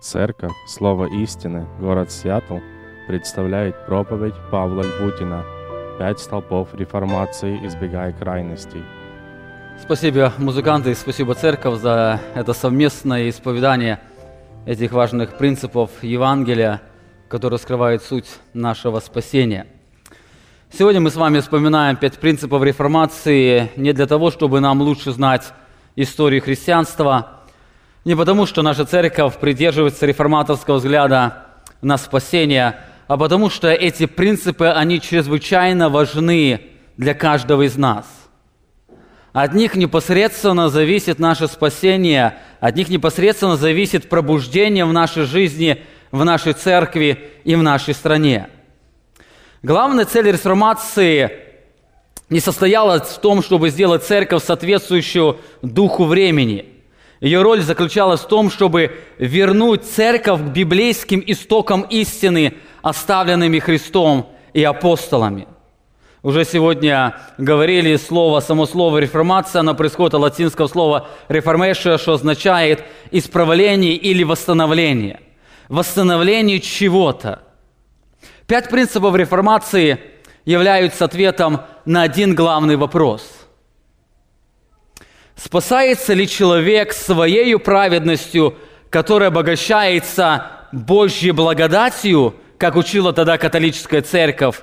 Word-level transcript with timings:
Церковь 0.00 0.52
Слово 0.68 1.06
истины, 1.06 1.66
город 1.80 2.12
Сиэтл, 2.12 2.58
представляет 3.08 3.84
проповедь 3.86 4.34
Павла 4.48 4.82
Львутина 4.82 5.44
«Пять 5.98 6.20
столпов 6.20 6.72
реформации, 6.72 7.58
избегая 7.66 8.12
крайностей». 8.12 8.84
Спасибо, 9.82 10.32
музыканты, 10.38 10.94
спасибо, 10.94 11.34
церковь, 11.34 11.80
за 11.80 12.20
это 12.36 12.52
совместное 12.52 13.28
исповедание 13.28 13.98
этих 14.66 14.92
важных 14.92 15.36
принципов 15.36 15.90
Евангелия, 16.02 16.80
которые 17.28 17.58
скрывают 17.58 18.00
суть 18.00 18.28
нашего 18.54 19.00
спасения. 19.00 19.66
Сегодня 20.70 21.00
мы 21.00 21.10
с 21.10 21.16
вами 21.16 21.40
вспоминаем 21.40 21.96
пять 21.96 22.20
принципов 22.20 22.62
реформации 22.62 23.72
не 23.74 23.92
для 23.92 24.06
того, 24.06 24.30
чтобы 24.30 24.60
нам 24.60 24.80
лучше 24.80 25.10
знать 25.10 25.52
историю 25.96 26.40
христианства– 26.40 27.32
не 28.08 28.16
потому, 28.16 28.46
что 28.46 28.62
наша 28.62 28.86
церковь 28.86 29.36
придерживается 29.36 30.06
реформаторского 30.06 30.76
взгляда 30.76 31.44
на 31.82 31.98
спасение, 31.98 32.80
а 33.06 33.18
потому 33.18 33.50
что 33.50 33.68
эти 33.68 34.06
принципы, 34.06 34.68
они 34.68 34.98
чрезвычайно 34.98 35.90
важны 35.90 36.62
для 36.96 37.12
каждого 37.12 37.66
из 37.66 37.76
нас. 37.76 38.06
От 39.34 39.52
них 39.52 39.74
непосредственно 39.74 40.70
зависит 40.70 41.18
наше 41.18 41.48
спасение, 41.48 42.38
от 42.60 42.76
них 42.76 42.88
непосредственно 42.88 43.56
зависит 43.58 44.08
пробуждение 44.08 44.86
в 44.86 44.92
нашей 44.94 45.24
жизни, 45.24 45.84
в 46.10 46.24
нашей 46.24 46.54
церкви 46.54 47.28
и 47.44 47.56
в 47.56 47.62
нашей 47.62 47.92
стране. 47.92 48.48
Главная 49.62 50.06
цель 50.06 50.32
реформации 50.32 51.30
не 52.30 52.40
состояла 52.40 53.00
в 53.00 53.18
том, 53.18 53.42
чтобы 53.42 53.68
сделать 53.68 54.02
церковь 54.02 54.42
соответствующую 54.42 55.40
духу 55.60 56.04
времени– 56.04 56.64
ее 57.20 57.42
роль 57.42 57.62
заключалась 57.62 58.20
в 58.20 58.28
том, 58.28 58.50
чтобы 58.50 58.92
вернуть 59.18 59.84
церковь 59.84 60.40
к 60.40 60.44
библейским 60.44 61.22
истокам 61.26 61.82
истины, 61.82 62.54
оставленными 62.82 63.58
Христом 63.58 64.30
и 64.52 64.62
апостолами. 64.62 65.48
Уже 66.22 66.44
сегодня 66.44 67.16
говорили 67.38 67.96
слово, 67.96 68.40
само 68.40 68.66
слово 68.66 68.98
реформация, 68.98 69.60
оно 69.60 69.74
происходит 69.74 70.14
от 70.14 70.20
латинского 70.20 70.66
слова 70.68 71.08
reformatio, 71.28 71.98
что 71.98 72.14
означает 72.14 72.84
исправление 73.10 73.94
или 73.94 74.22
восстановление. 74.22 75.20
Восстановление 75.68 76.60
чего-то. 76.60 77.42
Пять 78.46 78.68
принципов 78.68 79.14
реформации 79.14 79.98
являются 80.44 81.04
ответом 81.04 81.62
на 81.84 82.02
один 82.02 82.34
главный 82.34 82.76
вопрос– 82.76 83.22
Спасается 85.40 86.14
ли 86.14 86.26
человек 86.26 86.92
своей 86.92 87.56
праведностью, 87.58 88.56
которая 88.90 89.28
обогащается 89.28 90.46
Божьей 90.72 91.30
благодатью, 91.30 92.34
как 92.58 92.74
учила 92.74 93.12
тогда 93.12 93.38
католическая 93.38 94.02
церковь, 94.02 94.62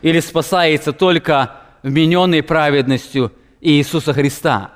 или 0.00 0.20
спасается 0.20 0.92
только 0.92 1.56
вмененной 1.82 2.42
праведностью 2.42 3.30
Иисуса 3.60 4.14
Христа? 4.14 4.70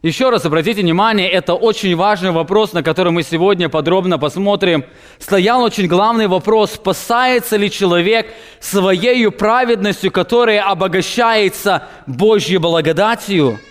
Еще 0.00 0.30
раз 0.30 0.46
обратите 0.46 0.80
внимание, 0.80 1.28
это 1.28 1.52
очень 1.52 1.94
важный 1.94 2.30
вопрос, 2.30 2.72
на 2.72 2.82
который 2.82 3.12
мы 3.12 3.22
сегодня 3.22 3.68
подробно 3.68 4.18
посмотрим. 4.18 4.86
Стоял 5.18 5.62
очень 5.62 5.86
главный 5.86 6.28
вопрос, 6.28 6.72
спасается 6.72 7.58
ли 7.58 7.70
человек 7.70 8.26
своей 8.58 9.30
праведностью, 9.30 10.10
которая 10.10 10.62
обогащается 10.62 11.88
Божьей 12.06 12.56
благодатью– 12.56 13.60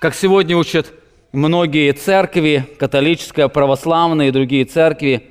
как 0.00 0.14
сегодня 0.14 0.56
учат 0.56 0.92
многие 1.32 1.92
церкви, 1.92 2.68
католическая, 2.78 3.48
православная 3.48 4.28
и 4.28 4.30
другие 4.30 4.64
церкви, 4.64 5.30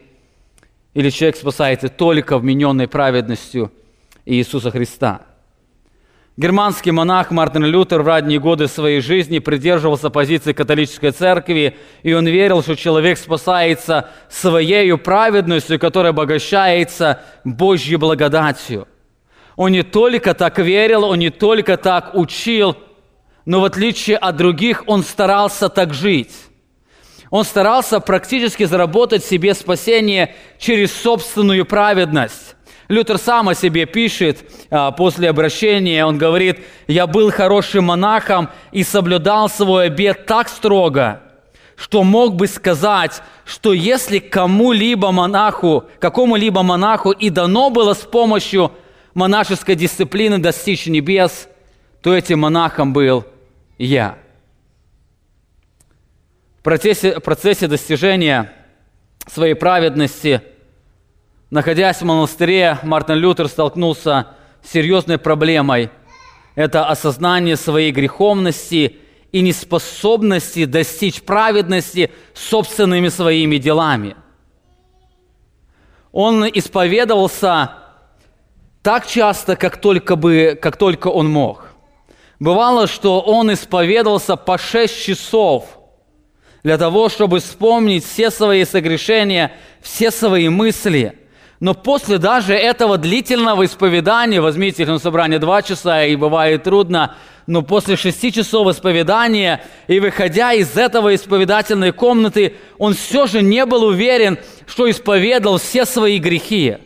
или 0.94 1.10
человек 1.10 1.36
спасается 1.36 1.90
только 1.90 2.38
вмененной 2.38 2.88
праведностью 2.88 3.72
Иисуса 4.26 4.72
Христа. 4.72 5.22
Германский 6.38 6.92
монах 6.92 7.32
Мартин 7.32 7.64
Лютер 7.64 8.02
в 8.02 8.08
ранние 8.08 8.40
годы 8.40 8.68
своей 8.68 9.00
жизни 9.00 9.40
придерживался 9.40 10.10
позиции 10.10 10.52
католической 10.52 11.12
церкви, 11.12 11.78
и 12.04 12.14
он 12.14 12.28
верил, 12.28 12.62
что 12.62 12.76
человек 12.76 13.18
спасается 13.18 14.10
своей 14.30 14.98
праведностью, 14.98 15.80
которая 15.80 16.12
обогащается 16.12 17.22
Божьей 17.46 17.96
благодатью. 17.96 18.88
Он 19.56 19.72
не 19.72 19.84
только 19.84 20.34
так 20.34 20.60
верил, 20.60 21.06
он 21.06 21.20
не 21.20 21.30
только 21.30 21.78
так 21.78 22.16
учил, 22.16 22.76
но 23.46 23.62
в 23.62 23.66
отличие 23.66 24.18
от 24.18 24.36
других 24.36 24.84
он 24.88 25.04
старался 25.04 25.70
так 25.70 25.94
жить. 25.94 26.34
Он 27.30 27.44
старался 27.44 28.00
практически 28.00 28.66
заработать 28.66 29.24
себе 29.24 29.54
спасение 29.54 30.36
через 30.60 30.94
собственную 30.94 31.66
праведность. 31.66 32.56
Лютер 32.88 33.18
сам 33.18 33.50
о 33.50 33.56
себе 33.56 33.86
пишет 33.88 34.50
а, 34.70 34.92
после 34.92 35.30
обращения, 35.30 36.06
он 36.06 36.20
говорит, 36.20 36.60
«Я 36.88 37.08
был 37.08 37.32
хорошим 37.32 37.86
монахом 37.86 38.50
и 38.72 38.84
соблюдал 38.84 39.50
свой 39.50 39.88
обет 39.88 40.28
так 40.28 40.50
строго, 40.50 41.22
что 41.76 42.04
мог 42.04 42.36
бы 42.36 42.48
сказать, 42.48 43.24
что 43.44 43.74
если 43.74 44.20
кому-либо 44.20 45.12
монаху, 45.12 45.86
какому-либо 46.00 46.62
монаху 46.62 47.10
и 47.10 47.32
дано 47.32 47.72
было 47.72 47.96
с 47.96 48.02
помощью 48.02 48.72
монашеской 49.16 49.76
дисциплины 49.76 50.38
достичь 50.38 50.86
небес, 50.86 51.48
то 52.04 52.16
этим 52.16 52.42
монахом 52.42 52.94
был 52.94 53.26
я. 53.78 54.18
В 56.60 56.64
процессе, 56.64 57.20
в 57.20 57.22
процессе 57.22 57.68
достижения 57.68 58.52
своей 59.28 59.54
праведности, 59.54 60.42
находясь 61.50 61.98
в 61.98 62.06
монастыре, 62.06 62.80
Мартин 62.84 63.16
Лютер 63.16 63.48
столкнулся 63.48 64.28
с 64.64 64.72
серьезной 64.72 65.18
проблемой. 65.18 65.90
Это 66.56 66.88
осознание 66.88 67.58
своей 67.58 67.92
греховности 67.92 68.98
и 69.32 69.42
неспособности 69.42 70.66
достичь 70.66 71.22
праведности 71.22 72.12
собственными 72.34 73.10
своими 73.10 73.58
делами. 73.58 74.16
Он 76.12 76.46
исповедовался 76.46 77.74
так 78.82 79.06
часто, 79.06 79.58
как 79.58 79.82
только, 79.82 80.16
бы, 80.16 80.58
как 80.60 80.78
только 80.78 81.10
он 81.10 81.30
мог– 81.30 81.65
Бывало, 82.40 82.88
что 82.88 83.22
он 83.22 83.54
исповедовался 83.54 84.36
по 84.36 84.58
шесть 84.58 85.04
часов 85.04 85.66
для 86.64 86.78
того, 86.78 87.10
чтобы 87.10 87.40
вспомнить 87.40 88.04
все 88.06 88.32
свои 88.32 88.66
согрешения, 88.66 89.54
все 89.82 90.12
свои 90.12 90.50
мысли. 90.50 91.20
Но 91.60 91.74
после 91.74 92.18
даже 92.18 92.54
этого 92.54 92.98
длительного 92.98 93.66
исповедания, 93.66 94.42
возьмите 94.42 94.86
на 94.86 95.00
собрание 95.00 95.40
два 95.40 95.62
часа, 95.62 96.04
и 96.04 96.16
бывает 96.16 96.64
трудно, 96.64 97.16
но 97.48 97.62
после 97.62 97.96
шести 97.96 98.34
часов 98.34 98.68
исповедания 98.68 99.64
и 99.88 100.00
выходя 100.00 100.54
из 100.54 100.76
этого 100.76 101.16
исповедательной 101.16 101.92
комнаты, 101.92 102.56
он 102.78 102.94
все 102.96 103.28
же 103.28 103.42
не 103.42 103.66
был 103.66 103.84
уверен, 103.84 104.40
что 104.66 104.90
исповедал 104.90 105.58
все 105.58 105.86
свои 105.86 106.18
грехи. 106.18 106.78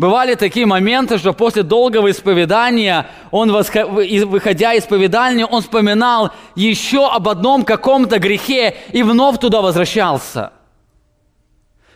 Бывали 0.00 0.34
такие 0.34 0.64
моменты, 0.64 1.18
что 1.18 1.34
после 1.34 1.62
долгого 1.62 2.10
исповедания, 2.10 3.06
он, 3.30 3.52
выходя 3.52 4.72
из 4.72 4.84
исповедания, 4.84 5.44
он 5.44 5.60
вспоминал 5.60 6.30
еще 6.54 7.06
об 7.06 7.28
одном 7.28 7.66
каком-то 7.66 8.18
грехе 8.18 8.78
и 8.92 9.02
вновь 9.02 9.38
туда 9.38 9.60
возвращался. 9.60 10.52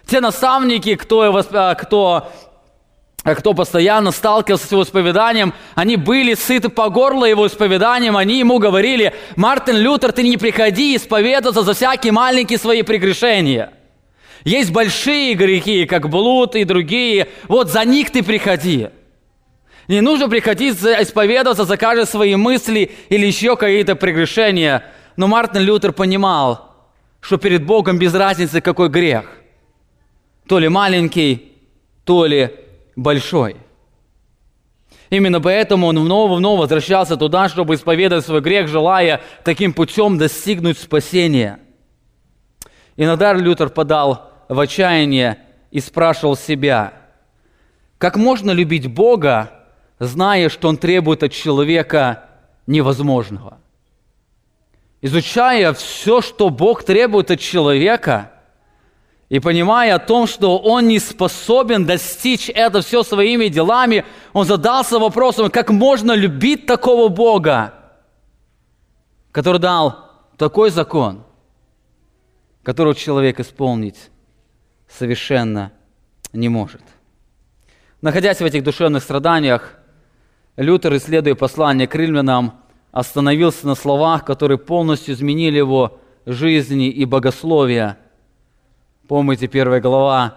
Те 0.07 0.21
наставники, 0.21 0.97
кто, 0.97 1.35
а, 1.55 1.75
кто, 1.77 2.29
а, 3.25 3.35
кто 3.35 3.55
постоянно 3.55 4.11
сталкивался 4.11 4.67
с 4.67 4.73
его 4.73 4.83
исповеданием, 4.83 5.55
они 5.75 5.97
были 5.97 6.35
сыты 6.35 6.69
по 6.69 6.91
горло 6.91 7.25
его 7.25 7.47
исповеданием, 7.47 8.19
они 8.19 8.39
ему 8.39 8.59
говорили, 8.59 9.15
Мартин 9.37 9.79
Лютер, 9.79 10.13
ты 10.13 10.25
не 10.25 10.37
приходи 10.37 10.95
исповедоваться 10.95 11.63
за 11.63 11.73
всякие 11.73 12.13
маленькие 12.13 12.59
свои 12.59 12.83
прегрешения– 12.83 13.73
есть 14.45 14.73
большие 14.73 15.35
грехи, 15.35 15.87
как 15.87 16.11
блуд 16.11 16.55
и 16.55 16.65
другие. 16.65 17.29
Вот 17.49 17.71
за 17.71 17.85
них 17.85 18.11
ты 18.11 18.23
приходи. 18.23 18.91
Не 19.89 20.01
нужно 20.01 20.29
приходить 20.29 20.77
исповедоваться 20.77 21.65
за 21.65 21.77
каждые 21.77 22.07
свои 22.07 22.37
мысли 22.37 22.93
или 23.09 23.27
еще 23.27 23.57
какие-то 23.57 23.97
прегрешения. 23.97 24.85
Но 25.17 25.29
Мартин 25.29 25.63
Лютер 25.63 25.93
понимал, 25.93 26.75
что 27.21 27.39
перед 27.39 27.65
Богом 27.65 27.99
без 27.99 28.15
разницы 28.15 28.61
какой 28.61 28.91
грех. 28.91 29.25
То 30.47 30.59
ли 30.59 30.69
маленький, 30.69 31.53
то 32.05 32.27
ли 32.27 32.51
большой. 32.97 33.57
Именно 35.09 35.41
поэтому 35.41 35.87
он 35.87 35.99
вновь-вновь 35.99 36.61
возвращался 36.61 37.17
туда, 37.17 37.49
чтобы 37.49 37.75
исповедовать 37.75 38.27
свой 38.27 38.41
грех, 38.41 38.69
желая 38.69 39.23
таким 39.43 39.73
путем 39.73 40.19
достигнуть 40.19 40.79
спасения. 40.79 41.61
Иногда 42.97 43.33
Лютер 43.33 43.71
подал 43.71 44.34
в 44.55 44.61
отчаяние 44.61 45.39
и 45.71 45.81
спрашивал 45.81 46.37
себя, 46.37 46.95
как 47.99 48.17
можно 48.17 48.51
любить 48.51 48.87
Бога, 48.87 49.51
зная, 49.99 50.49
что 50.49 50.69
Он 50.69 50.77
требует 50.77 51.23
от 51.23 51.33
человека 51.33 52.25
невозможного? 52.67 53.59
Изучая 55.03 55.75
все, 55.75 56.23
что 56.23 56.49
Бог 56.49 56.83
требует 56.85 57.31
от 57.31 57.39
человека, 57.39 58.31
И 59.29 59.41
понимая 59.41 59.97
о 59.97 59.99
том, 59.99 60.27
что 60.27 60.59
он 60.59 60.87
не 60.87 60.99
способен 60.99 61.87
достичь 61.87 62.51
это 62.51 62.83
все 62.83 63.03
своими 63.03 63.49
делами, 63.49 64.05
он 64.33 64.45
задался 64.47 64.99
вопросом, 64.99 65.51
как 65.51 65.71
можно 65.71 66.13
любить 66.13 66.67
такого 66.67 67.09
Бога, 67.09 67.75
который 69.33 69.61
дал 69.61 70.11
такой 70.37 70.71
закон, 70.71 71.25
который 72.63 72.95
человек 72.95 73.41
исполнить 73.41 74.11
совершенно 74.97 75.73
не 76.33 76.49
может. 76.49 76.83
Находясь 78.01 78.41
в 78.41 78.45
этих 78.45 78.63
душевных 78.63 79.03
страданиях, 79.03 79.79
Лютер, 80.57 80.97
исследуя 80.97 81.35
послание 81.35 81.89
к 81.89 81.95
римлянам, 81.95 82.61
остановился 82.93 83.67
на 83.67 83.75
словах, 83.75 84.25
которые 84.25 84.59
полностью 84.59 85.15
изменили 85.15 85.57
его 85.57 86.01
жизни 86.27 86.89
и 86.89 87.05
богословия. 87.05 87.99
Помните, 89.09 89.49
первая 89.49 89.81
глава, 89.81 90.37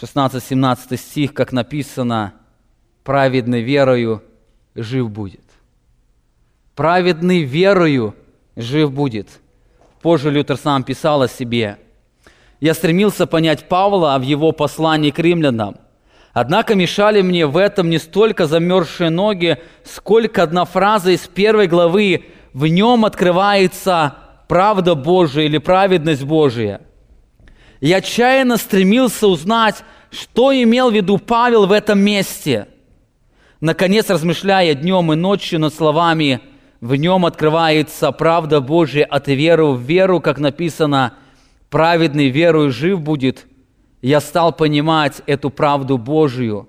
16-17 0.00 0.96
стих, 0.96 1.34
как 1.34 1.52
написано, 1.52 2.34
«Праведный 3.02 3.62
верою 3.62 4.22
жив 4.74 5.10
будет». 5.10 5.44
«Праведный 6.76 7.42
верою 7.42 8.14
жив 8.54 8.92
будет». 8.92 9.40
Позже 10.00 10.30
Лютер 10.30 10.56
сам 10.56 10.84
писал 10.84 11.22
о 11.22 11.28
себе. 11.28 11.78
«Я 12.60 12.74
стремился 12.74 13.26
понять 13.26 13.68
Павла 13.68 14.16
в 14.18 14.22
его 14.22 14.52
послании 14.52 15.10
к 15.10 15.18
римлянам– 15.18 15.76
Однако 16.40 16.76
мешали 16.76 17.20
мне 17.20 17.46
в 17.46 17.56
этом 17.56 17.90
не 17.90 17.98
столько 17.98 18.46
замерзшие 18.46 19.10
ноги, 19.10 19.58
сколько 19.82 20.44
одна 20.44 20.64
фраза 20.66 21.10
из 21.10 21.26
первой 21.26 21.66
главы 21.66 22.26
«В 22.52 22.68
нем 22.68 23.04
открывается 23.04 24.14
правда 24.46 24.94
Божия 24.94 25.46
или 25.46 25.58
праведность 25.58 26.22
Божия». 26.22 26.80
Я 27.80 27.96
отчаянно 27.96 28.56
стремился 28.56 29.26
узнать, 29.26 29.82
что 30.12 30.52
имел 30.52 30.90
в 30.90 30.94
виду 30.94 31.18
Павел 31.18 31.66
в 31.66 31.72
этом 31.72 31.98
месте. 31.98 32.68
Наконец, 33.60 34.08
размышляя 34.08 34.74
днем 34.74 35.12
и 35.12 35.16
ночью 35.16 35.58
над 35.58 35.74
словами 35.74 36.40
«В 36.80 36.94
нем 36.94 37.26
открывается 37.26 38.12
правда 38.12 38.60
Божия 38.60 39.04
от 39.04 39.26
веры 39.26 39.66
в 39.66 39.80
веру», 39.80 40.20
как 40.20 40.38
написано 40.38 41.14
«Праведный 41.70 42.28
верою 42.28 42.70
жив 42.70 43.00
будет», 43.00 43.46
я 44.00 44.20
стал 44.20 44.52
понимать 44.52 45.22
эту 45.26 45.50
правду 45.50 45.98
Божию, 45.98 46.68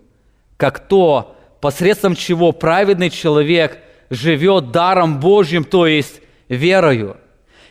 как 0.57 0.79
то, 0.79 1.35
посредством 1.61 2.15
чего 2.15 2.51
праведный 2.51 3.09
человек 3.09 3.79
живет 4.09 4.71
даром 4.71 5.19
Божьим, 5.19 5.63
то 5.63 5.85
есть 5.85 6.21
верою. 6.47 7.17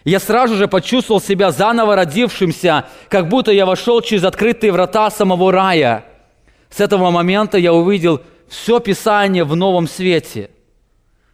Я 0.04 0.20
сразу 0.20 0.54
же 0.54 0.68
почувствовал 0.68 1.20
себя 1.20 1.50
заново 1.50 1.96
родившимся, 1.96 2.86
как 3.08 3.28
будто 3.28 3.50
я 3.50 3.66
вошел 3.66 4.00
через 4.00 4.24
открытые 4.24 4.72
врата 4.72 5.10
самого 5.10 5.50
рая. 5.50 6.04
С 6.70 6.80
этого 6.80 7.10
момента 7.10 7.58
я 7.58 7.72
увидел 7.72 8.22
все 8.48 8.78
Писание 8.78 9.44
в 9.44 9.56
новом 9.56 9.88
свете. 9.88 10.50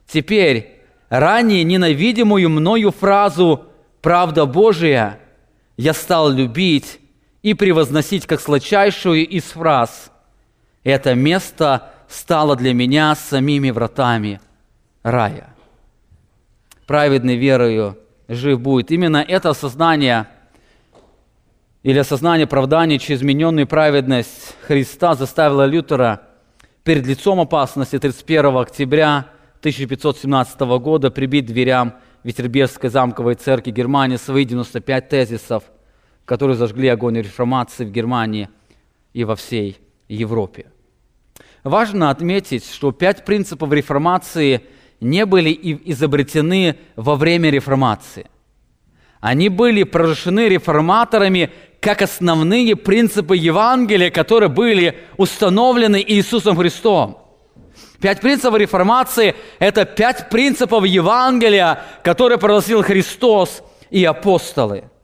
Теперь 0.09 0.81
ранее 1.11 1.63
ненавидимую 1.63 2.49
мною 2.49 2.91
фразу 2.91 3.67
«правда 4.01 4.47
Божия» 4.47 5.21
я 5.77 5.93
стал 5.93 6.31
любить 6.31 7.01
и 7.43 7.55
превозносить 7.55 8.27
как 8.27 8.41
сладчайшую 8.41 9.27
из 9.27 9.45
фраз. 9.45 10.11
Это 10.83 11.15
место 11.15 11.93
стало 12.09 12.57
для 12.57 12.73
меня 12.73 13.15
самими 13.15 13.71
вратами 13.71 14.41
рая. 15.03 15.55
Праведный 16.87 17.37
верою 17.37 17.99
жив 18.29 18.61
будет. 18.61 18.91
Именно 18.91 19.19
это 19.19 19.51
осознание 19.51 20.29
или 21.83 21.99
осознание 21.99 22.45
оправдания 22.45 22.99
через 22.99 23.21
измененную 23.21 23.67
праведность 23.67 24.57
Христа 24.67 25.15
заставило 25.15 25.67
Лютера 25.67 26.23
перед 26.83 27.07
лицом 27.07 27.41
опасности 27.41 27.99
31 27.99 28.57
октября 28.57 29.27
1517 29.61 30.61
года 30.61 31.11
прибить 31.11 31.47
дверям 31.47 31.95
Витербергской 32.25 32.91
замковой 32.91 33.37
церкви 33.37 33.71
Германии 33.71 34.17
свои 34.17 34.45
95 34.45 35.09
тезисов– 35.09 35.63
которые 36.25 36.57
зажгли 36.57 36.89
огонь 36.89 37.19
реформации 37.19 37.85
в 37.85 37.91
Германии 37.91 38.49
и 39.13 39.25
во 39.25 39.37
всей 39.37 39.79
Европе. 40.09 40.67
Важно 41.63 42.11
отметить, 42.11 42.67
что 42.67 42.93
пять 42.93 43.25
принципов 43.25 43.73
реформации 43.73 44.63
не 45.01 45.27
были 45.27 45.51
изобретены 45.85 46.77
во 46.97 47.17
время 47.17 47.51
реформации. 47.51 48.27
Они 49.21 49.49
были 49.49 49.83
прожжены 49.85 50.49
реформаторами 50.49 51.51
как 51.81 52.03
основные 52.03 52.77
принципы 52.77 53.37
Евангелия, 53.37 54.11
которые 54.11 54.49
были 54.49 54.99
установлены 55.17 56.03
Иисусом 56.07 56.57
Христом. 56.57 57.24
Пять 58.01 58.21
принципов 58.21 58.59
реформации– 58.59 59.35
это 59.59 59.85
пять 59.85 60.29
принципов 60.29 60.85
Евангелия, 60.85 61.83
которые 62.03 62.39
провозил 62.39 62.83
Христос 62.83 63.63
и 63.91 64.05
апостолы– 64.05 64.85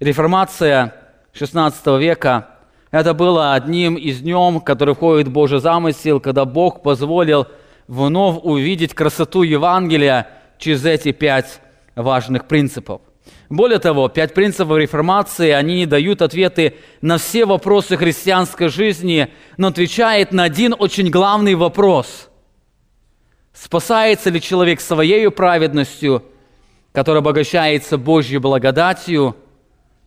Реформация 0.00 0.94
XVI 1.34 2.00
века– 2.00 2.48
это 2.90 3.12
было 3.12 3.52
одним 3.52 3.96
из 3.96 4.20
днем, 4.20 4.60
который 4.60 4.94
входит 4.94 5.28
в 5.28 5.32
Божий 5.32 5.60
замысел, 5.60 6.20
когда 6.20 6.46
Бог 6.46 6.82
позволил 6.82 7.46
вновь 7.86 8.40
увидеть 8.42 8.94
красоту 8.94 9.42
Евангелия 9.42 10.26
через 10.56 10.86
эти 10.86 11.12
пять 11.12 11.60
важных 11.94 12.48
принципов. 12.48 13.02
Более 13.50 13.78
того, 13.78 14.08
пять 14.08 14.32
принципов 14.32 14.78
реформации, 14.78 15.50
они 15.50 15.84
дают 15.84 16.22
ответы 16.22 16.76
на 17.02 17.18
все 17.18 17.44
вопросы 17.44 17.98
христианской 17.98 18.68
жизни, 18.68 19.28
но 19.58 19.68
отвечает 19.68 20.32
на 20.32 20.44
один 20.44 20.74
очень 20.78 21.10
главный 21.10 21.54
вопрос. 21.54 22.30
Спасается 23.52 24.30
ли 24.30 24.40
человек 24.40 24.80
своей 24.80 25.28
праведностью, 25.30 26.24
которая 26.92 27.20
обогащается 27.20 27.98
Божьей 27.98 28.38
благодатью– 28.38 29.36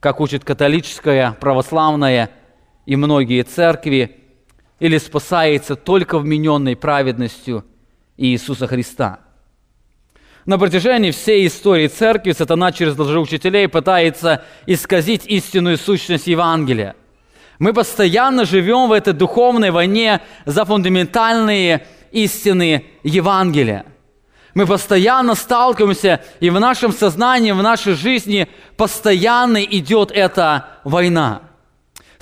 как 0.04 0.20
учит 0.20 0.44
католическая, 0.44 1.32
православная 1.40 2.30
и 2.86 2.98
многие 2.98 3.42
церкви, 3.44 4.18
или 4.82 4.98
спасается 4.98 5.78
только 5.78 6.20
вмененной 6.20 6.76
праведностью 6.76 7.64
Иисуса 8.18 8.68
Христа. 8.68 9.22
На 10.46 10.58
протяжении 10.58 11.12
всей 11.12 11.48
истории 11.48 11.88
церкви 11.88 12.34
сатана 12.34 12.72
через 12.72 12.98
лжеучителей 12.98 13.68
пытается 13.68 14.44
исказить 14.66 15.26
истинную 15.26 15.78
сущность 15.78 16.28
Евангелия. 16.28 16.96
Мы 17.60 17.74
постоянно 17.74 18.46
живем 18.46 18.90
в 18.90 18.92
этой 18.92 19.14
духовной 19.14 19.72
войне 19.72 20.22
за 20.46 20.66
фундаментальные 20.66 21.86
истины 22.12 22.86
Евангелия– 23.04 23.86
мы 24.54 24.68
постоянно 24.68 25.34
сталкиваемся, 25.34 26.22
и 26.40 26.50
в 26.50 26.60
нашем 26.60 26.92
сознании, 26.94 27.52
в 27.52 27.64
нашей 27.64 27.94
жизни 27.94 28.48
постоянно 28.78 29.64
идет 29.64 30.12
эта 30.12 30.68
война. 30.84 31.42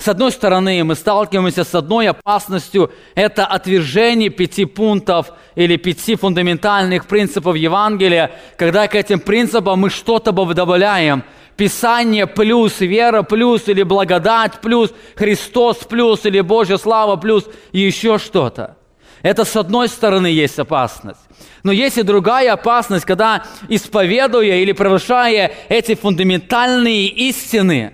С 0.02 0.08
одной 0.08 0.32
стороны, 0.32 0.82
мы 0.82 0.96
сталкиваемся 0.96 1.62
с 1.62 1.72
одной 1.76 2.08
опасностью– 2.08 2.90
это 3.14 3.46
отвержение 3.46 4.30
пяти 4.30 4.64
пунктов 4.64 5.30
или 5.54 5.76
пяти 5.76 6.16
фундаментальных 6.16 7.06
принципов 7.06 7.54
Евангелия, 7.54 8.32
когда 8.56 8.88
к 8.88 8.96
этим 8.96 9.20
принципам 9.20 9.78
мы 9.78 9.90
что-то 9.90 10.32
добавляем. 10.32 11.22
Писание 11.56 12.26
плюс 12.26 12.80
вера 12.80 13.22
плюс 13.22 13.68
или 13.68 13.84
благодать 13.84 14.60
плюс 14.60 14.90
Христос 15.14 15.76
плюс 15.88 16.26
или 16.26 16.40
Божья 16.40 16.78
слава 16.78 17.14
плюс 17.14 17.44
и 17.70 17.78
еще 17.78 18.18
что-то. 18.18 18.78
Это 19.22 19.44
с 19.44 19.54
одной 19.54 19.88
стороны 19.88 20.26
есть 20.26 20.58
опасность. 20.58 21.20
Но 21.62 21.70
есть 21.70 21.96
и 21.96 22.02
другая 22.02 22.54
опасность, 22.54 23.04
когда 23.04 23.44
исповедуя 23.68 24.56
или 24.56 24.72
превышая 24.72 25.52
эти 25.68 25.94
фундаментальные 25.94 27.06
истины, 27.06 27.92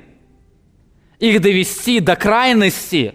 их 1.19 1.41
довести 1.41 2.01
до 2.01 2.17
крайности, 2.17 3.15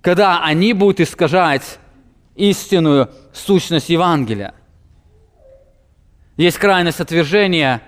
когда 0.00 0.44
они 0.44 0.72
будут 0.72 1.00
искажать 1.00 1.78
истинную 2.36 3.10
сущность 3.32 3.88
Евангелия. 3.88 4.54
Есть 6.36 6.58
крайность 6.58 7.00
отвержения, 7.00 7.82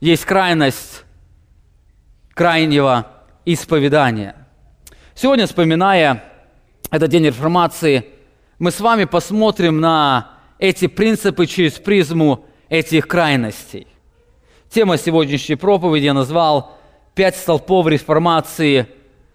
есть 0.00 0.24
крайность 0.24 1.04
крайнего 2.34 3.08
исповедания. 3.44 4.36
Сегодня, 5.14 5.46
вспоминая 5.46 6.24
этот 6.90 7.10
день 7.10 7.26
реформации, 7.26 8.06
мы 8.58 8.70
с 8.70 8.80
вами 8.80 9.04
посмотрим 9.04 9.80
на 9.80 10.38
эти 10.58 10.86
принципы 10.86 11.46
через 11.46 11.72
призму 11.72 12.46
этих 12.68 13.08
крайностей. 13.08 13.88
Тема 14.70 14.96
сегодняшней 14.96 15.56
проповеди 15.56 16.04
я 16.04 16.14
назвал 16.14 16.78
«Пять 17.14 17.36
столпов 17.36 17.86
реформации, 17.86 18.86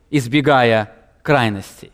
избегая 0.10 0.92
крайностей». 1.22 1.92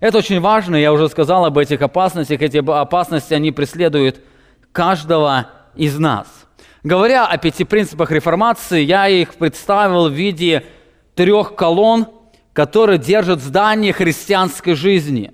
Это 0.00 0.18
очень 0.18 0.40
важно, 0.40 0.76
я 0.76 0.92
уже 0.92 1.08
сказал 1.08 1.44
об 1.44 1.58
этих 1.58 1.82
опасностях. 1.82 2.40
Эти 2.40 2.58
опасности, 2.58 3.34
они 3.34 3.50
преследуют 3.50 4.20
каждого 4.70 5.50
из 5.74 5.98
нас. 5.98 6.28
Говоря 6.84 7.26
о 7.26 7.36
пяти 7.38 7.64
принципах 7.64 8.12
реформации, 8.12 8.82
я 8.82 9.08
их 9.08 9.34
представил 9.34 10.08
в 10.08 10.12
виде 10.12 10.64
трех 11.16 11.56
колонн, 11.56 12.06
которые 12.52 12.98
держат 12.98 13.40
здание 13.40 13.92
христианской 13.92 14.74
жизни. 14.74 15.32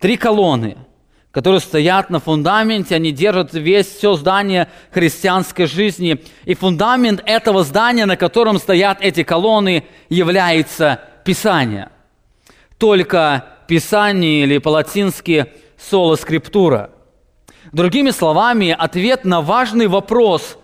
Три 0.00 0.16
колонны, 0.16 0.76
которые 1.34 1.58
стоят 1.58 2.10
на 2.10 2.20
фундаменте, 2.20 2.94
они 2.94 3.10
держат 3.10 3.54
весь 3.54 3.88
все 3.88 4.14
здание 4.14 4.68
христианской 4.92 5.66
жизни. 5.66 6.22
И 6.44 6.54
фундамент 6.54 7.22
этого 7.26 7.64
здания, 7.64 8.06
на 8.06 8.16
котором 8.16 8.58
стоят 8.58 8.98
эти 9.00 9.24
колонны, 9.24 9.84
является 10.08 11.00
Писание. 11.24 11.90
Только 12.78 13.46
Писание 13.66 14.44
или 14.44 14.58
по-латински 14.58 15.46
соло 15.76 16.14
скриптура. 16.14 16.90
Другими 17.72 18.10
словами, 18.10 18.76
ответ 18.78 19.24
на 19.24 19.40
важный 19.40 19.88
вопрос, 19.88 20.56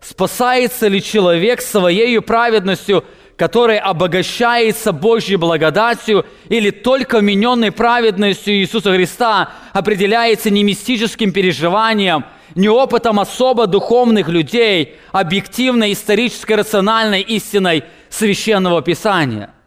спасается 0.00 0.88
ли 0.88 1.02
человек 1.02 1.62
своей 1.62 2.20
праведностью, 2.20 3.04
которая 3.40 3.80
обогащается 3.80 4.92
Божьей 4.92 5.36
благодатью, 5.36 6.26
или 6.50 6.68
только 6.68 7.22
мененной 7.22 7.72
праведностью 7.72 8.52
Иисуса 8.52 8.92
Христа 8.92 9.48
определяется 9.72 10.50
не 10.50 10.62
мистическим 10.62 11.32
переживанием, 11.32 12.26
не 12.54 12.68
опытом 12.68 13.18
особо 13.18 13.66
духовных 13.66 14.28
людей, 14.28 14.96
объективной, 15.10 15.94
исторической, 15.94 16.52
рациональной 16.52 17.22
истиной 17.22 17.84
Священного 18.10 18.82
Писания– 18.82 19.54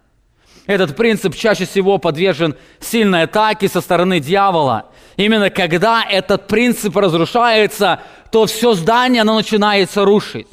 этот 0.66 0.96
принцип 0.96 1.36
чаще 1.36 1.66
всего 1.66 1.98
подвержен 1.98 2.56
сильной 2.80 3.24
атаке 3.24 3.68
со 3.68 3.82
стороны 3.82 4.22
дьявола. 4.22 4.86
Именно 5.18 5.50
когда 5.50 6.06
этот 6.10 6.48
принцип 6.48 6.96
разрушается, 6.96 8.00
то 8.32 8.46
все 8.46 8.74
здание 8.74 9.24
оно 9.24 9.36
начинается 9.36 10.06
рушить. 10.06 10.48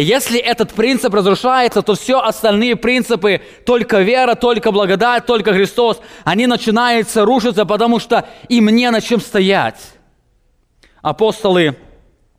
Если 0.00 0.38
этот 0.38 0.72
принцип 0.72 1.14
разрушается, 1.14 1.82
то 1.82 1.94
все 1.94 2.20
остальные 2.20 2.76
принципы, 2.76 3.40
только 3.64 4.00
вера, 4.00 4.34
только 4.34 4.70
благодать, 4.70 5.26
только 5.26 5.52
Христос, 5.52 6.00
они 6.24 6.46
начинаются 6.46 7.24
рушиться, 7.24 7.64
потому 7.64 7.98
что 7.98 8.26
им 8.48 8.66
не 8.66 8.90
на 8.90 9.00
чем 9.00 9.20
стоять. 9.20 9.80
Апостолы 11.00 11.76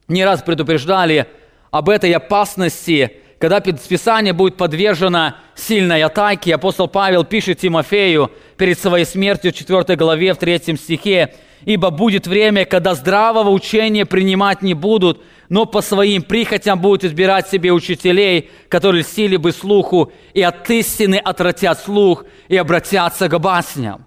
не 0.08 0.24
раз 0.24 0.44
предупреждали 0.44 1.28
об 1.72 1.90
этой 1.90 2.12
опасности 2.14 3.22
когда 3.40 3.60
Писание 3.60 4.34
будет 4.34 4.58
подвержено 4.58 5.36
сильной 5.54 6.02
атаке, 6.02 6.56
апостол 6.56 6.88
Павел 6.88 7.24
пишет 7.24 7.60
Тимофею 7.60 8.32
перед 8.58 8.80
своей 8.80 9.06
смертью 9.06 9.52
в 9.52 9.56
4 9.56 9.96
главе, 9.96 10.34
в 10.34 10.38
3 10.38 10.76
стихе, 10.76 11.36
«Ибо 11.64 11.92
будет 11.92 12.26
время, 12.26 12.66
когда 12.66 12.96
здравого 12.96 13.50
учения 13.50 14.06
принимать 14.06 14.64
не 14.64 14.74
будут, 14.74 15.22
но 15.50 15.66
по 15.66 15.82
своим 15.82 16.24
прихотям 16.24 16.80
будут 16.80 17.04
избирать 17.04 17.48
себе 17.48 17.72
учителей, 17.72 18.50
которые 18.70 19.04
сили 19.04 19.38
бы 19.38 19.52
слуху, 19.52 20.12
и 20.34 20.42
от 20.42 20.70
истины 20.70 21.16
отвратят 21.16 21.80
слух, 21.80 22.26
и 22.48 22.58
обратятся 22.58 23.28
к 23.30 23.40
басням». 23.40 24.06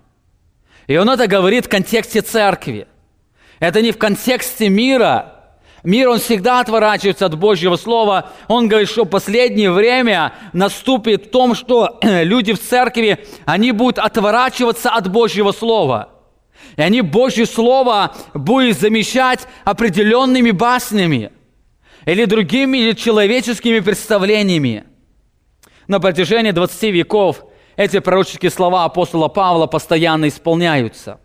И 0.87 0.97
он 0.97 1.09
это 1.09 1.27
говорит 1.27 1.67
в 1.67 1.69
контексте 1.69 2.21
церкви. 2.21 2.87
Это 3.59 3.81
не 3.83 3.93
в 3.93 3.99
контексте 3.99 4.69
мира– 4.69 5.37
Мир, 5.83 6.09
он 6.09 6.19
всегда 6.19 6.61
отворачивается 6.61 7.27
от 7.27 7.39
Божьего 7.39 7.77
Слова. 7.77 8.31
Он 8.49 8.69
говорит, 8.69 8.91
что 8.91 9.05
последнее 9.07 9.71
время 9.71 10.35
наступит 10.53 11.27
в 11.27 11.31
том, 11.31 11.55
что 11.55 11.99
люди 12.03 12.53
в 12.53 12.61
церкви, 12.61 13.25
они 13.47 13.73
будут 13.73 13.99
отворачиваться 13.99 14.91
от 14.91 15.11
Божьего 15.11 15.53
Слова. 15.53 16.11
И 16.77 16.83
они 16.83 17.03
Божье 17.03 17.47
Слово 17.47 18.15
будут 18.35 18.79
замещать 18.79 19.47
определенными 19.65 20.51
баснями 20.51 21.33
или 22.07 22.25
другими 22.25 22.93
человеческими 22.93 23.81
представлениями. 23.81 24.85
На 25.87 26.01
протяжении 26.01 26.53
20 26.53 26.83
веков 26.85 27.45
эти 27.77 27.99
пророческие 27.99 28.51
слова 28.51 28.85
апостола 28.85 29.29
Павла 29.29 29.67
постоянно 29.67 30.29
исполняются. 30.29 31.21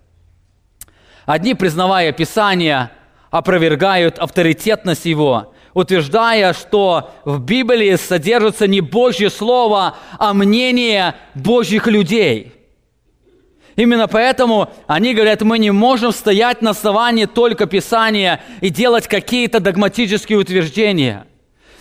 Одни, 1.26 1.54
признавая 1.54 2.12
Писание– 2.12 2.92
опровергают 3.38 4.18
авторитетность 4.18 5.06
его, 5.06 5.54
утверждая, 5.74 6.54
что 6.54 7.12
в 7.26 7.40
Библии 7.42 7.96
содержится 7.98 8.66
не 8.66 8.80
Божье 8.80 9.30
Слово, 9.30 9.98
а 10.18 10.34
мнение 10.34 11.16
Божьих 11.34 11.88
людей. 11.88 12.54
Именно 13.76 14.08
поэтому 14.08 14.70
они 14.88 15.14
говорят, 15.14 15.42
мы 15.42 15.60
не 15.60 15.72
можем 15.72 16.12
стоять 16.12 16.62
на 16.62 16.72
основании 16.72 17.26
только 17.26 17.66
Писания 17.66 18.42
и 18.62 18.70
делать 18.70 19.08
какие-то 19.08 19.60
догматические 19.60 20.38
утверждения. 20.38 21.28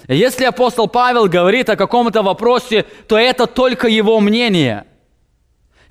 Если 0.08 0.44
апостол 0.44 0.88
Павел 0.88 1.28
говорит 1.28 1.70
о 1.70 1.76
каком-то 1.76 2.22
вопросе, 2.22 2.84
то 3.08 3.18
это 3.18 3.46
только 3.46 3.88
его 3.88 4.20
мнение– 4.20 4.84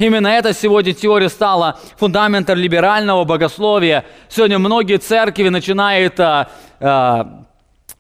Именно 0.03 0.27
это 0.27 0.53
сегодня 0.53 0.93
теория 0.93 1.29
стала 1.29 1.79
фундаментом 1.97 2.57
либерального 2.57 3.23
богословия. 3.23 4.05
Сегодня 4.27 4.59
многие 4.59 4.97
церкви 4.97 5.49
начинают 5.49 6.19
а, 6.19 6.49
а, 6.79 7.45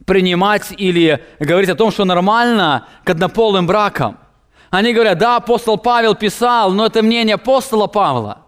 принимать 0.05 0.73
или 0.75 1.23
говорить 1.39 1.69
о 1.69 1.75
том, 1.75 1.91
что 1.91 2.03
нормально 2.03 2.87
к 3.03 3.09
однополым 3.11 3.67
бракам. 3.67 4.17
Они 4.73 4.91
говорят, 4.91 5.19
да, 5.19 5.35
апостол 5.35 5.77
Павел 5.77 6.15
писал, 6.15 6.71
но 6.71 6.87
это 6.87 7.03
мнение 7.03 7.35
апостола 7.35 7.85
Павла. 7.85 8.39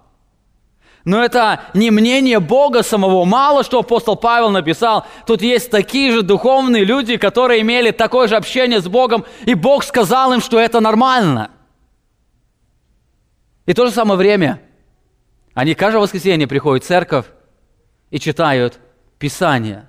Но 1.04 1.24
это 1.24 1.62
не 1.76 1.92
мнение 1.92 2.40
Бога 2.40 2.82
самого. 2.82 3.26
Мало 3.26 3.64
что 3.64 3.78
апостол 3.78 4.16
Павел 4.16 4.50
написал. 4.50 5.06
Тут 5.28 5.44
есть 5.44 5.70
такие 5.70 6.12
же 6.12 6.24
духовные 6.24 6.84
люди, 6.84 7.18
которые 7.18 7.62
имели 7.62 7.92
такое 7.92 8.28
же 8.28 8.38
общение 8.38 8.82
с 8.82 8.88
Богом, 8.88 9.24
и 9.46 9.54
Бог 9.54 9.84
сказал 9.84 10.34
им, 10.34 10.42
что 10.42 10.60
это 10.60 10.80
нормально. 10.80 11.52
И 13.68 13.74
в 13.74 13.76
то 13.76 13.86
же 13.86 13.92
самое 13.92 14.18
время 14.18 14.60
они 15.54 15.76
каждое 15.76 16.00
воскресенье 16.00 16.48
приходят 16.48 16.84
в 16.84 16.88
церковь 16.88 17.28
и 18.10 18.18
читают 18.18 18.80
Писание, 19.20 19.88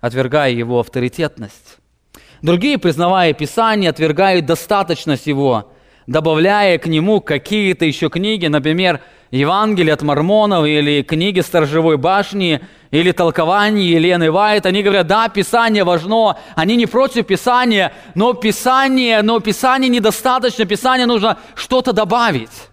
отвергая 0.00 0.52
его 0.52 0.80
авторитетность. 0.80 1.77
Другие, 2.42 2.78
признавая 2.78 3.32
Писание, 3.32 3.90
отвергают 3.90 4.46
достаточность 4.46 5.26
его, 5.26 5.72
добавляя 6.06 6.78
к 6.78 6.86
нему 6.86 7.20
какие-то 7.20 7.84
еще 7.84 8.08
книги, 8.08 8.46
например, 8.46 9.00
Евангелие 9.30 9.92
от 9.92 10.02
Мормонов 10.02 10.64
или 10.64 11.02
книги 11.02 11.40
Сторожевой 11.40 11.98
башни 11.98 12.60
или 12.90 13.12
толкование 13.12 13.90
Елены 13.90 14.30
Вайт. 14.30 14.64
Они 14.64 14.82
говорят, 14.82 15.06
да, 15.06 15.28
Писание 15.28 15.84
важно, 15.84 16.38
они 16.54 16.76
не 16.76 16.86
против 16.86 17.26
Писания, 17.26 17.92
но 18.14 18.32
Писание, 18.32 19.20
но 19.22 19.40
Писание 19.40 19.90
недостаточно, 19.90 20.64
Писание 20.64 21.06
нужно 21.06 21.38
что-то 21.54 21.92
добавить. 21.92 22.68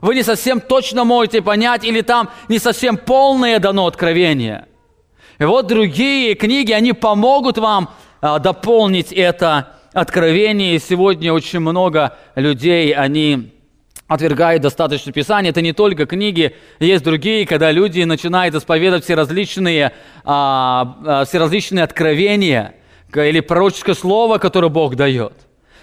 Вы 0.00 0.14
не 0.14 0.22
совсем 0.22 0.60
точно 0.60 1.04
можете 1.04 1.42
понять, 1.42 1.84
или 1.84 2.00
там 2.00 2.30
не 2.48 2.58
совсем 2.58 2.96
полное 2.96 3.58
дано 3.58 3.86
откровение. 3.86 4.66
И 5.38 5.44
вот 5.44 5.66
другие 5.66 6.34
книги, 6.34 6.72
они 6.72 6.92
помогут 6.92 7.58
вам 7.58 7.90
дополнить 8.20 9.12
это 9.12 9.68
откровение. 9.92 10.76
И 10.76 10.78
сегодня 10.78 11.32
очень 11.32 11.60
много 11.60 12.16
людей, 12.34 12.92
они 12.92 13.52
отвергают 14.10 14.62
достаточно 14.62 15.12
Писания. 15.12 15.50
Это 15.50 15.62
не 15.62 15.72
только 15.72 16.04
книги, 16.04 16.56
есть 16.80 17.04
другие, 17.04 17.46
когда 17.46 17.70
люди 17.70 18.02
начинают 18.02 18.56
исповедовать 18.56 19.04
все 19.04 19.14
различные, 19.14 19.92
а, 20.24 20.96
а, 21.06 21.24
все 21.24 21.38
различные 21.38 21.84
откровения 21.84 22.74
или 23.14 23.38
пророческое 23.38 23.94
слово, 23.94 24.38
которое 24.38 24.68
Бог 24.68 24.96
дает. 24.96 25.32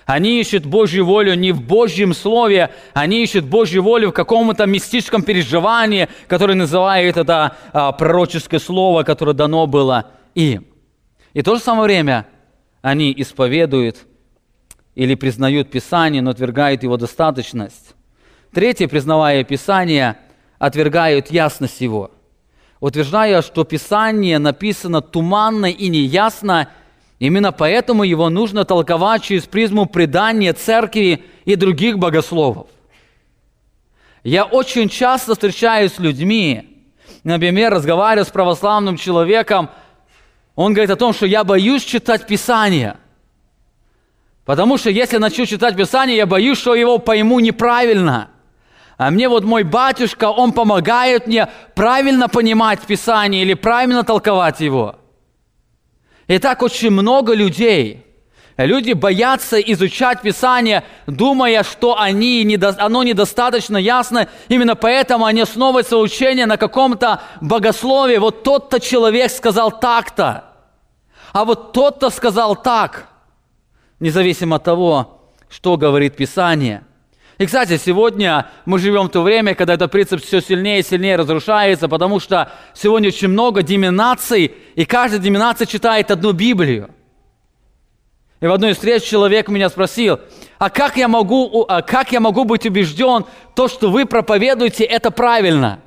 Они 0.05 0.41
ищут 0.41 0.65
Божью 0.65 1.05
волю 1.05 1.35
не 1.35 1.53
в 1.53 1.61
Божьем 1.61 2.13
Слове, 2.13 2.71
они 2.93 3.23
ищут 3.23 3.45
Божью 3.45 3.83
волю 3.83 4.09
в 4.09 4.13
каком-то 4.13 4.65
мистическом 4.65 5.21
переживании, 5.21 6.09
которое 6.27 6.55
называют 6.55 7.15
это 7.15 7.55
а, 7.71 7.93
пророческое 7.93 8.59
слово, 8.59 9.03
которое 9.03 9.33
дано 9.33 9.67
было 9.67 10.11
им. 10.35 10.65
И 11.37 11.41
в 11.41 11.43
то 11.43 11.55
же 11.55 11.61
самое 11.61 11.83
время 11.83 12.25
они 12.81 13.13
исповедуют 13.15 14.07
или 14.95 15.13
признают 15.13 15.69
Писание, 15.69 16.19
но 16.23 16.31
отвергают 16.31 16.81
его 16.81 16.97
достаточность. 16.97 17.93
Третье, 18.51 18.87
признавая 18.87 19.43
Писание, 19.43 20.17
отвергают 20.57 21.29
ясность 21.29 21.79
его, 21.79 22.09
утверждая, 22.79 23.43
что 23.43 23.65
Писание 23.65 24.39
написано 24.39 25.01
туманно 25.01 25.67
и 25.67 25.89
неясно, 25.89 26.69
именно 27.19 27.51
поэтому 27.51 28.03
его 28.03 28.31
нужно 28.31 28.65
толковать 28.65 29.21
через 29.21 29.43
призму 29.43 29.85
предания 29.85 30.53
церкви 30.53 31.23
и 31.45 31.55
других 31.55 31.99
богословов. 31.99 32.65
Я 34.23 34.43
очень 34.43 34.89
часто 34.89 35.33
встречаюсь 35.33 35.93
с 35.93 35.99
людьми, 35.99 36.83
например, 37.23 37.73
разговариваю 37.73 38.25
с 38.25 38.29
православным 38.29 38.97
человеком, 38.97 39.69
он 40.57 40.73
говорит 40.73 40.91
о 40.91 40.97
том, 40.97 41.13
что 41.13 41.25
я 41.25 41.45
боюсь 41.45 41.85
читать 41.85 42.27
Писание– 42.27 42.97
Потому 44.47 44.77
что 44.77 44.89
если 44.89 45.17
начну 45.17 45.45
читать 45.45 45.75
Писание, 45.75 46.15
я 46.15 46.25
боюсь, 46.25 46.57
что 46.57 46.73
его 46.73 46.99
пойму 46.99 47.41
неправильно. 47.41 48.29
А 48.97 49.11
мне 49.11 49.27
вот 49.27 49.43
мой 49.43 49.63
батюшка, 49.63 50.29
он 50.29 50.53
помогает 50.53 51.27
мне 51.27 51.49
правильно 51.75 52.29
понимать 52.29 52.79
Писание 52.79 53.41
или 53.41 53.55
правильно 53.55 54.05
толковать 54.05 54.61
его. 54.61 54.95
И 56.27 56.39
так 56.39 56.61
очень 56.61 56.91
много 56.91 57.33
людей, 57.33 58.05
люди 58.55 58.93
боятся 58.93 59.59
изучать 59.59 60.21
Писание, 60.21 60.85
думая, 61.07 61.63
что 61.63 61.99
они 61.99 62.57
оно 62.79 63.03
недостаточно 63.03 63.75
ясно. 63.75 64.29
Именно 64.47 64.75
поэтому 64.75 65.25
они 65.25 65.41
основывают 65.41 65.87
свое 65.87 66.03
учение 66.03 66.45
на 66.45 66.55
каком-то 66.55 67.21
богословии. 67.41 68.15
Вот 68.15 68.43
тот-то 68.43 68.79
человек 68.79 69.29
сказал 69.29 69.77
так-то, 69.77 70.46
а 71.33 71.45
вот 71.45 71.73
тот-то 71.73 72.09
сказал 72.09 72.55
так, 72.55 73.07
независимо 73.99 74.57
от 74.57 74.63
того, 74.63 75.21
что 75.49 75.77
говорит 75.77 76.15
Писание. 76.15 76.83
И, 77.37 77.45
кстати, 77.45 77.77
сегодня 77.77 78.49
мы 78.65 78.79
живем 78.79 79.03
в 79.03 79.09
то 79.09 79.21
время, 79.21 79.53
когда 79.53 79.75
этот 79.75 79.91
принцип 79.91 80.23
все 80.23 80.41
сильнее 80.41 80.79
и 80.79 80.83
сильнее 80.83 81.17
разрушается, 81.17 81.87
потому 81.87 82.19
что 82.19 82.51
сегодня 82.73 83.09
очень 83.09 83.27
много 83.27 83.61
доминаций, 83.61 84.53
и 84.75 84.85
каждая 84.85 85.21
доминация 85.21 85.67
читает 85.67 86.09
одну 86.09 86.31
Библию. 86.31 86.89
И 88.39 88.47
в 88.47 88.51
одной 88.51 88.71
из 88.71 88.75
встреч 88.75 89.03
человек 89.03 89.49
меня 89.49 89.69
спросил, 89.69 90.19
а 90.57 90.69
как 90.69 90.97
я 90.97 91.07
могу, 91.07 91.65
а 91.67 91.81
как 91.81 92.11
я 92.11 92.19
могу 92.19 92.43
быть 92.43 92.65
убежден, 92.65 93.25
то, 93.55 93.67
что 93.67 93.89
вы 93.89 94.05
проповедуете, 94.05 94.83
это 94.83 95.11
правильно? 95.11 95.79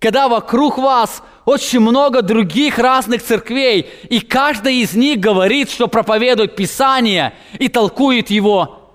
Когда 0.00 0.28
вокруг 0.28 0.78
вас 0.78 1.22
очень 1.44 1.80
много 1.80 2.22
других 2.22 2.78
разных 2.78 3.22
церквей, 3.22 3.88
и 4.08 4.20
каждая 4.20 4.74
из 4.74 4.94
них 4.94 5.20
говорит, 5.20 5.70
что 5.70 5.88
проповедует 5.88 6.56
Писание 6.56 7.34
и 7.58 7.68
толкует 7.68 8.30
его 8.30 8.92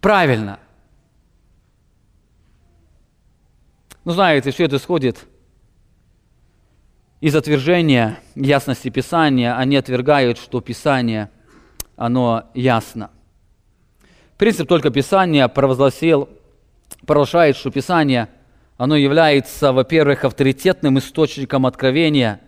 правильно. 0.00 0.58
Ну, 4.04 4.12
знаете, 4.12 4.50
все 4.50 4.64
это 4.64 4.76
исходит 4.76 5.26
из 7.20 7.34
отвержения 7.34 8.18
ясности 8.34 8.90
Писания. 8.90 9.56
Они 9.56 9.76
отвергают, 9.76 10.36
что 10.36 10.60
Писание, 10.60 11.30
оно 11.96 12.50
ясно. 12.52 13.10
Принцип 14.36 14.68
только 14.68 14.90
Писания 14.90 15.48
провозгласил, 15.48 16.28
провозглашает, 17.06 17.56
что 17.56 17.70
Писание, 17.70 18.28
оно 18.76 18.96
является, 18.96 19.72
во-первых, 19.72 20.24
авторитетным 20.24 20.98
источником 20.98 21.66
откровения. 21.66 22.40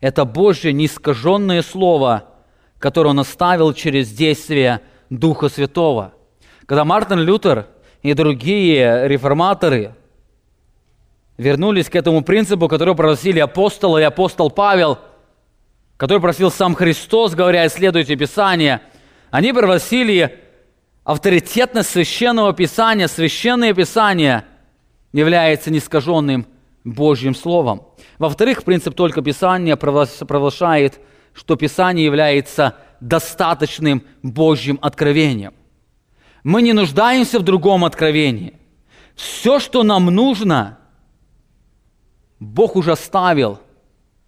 Это 0.00 0.24
Божье 0.24 0.72
неискаженное 0.72 1.62
Слово, 1.62 2.24
которое 2.78 3.10
Он 3.10 3.20
оставил 3.20 3.72
через 3.72 4.10
действие 4.10 4.80
Духа 5.10 5.48
Святого– 5.48 6.14
когда 6.68 6.84
Мартин 6.84 7.20
Лютер 7.20 7.66
и 8.02 8.12
другие 8.12 9.08
реформаторы 9.08 9.94
вернулись 11.38 11.88
к 11.88 11.96
этому 11.96 12.22
принципу, 12.22 12.68
который 12.68 12.94
просили 12.94 13.38
апостолы 13.38 14.02
и 14.02 14.04
апостол 14.04 14.50
Павел, 14.50 14.98
который 15.96 16.20
просил 16.20 16.50
сам 16.50 16.74
Христос, 16.74 17.34
говоря, 17.34 17.66
исследуйте 17.66 18.16
Писание, 18.16 18.82
они 19.30 19.54
провозили 19.54 20.40
авторитетность 21.04 21.88
священного 21.88 22.52
Писания. 22.52 23.06
Священное 23.06 23.72
Писание 23.72 24.44
является 25.12 25.70
нескаженным 25.70 26.46
Божьим 26.84 27.34
Словом. 27.34 27.82
Во-вторых, 28.18 28.64
принцип 28.64 28.94
только 28.94 29.22
Писания 29.22 29.76
провозглашает, 29.76 31.00
что 31.34 31.56
Писание 31.56 32.04
является 32.04 32.76
достаточным 33.00 34.02
Божьим 34.22 34.78
откровением. 34.82 35.54
Мы 36.42 36.62
не 36.62 36.72
нуждаемся 36.72 37.38
в 37.38 37.42
другом 37.42 37.84
откровении. 37.84 38.54
Все, 39.14 39.58
что 39.58 39.82
нам 39.82 40.06
нужно, 40.06 40.78
Бог 42.38 42.76
уже 42.76 42.92
оставил 42.92 43.60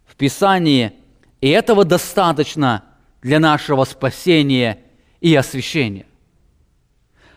в 0.05 0.17
Писании, 0.17 0.93
и 1.41 1.49
этого 1.49 1.85
достаточно 1.85 2.85
для 3.23 3.39
нашего 3.39 3.85
спасения 3.85 4.79
и 5.21 5.35
освящения. 5.35 6.07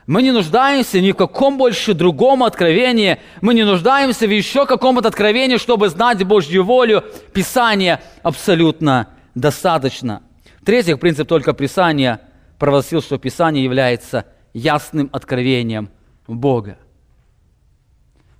Мы 0.05 0.21
не 0.21 0.31
нуждаемся 0.31 0.99
ни 0.99 1.11
в 1.11 1.15
каком 1.15 1.57
больше 1.57 1.93
другом 1.93 2.43
откровении, 2.43 3.19
мы 3.41 3.53
не 3.53 3.63
нуждаемся 3.63 4.27
в 4.27 4.31
еще 4.31 4.65
каком-то 4.65 5.07
откровении, 5.07 5.57
чтобы 5.57 5.89
знать 5.89 6.23
Божью 6.25 6.65
волю. 6.65 7.03
Писание 7.33 8.01
абсолютно 8.21 9.07
достаточно. 9.33 10.21
В-третьих, 10.61 10.99
принцип 10.99 11.27
только 11.27 11.53
Писания 11.53 12.19
провозгласил, 12.59 13.01
что 13.01 13.17
Писание 13.17 13.63
является 13.63 14.25
ясным 14.53 15.09
откровением 15.11 15.89
Бога. 16.27 16.77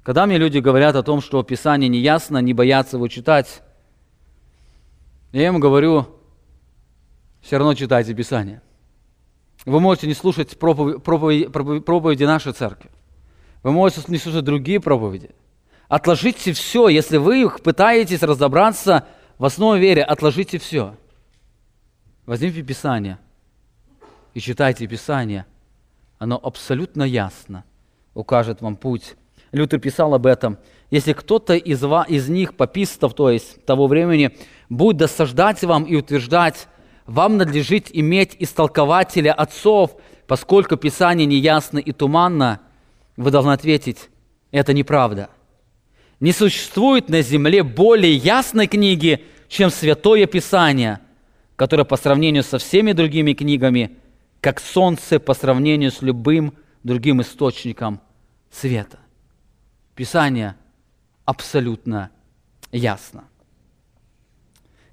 Когда 0.04 0.26
мне 0.26 0.38
люди 0.38 0.58
говорят 0.58 0.98
о 0.98 1.04
том, 1.04 1.22
что 1.22 1.42
Писание 1.44 1.88
не 1.88 2.00
ясно, 2.00 2.40
не 2.40 2.54
боятся 2.54 2.98
его 2.98 3.08
читать, 3.08 3.62
я 5.32 5.48
им 5.48 5.60
говорю, 5.62 6.08
все 7.42 7.58
равно 7.58 7.74
читайте 7.74 8.14
Писание. 8.14 8.62
Вы 9.66 9.80
можете 9.80 10.08
не 10.08 10.14
слушать 10.14 10.58
проповеди, 10.58 11.48
проповеди, 11.48 12.24
нашей 12.24 12.54
церкви. 12.54 12.90
Вы 13.62 13.72
можете 13.72 14.04
не 14.08 14.18
слушать 14.18 14.44
другие 14.44 14.80
проповеди. 14.80 15.32
Отложите 15.88 16.54
все, 16.54 16.90
если 16.90 17.18
вы 17.18 17.50
пытаетесь 17.50 18.24
разобраться 18.24 19.08
в 19.38 19.46
основе 19.46 19.80
веры, 19.80 20.02
отложите 20.02 20.58
все. 20.58 20.96
Возьмите 22.26 22.62
Писание 22.62 23.20
и 24.34 24.40
читайте 24.40 24.88
Писание– 24.88 25.46
оно 26.24 26.40
абсолютно 26.42 27.04
ясно 27.04 27.66
укажет 28.14 28.62
вам 28.62 28.78
путь. 28.78 29.16
Лютер 29.52 29.82
писал 29.82 30.14
об 30.14 30.26
этом. 30.26 30.58
Если 30.90 31.12
кто-то 31.12 31.54
из, 31.54 31.84
вас, 31.84 32.08
из 32.08 32.30
них, 32.30 32.56
попистов, 32.56 33.14
то 33.14 33.30
есть 33.30 33.66
того 33.66 33.88
времени, 33.88 34.38
будет 34.70 34.96
досаждать 34.96 35.62
вам 35.64 35.84
и 35.84 35.98
утверждать, 35.98 36.70
вам 37.06 37.38
надлежит 37.38 37.88
иметь 37.92 38.36
истолкователя 38.40 39.34
отцов, 39.34 39.96
поскольку 40.28 40.78
Писание 40.78 41.26
неясно 41.26 41.80
и 41.80 41.92
туманно, 41.92 42.60
вы 43.18 43.32
должны 43.32 43.52
ответить, 43.52 44.10
это 44.52 44.74
неправда. 44.74 45.30
Не 46.20 46.32
существует 46.32 47.10
на 47.10 47.22
земле 47.22 47.64
более 47.64 48.16
ясной 48.16 48.68
книги, 48.68 49.24
чем 49.48 49.70
Святое 49.70 50.26
Писание, 50.26 51.00
которое 51.56 51.84
по 51.84 51.98
сравнению 51.98 52.44
со 52.44 52.58
всеми 52.58 52.94
другими 52.94 53.34
книгами– 53.34 53.98
как 54.44 54.60
солнце 54.60 55.22
по 55.22 55.34
сравнению 55.34 55.90
с 55.90 56.02
любым 56.02 56.54
другим 56.84 57.22
источником 57.22 58.02
света. 58.52 59.00
Писание 59.96 60.58
абсолютно 61.24 62.10
ясно. 62.74 63.24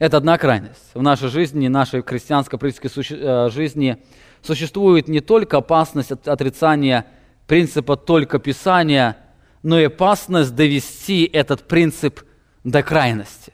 Это 0.01 0.17
одна 0.17 0.39
крайность. 0.39 0.95
В 0.95 1.03
нашей 1.03 1.29
жизни, 1.29 1.69
нашей 1.69 2.03
христианско-политической 2.03 2.91
э, 3.11 3.51
жизни 3.51 3.99
существует 4.41 5.09
не 5.09 5.21
только 5.21 5.59
опасность 5.59 6.11
от 6.11 6.27
отрицания 6.27 7.05
принципа 7.47 7.97
только 7.97 8.39
Писания, 8.39 9.19
но 9.63 9.79
и 9.79 9.85
опасность 9.85 10.55
довести 10.55 11.25
этот 11.25 11.69
принцип 11.69 12.23
до 12.65 12.83
крайности. 12.83 13.53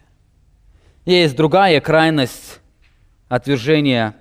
Есть 1.05 1.35
другая 1.35 1.81
крайность 1.81 2.61
отвержения 3.29 4.15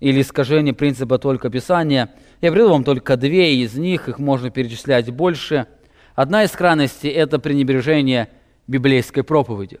или 0.00 0.20
искажение 0.20 0.74
принципа 0.74 1.16
только 1.16 1.48
Писания. 1.48 2.10
Я 2.42 2.52
приведу 2.52 2.72
вам 2.72 2.84
только 2.84 3.16
две 3.16 3.56
из 3.56 3.72
них, 3.74 4.10
их 4.10 4.18
можно 4.18 4.50
перечислять 4.50 5.08
больше. 5.10 5.66
Одна 6.14 6.44
из 6.44 6.50
крайностей– 6.50 7.08
это 7.10 7.38
пренебрежение 7.38 8.28
библейской 8.66 9.22
проповеди. 9.22 9.80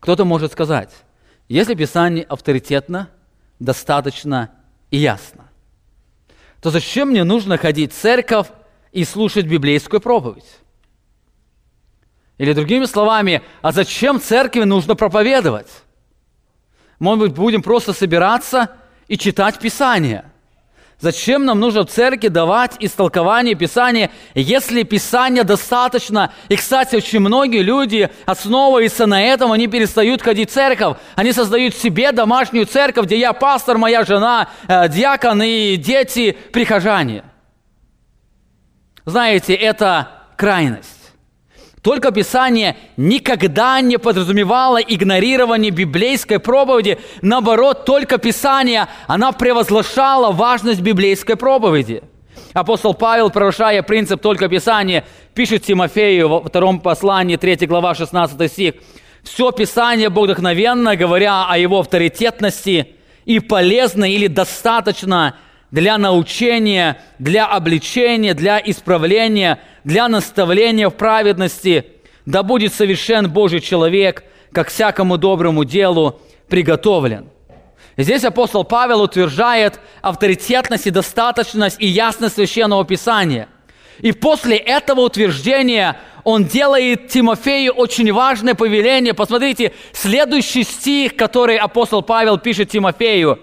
Кто-то 0.00 0.24
может 0.24 0.52
сказать, 0.52 0.90
если 1.48 1.74
Писание 1.74 2.24
авторитетно, 2.24 3.08
достаточно 3.58 4.50
и 4.90 4.98
ясно, 4.98 5.48
то 6.60 6.70
зачем 6.70 7.08
мне 7.08 7.24
нужно 7.24 7.58
ходить 7.58 7.92
в 7.92 7.96
церковь 7.98 8.48
и 8.92 9.04
слушать 9.04 9.46
библейскую 9.46 10.00
проповедь? 10.00 10.58
Или 12.38 12.52
другими 12.52 12.86
словами, 12.86 13.42
а 13.60 13.72
зачем 13.72 14.20
церкви 14.20 14.64
нужно 14.64 14.94
проповедовать? 14.96 15.70
Может 16.98 17.20
быть, 17.20 17.32
будем 17.32 17.62
просто 17.62 17.92
собираться– 17.92 18.70
и 19.12 19.18
читать 19.18 19.58
Писание. 19.58 20.24
Зачем 21.02 21.44
нам 21.44 21.58
нужно 21.58 21.84
в 21.84 21.90
церкви 21.90 22.28
давать 22.28 22.76
истолкование 22.78 23.56
Писания, 23.56 24.12
если 24.36 24.84
Писание 24.84 25.42
достаточно? 25.42 26.32
И, 26.48 26.54
кстати, 26.54 26.94
очень 26.94 27.18
многие 27.18 27.62
люди, 27.62 28.08
основываются 28.24 29.06
на 29.06 29.20
этом, 29.20 29.50
они 29.50 29.66
перестают 29.66 30.22
ходить 30.22 30.50
в 30.50 30.52
церковь. 30.52 30.98
Они 31.16 31.32
создают 31.32 31.74
себе 31.74 32.12
домашнюю 32.12 32.66
церковь, 32.66 33.06
где 33.06 33.18
я 33.18 33.32
пастор, 33.32 33.78
моя 33.78 34.04
жена, 34.04 34.48
э, 34.68 34.88
диакон 34.88 35.42
и 35.42 35.74
дети, 35.74 36.36
прихожане. 36.52 37.24
Знаете, 39.04 39.54
это 39.54 40.08
крайность. 40.36 41.01
Только 41.82 42.12
Писание 42.12 42.76
никогда 42.96 43.80
не 43.80 43.98
подразумевало 43.98 44.76
игнорирование 44.76 45.72
библейской 45.72 46.38
проповеди. 46.38 46.98
Наоборот, 47.22 47.84
только 47.84 48.18
Писание, 48.18 48.86
она 49.08 49.32
превозглашала 49.32 50.30
важность 50.30 50.80
библейской 50.80 51.34
проповеди. 51.34 52.04
Апостол 52.52 52.94
Павел, 52.94 53.30
провозглашая 53.30 53.82
принцип 53.82 54.22
только 54.22 54.48
Писания, 54.48 55.04
пишет 55.34 55.64
Тимофею 55.64 56.28
во 56.28 56.40
втором 56.40 56.78
послании, 56.78 57.36
3 57.36 57.66
глава, 57.66 57.96
16 57.96 58.50
стих, 58.50 58.74
Все 59.24 59.50
Писание 59.50 60.08
Богдохновенно, 60.08 60.94
говоря 60.94 61.46
о 61.48 61.58
его 61.58 61.80
авторитетности, 61.80 62.94
и 63.24 63.40
полезно 63.40 64.04
или 64.04 64.28
достаточно 64.28 65.36
для 65.72 65.98
научения, 65.98 67.00
для 67.18 67.46
обличения, 67.46 68.34
для 68.34 68.62
исправления, 68.64 69.58
для 69.82 70.06
наставления 70.06 70.88
в 70.88 70.94
праведности. 70.94 71.86
Да 72.24 72.44
будет 72.44 72.72
совершен 72.72 73.28
Божий 73.28 73.60
человек, 73.60 74.22
как 74.52 74.68
всякому 74.68 75.18
доброму 75.18 75.64
делу 75.64 76.20
приготовлен. 76.48 77.30
Здесь 77.96 78.22
апостол 78.24 78.64
Павел 78.64 79.02
утверждает 79.02 79.80
авторитетность 80.02 80.86
и 80.86 80.90
достаточность 80.90 81.76
и 81.80 81.86
ясность 81.86 82.36
Священного 82.36 82.84
Писания. 82.84 83.48
И 83.98 84.12
после 84.12 84.56
этого 84.56 85.00
утверждения 85.00 85.98
он 86.24 86.44
делает 86.44 87.08
Тимофею 87.08 87.72
очень 87.72 88.12
важное 88.12 88.54
повеление. 88.54 89.14
Посмотрите, 89.14 89.72
следующий 89.92 90.64
стих, 90.64 91.16
который 91.16 91.56
апостол 91.56 92.02
Павел 92.02 92.38
пишет 92.38 92.70
Тимофею. 92.70 93.38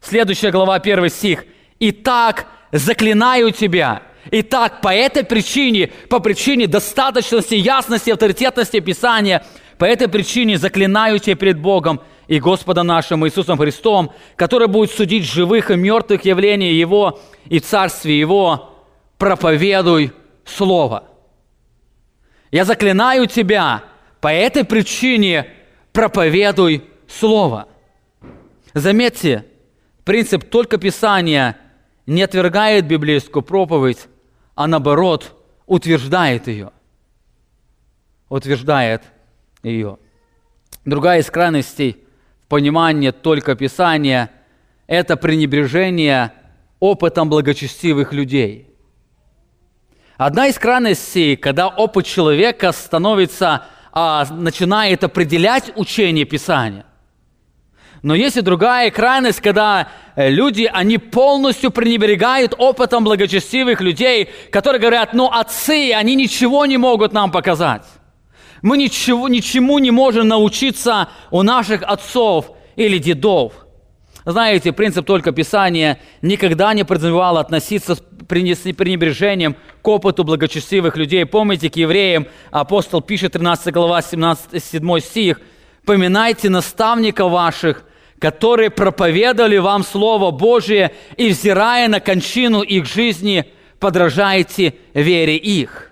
Следующая 0.00 0.50
глава, 0.50 0.78
первый 0.78 1.10
стих. 1.10 1.44
«Итак, 1.78 2.46
заклинаю 2.72 3.50
тебя». 3.50 4.02
Итак, 4.30 4.82
по 4.82 4.94
этой 4.94 5.24
причине, 5.24 5.90
по 6.08 6.20
причине 6.20 6.66
достаточности, 6.66 7.54
ясности, 7.54 8.10
авторитетности 8.10 8.80
Писания, 8.80 9.44
по 9.78 9.86
этой 9.86 10.08
причине 10.08 10.58
заклинаю 10.58 11.18
тебя 11.18 11.36
перед 11.36 11.58
Богом 11.58 12.02
и 12.28 12.38
Господом 12.38 12.86
нашим 12.86 13.26
Иисусом 13.26 13.56
Христом, 13.56 14.12
который 14.36 14.68
будет 14.68 14.90
судить 14.90 15.24
живых 15.24 15.70
и 15.70 15.76
мертвых 15.76 16.24
явлений 16.26 16.74
Его 16.74 17.18
и 17.46 17.60
Царствие 17.60 18.20
Его, 18.20 18.76
проповедуй 19.16 20.12
Слово. 20.44 21.04
Я 22.50 22.64
заклинаю 22.64 23.26
тебя, 23.26 23.82
по 24.20 24.28
этой 24.28 24.64
причине 24.64 25.46
проповедуй 25.92 26.84
Слово. 27.08 27.68
Заметьте, 28.74 29.46
принцип 30.10 30.50
только 30.50 30.76
Писания 30.76 31.56
не 32.04 32.22
отвергает 32.22 32.84
библейскую 32.84 33.44
проповедь, 33.44 34.08
а 34.56 34.66
наоборот 34.66 35.40
утверждает 35.66 36.48
ее. 36.48 36.72
Утверждает 38.28 39.04
ее. 39.62 39.98
Другая 40.84 41.20
из 41.20 41.30
крайностей 41.30 41.96
в 42.42 42.48
понимании 42.48 43.12
только 43.12 43.54
Писания– 43.54 44.32
это 44.88 45.16
пренебрежение 45.16 46.32
опытом 46.80 47.30
благочестивых 47.30 48.12
людей– 48.12 48.66
Одна 50.16 50.48
из 50.48 50.58
крайностей, 50.58 51.36
когда 51.36 51.68
опыт 51.68 52.04
человека 52.04 52.72
становится, 52.72 53.64
а, 53.90 54.26
начинает 54.30 55.02
определять 55.02 55.72
учение 55.76 56.26
Писания. 56.26 56.84
Но 58.02 58.14
есть 58.14 58.36
и 58.36 58.40
другая 58.40 58.90
крайность, 58.90 59.40
когда 59.40 59.88
э, 60.16 60.30
люди, 60.30 60.70
они 60.72 60.96
полностью 60.98 61.70
пренебрегают 61.70 62.54
опытом 62.56 63.04
благочестивых 63.04 63.80
людей, 63.80 64.30
которые 64.50 64.80
говорят, 64.80 65.12
ну, 65.12 65.26
отцы, 65.30 65.92
они 65.92 66.14
ничего 66.14 66.64
не 66.64 66.78
могут 66.78 67.12
нам 67.12 67.30
показать. 67.30 67.84
Мы 68.62 68.78
ничего, 68.78 69.28
ничему 69.28 69.78
не 69.78 69.90
можем 69.90 70.28
научиться 70.28 71.08
у 71.30 71.42
наших 71.42 71.82
отцов 71.82 72.52
или 72.76 72.98
дедов. 72.98 73.52
Знаете, 74.24 74.72
принцип 74.72 75.06
только 75.06 75.32
Писания 75.32 75.98
никогда 76.20 76.74
не 76.74 76.84
подразумевал 76.84 77.38
относиться 77.38 77.94
с 77.96 78.02
пренебрежением 78.26 79.56
к 79.82 79.88
опыту 79.88 80.24
благочестивых 80.24 80.96
людей. 80.96 81.24
Помните, 81.24 81.70
к 81.70 81.76
евреям 81.76 82.26
апостол 82.50 83.00
пишет, 83.00 83.32
13 83.32 83.72
глава, 83.72 84.02
17, 84.02 84.62
7 84.62 85.00
стих, 85.00 85.40
«Поминайте 85.86 86.50
наставников 86.50 87.32
ваших, 87.32 87.84
которые 88.20 88.70
проповедовали 88.70 89.58
вам 89.58 89.82
Слово 89.82 90.30
Божие, 90.30 90.94
и, 91.16 91.30
взирая 91.30 91.88
на 91.88 91.98
кончину 91.98 92.62
их 92.62 92.86
жизни, 92.86 93.46
подражайте 93.80 94.74
вере 94.94 95.36
их». 95.36 95.90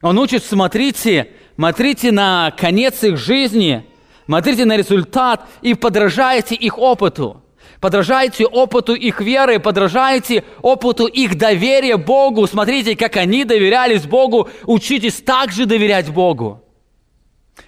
Он 0.00 0.18
учит, 0.18 0.42
смотрите, 0.42 1.28
смотрите 1.56 2.10
на 2.12 2.50
конец 2.56 3.04
их 3.04 3.18
жизни– 3.18 3.84
Смотрите 4.26 4.64
на 4.64 4.76
результат 4.76 5.46
и 5.62 5.74
подражайте 5.74 6.54
их 6.54 6.78
опыту. 6.78 7.42
Подражайте 7.80 8.46
опыту 8.46 8.94
их 8.94 9.20
веры, 9.20 9.58
подражайте 9.58 10.44
опыту 10.62 11.06
их 11.06 11.36
доверия 11.36 11.96
Богу. 11.96 12.46
Смотрите, 12.46 12.96
как 12.96 13.16
они 13.16 13.44
доверялись 13.44 14.06
Богу, 14.06 14.48
учитесь 14.64 15.16
также 15.16 15.66
доверять 15.66 16.08
Богу. 16.10 16.62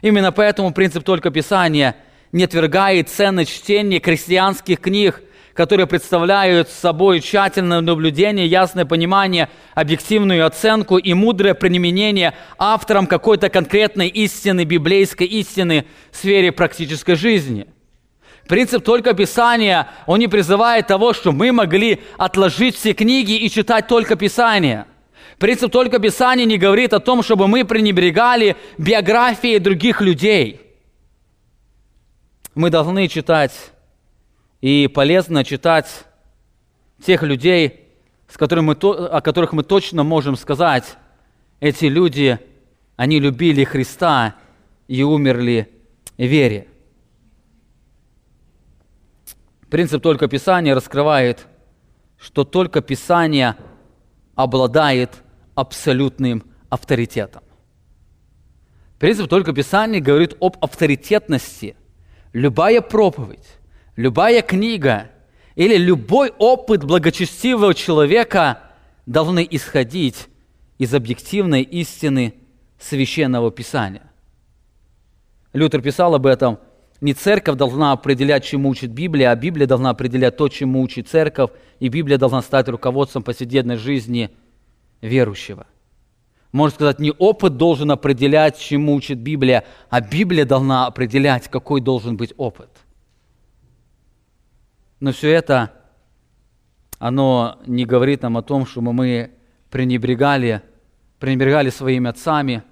Именно 0.00 0.30
поэтому 0.30 0.72
принцип 0.72 1.02
только 1.04 1.30
Писания 1.30 1.96
не 2.34 2.44
отвергает 2.44 3.08
ценность 3.08 3.50
чтения 3.50 4.00
христианских 4.00 4.80
книг– 4.80 5.22
которые 5.54 5.86
представляют 5.86 6.68
собой 6.68 7.20
тщательное 7.20 7.80
наблюдение, 7.80 8.46
ясное 8.46 8.84
понимание, 8.84 9.48
объективную 9.74 10.44
оценку 10.44 10.98
и 10.98 11.14
мудрое 11.14 11.54
применение 11.54 12.34
автором 12.58 13.06
какой-то 13.06 13.48
конкретной 13.48 14.08
истины, 14.08 14.64
библейской 14.64 15.28
истины 15.28 15.86
в 16.10 16.16
сфере 16.16 16.52
практической 16.52 17.14
жизни. 17.14 17.68
Принцип 18.48 18.84
только 18.84 19.14
Писания, 19.14 19.88
он 20.06 20.18
не 20.18 20.28
призывает 20.28 20.88
того, 20.88 21.14
что 21.14 21.32
мы 21.32 21.50
могли 21.52 22.02
отложить 22.18 22.76
все 22.76 22.92
книги 22.92 23.36
и 23.36 23.48
читать 23.48 23.86
только 23.86 24.16
Писание. 24.16 24.84
Принцип 25.38 25.72
только 25.72 25.98
Писания 25.98 26.44
не 26.44 26.58
говорит 26.58 26.92
о 26.92 27.00
том, 27.00 27.22
чтобы 27.22 27.48
мы 27.48 27.64
пренебрегали 27.64 28.56
биографией 28.76 29.60
других 29.60 30.00
людей. 30.00 30.63
Мы 32.54 32.70
должны 32.70 33.08
читать 33.08 33.72
и 34.60 34.86
полезно 34.86 35.44
читать 35.44 36.04
тех 37.04 37.22
людей, 37.22 37.88
с 38.28 38.36
которыми 38.36 38.66
мы, 38.66 38.72
о 38.74 39.20
которых 39.20 39.52
мы 39.52 39.64
точно 39.64 40.04
можем 40.04 40.36
сказать, 40.36 40.96
эти 41.60 41.86
люди, 41.86 42.38
они 42.96 43.18
любили 43.18 43.64
Христа 43.64 44.36
и 44.86 45.02
умерли 45.02 45.68
в 46.16 46.24
вере. 46.24 46.68
Принцип 49.68 50.02
только 50.02 50.28
Писания 50.28 50.74
раскрывает, 50.74 51.48
что 52.18 52.44
только 52.44 52.80
Писание 52.80 53.56
обладает 54.36 55.10
абсолютным 55.56 56.44
авторитетом. 56.68 57.42
Принцип 59.00 59.28
только 59.28 59.52
Писания 59.52 60.00
говорит 60.00 60.36
об 60.40 60.56
авторитетности. 60.60 61.76
Любая 62.34 62.80
проповедь, 62.80 63.46
любая 63.94 64.42
книга 64.42 65.08
или 65.54 65.76
любой 65.76 66.32
опыт 66.36 66.82
благочестивого 66.82 67.74
человека 67.74 68.58
должны 69.06 69.46
исходить 69.48 70.26
из 70.76 70.92
объективной 70.94 71.62
истины 71.62 72.34
Священного 72.80 73.52
Писания. 73.52 74.10
Лютер 75.52 75.80
писал 75.80 76.16
об 76.16 76.26
этом. 76.26 76.58
Не 77.00 77.14
церковь 77.14 77.56
должна 77.56 77.92
определять, 77.92 78.44
чему 78.44 78.68
учит 78.68 78.90
Библия, 78.90 79.30
а 79.30 79.36
Библия 79.36 79.68
должна 79.68 79.90
определять 79.90 80.36
то, 80.36 80.48
чему 80.48 80.82
учит 80.82 81.08
церковь, 81.08 81.50
и 81.78 81.88
Библия 81.88 82.18
должна 82.18 82.42
стать 82.42 82.68
руководством 82.68 83.22
повседневной 83.22 83.76
жизни 83.76 84.30
верующего. 85.00 85.66
Можно 86.54 86.74
сказать, 86.76 87.00
не 87.00 87.10
опыт 87.10 87.56
должен 87.56 87.90
определять, 87.90 88.56
чему 88.60 88.94
учит 88.94 89.18
Библия, 89.18 89.64
а 89.90 90.00
Библия 90.00 90.44
должна 90.44 90.86
определять, 90.86 91.48
какой 91.48 91.80
должен 91.80 92.16
быть 92.16 92.32
опыт. 92.36 92.70
Но 95.00 95.10
все 95.10 95.32
это, 95.32 95.72
оно 97.00 97.58
не 97.66 97.84
говорит 97.84 98.22
нам 98.22 98.36
о 98.36 98.42
том, 98.42 98.66
что 98.66 98.82
мы 98.82 99.32
пренебрегали, 99.68 100.62
пренебрегали 101.18 101.70
своими 101.70 102.08
отцами, 102.08 102.62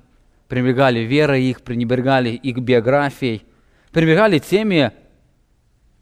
пренебрегали 0.47 1.01
верой 1.01 1.43
их, 1.43 1.63
пренебрегали 1.63 2.31
их 2.31 2.59
биографией, 2.59 3.43
пренебрегали 3.91 4.39
теми, 4.39 4.93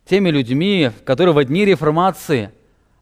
теми 0.05 0.29
людьми, 0.29 0.91
которые 1.07 1.35
в 1.35 1.43
дни 1.47 1.65
реформации, 1.65 2.53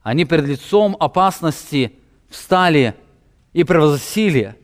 они 0.04 0.24
перед 0.24 0.46
лицом 0.46 0.96
опасности 1.00 1.94
встали 2.28 2.94
и 3.52 3.64
провозгласили 3.64 4.54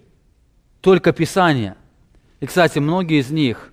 только 0.85 1.15
Писание. 1.15 1.77
И, 2.41 2.47
кстати, 2.47 2.79
многие 2.79 3.21
из 3.21 3.31
них, 3.31 3.73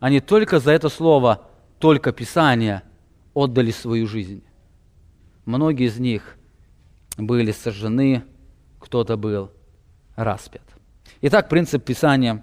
они 0.00 0.18
только 0.18 0.58
за 0.58 0.72
это 0.72 0.88
слово 0.88 1.46
«только 1.78 2.10
Писание» 2.10 2.82
отдали 3.32 3.70
свою 3.70 4.08
жизнь. 4.08 4.42
Многие 5.44 5.86
из 5.86 6.00
них 6.00 6.36
были 7.16 7.52
сожжены, 7.52 8.24
кто-то 8.80 9.16
был 9.16 9.52
распят. 10.16 10.64
Итак, 11.20 11.48
принцип 11.48 11.84
Писания. 11.84 12.42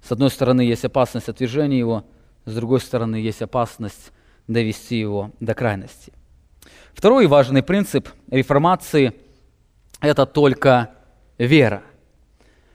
С 0.00 0.12
одной 0.12 0.30
стороны, 0.30 0.60
есть 0.60 0.84
опасность 0.84 1.28
отвержения 1.28 1.78
его, 1.78 2.04
с 2.44 2.54
другой 2.54 2.78
стороны, 2.78 3.16
есть 3.16 3.42
опасность 3.42 4.12
довести 4.46 4.96
его 4.96 5.32
до 5.40 5.54
крайности. 5.54 6.12
Второй 6.94 7.26
важный 7.26 7.64
принцип 7.64 8.08
реформации– 8.30 9.12
это 10.00 10.24
только 10.24 10.94
вера. 11.36 11.82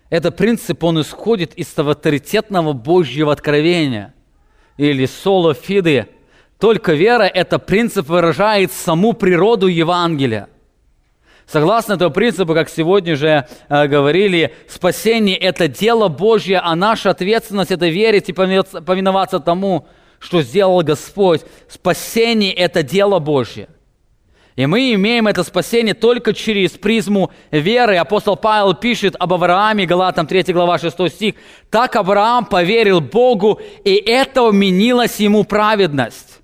Этот 0.09 0.37
принцип, 0.37 0.83
он 0.83 1.01
исходит 1.01 1.53
из 1.55 1.77
авторитетного 1.77 2.73
Божьего 2.73 3.31
откровения 3.31 4.13
или 4.77 5.05
соло 5.05 5.53
фиды. 5.53 6.07
Только 6.59 6.93
вера– 6.93 7.23
это 7.33 7.59
принцип 7.59 8.07
выражает 8.07 8.71
саму 8.71 9.13
природу 9.13 9.67
Евангелия. 9.67 10.47
Согласно 11.45 11.93
этому 11.93 12.11
принципу, 12.11 12.53
как 12.53 12.69
сегодня 12.69 13.15
же 13.15 13.47
э, 13.69 13.87
говорили, 13.87 14.53
спасение– 14.67 15.37
это 15.37 15.67
дело 15.67 16.07
Божье, 16.07 16.59
а 16.59 16.75
наша 16.75 17.11
ответственность– 17.11 17.71
это 17.71 17.87
верить 17.87 18.29
и 18.29 18.33
повиноваться 18.33 19.39
тому, 19.39 19.87
что 20.19 20.41
сделал 20.41 20.81
Господь. 20.81 21.41
Спасение– 21.69 22.53
это 22.53 22.83
дело 22.83 23.19
Божье. 23.19 23.69
И 24.57 24.65
мы 24.65 24.91
имеем 24.95 25.27
это 25.27 25.43
спасение 25.43 25.93
только 25.93 26.33
через 26.33 26.71
призму 26.71 27.31
веры. 27.51 27.97
Апостол 27.97 28.35
Павел 28.35 28.73
пишет 28.73 29.15
об 29.19 29.31
Аврааме, 29.31 29.85
Галатам 29.85 30.25
3 30.25 30.51
глава 30.51 30.79
6 30.79 31.09
стих. 31.09 31.35
«Так 31.69 31.95
Авраам 31.95 32.43
поверил 32.43 32.99
Богу, 32.99 33.61
и 33.83 33.93
это 33.93 34.49
вменилось 34.49 35.19
ему 35.19 35.43
праведность». 35.43 36.39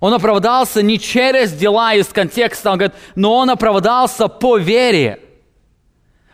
Он 0.00 0.14
оправдался 0.14 0.82
не 0.82 0.98
через 0.98 1.52
дела 1.52 1.92
из 1.92 2.06
контекста, 2.06 2.70
он 2.70 2.78
говорит, 2.78 2.96
но 3.14 3.36
он 3.36 3.50
оправдался 3.50 4.28
по 4.28 4.56
вере. 4.56 5.20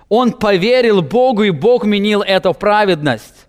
Он 0.09 0.33
поверил 0.33 1.03
Богу, 1.03 1.43
и 1.43 1.51
Бог 1.51 1.85
менил 1.85 2.23
это 2.23 2.53
в 2.53 2.59
праведность. 2.59 3.49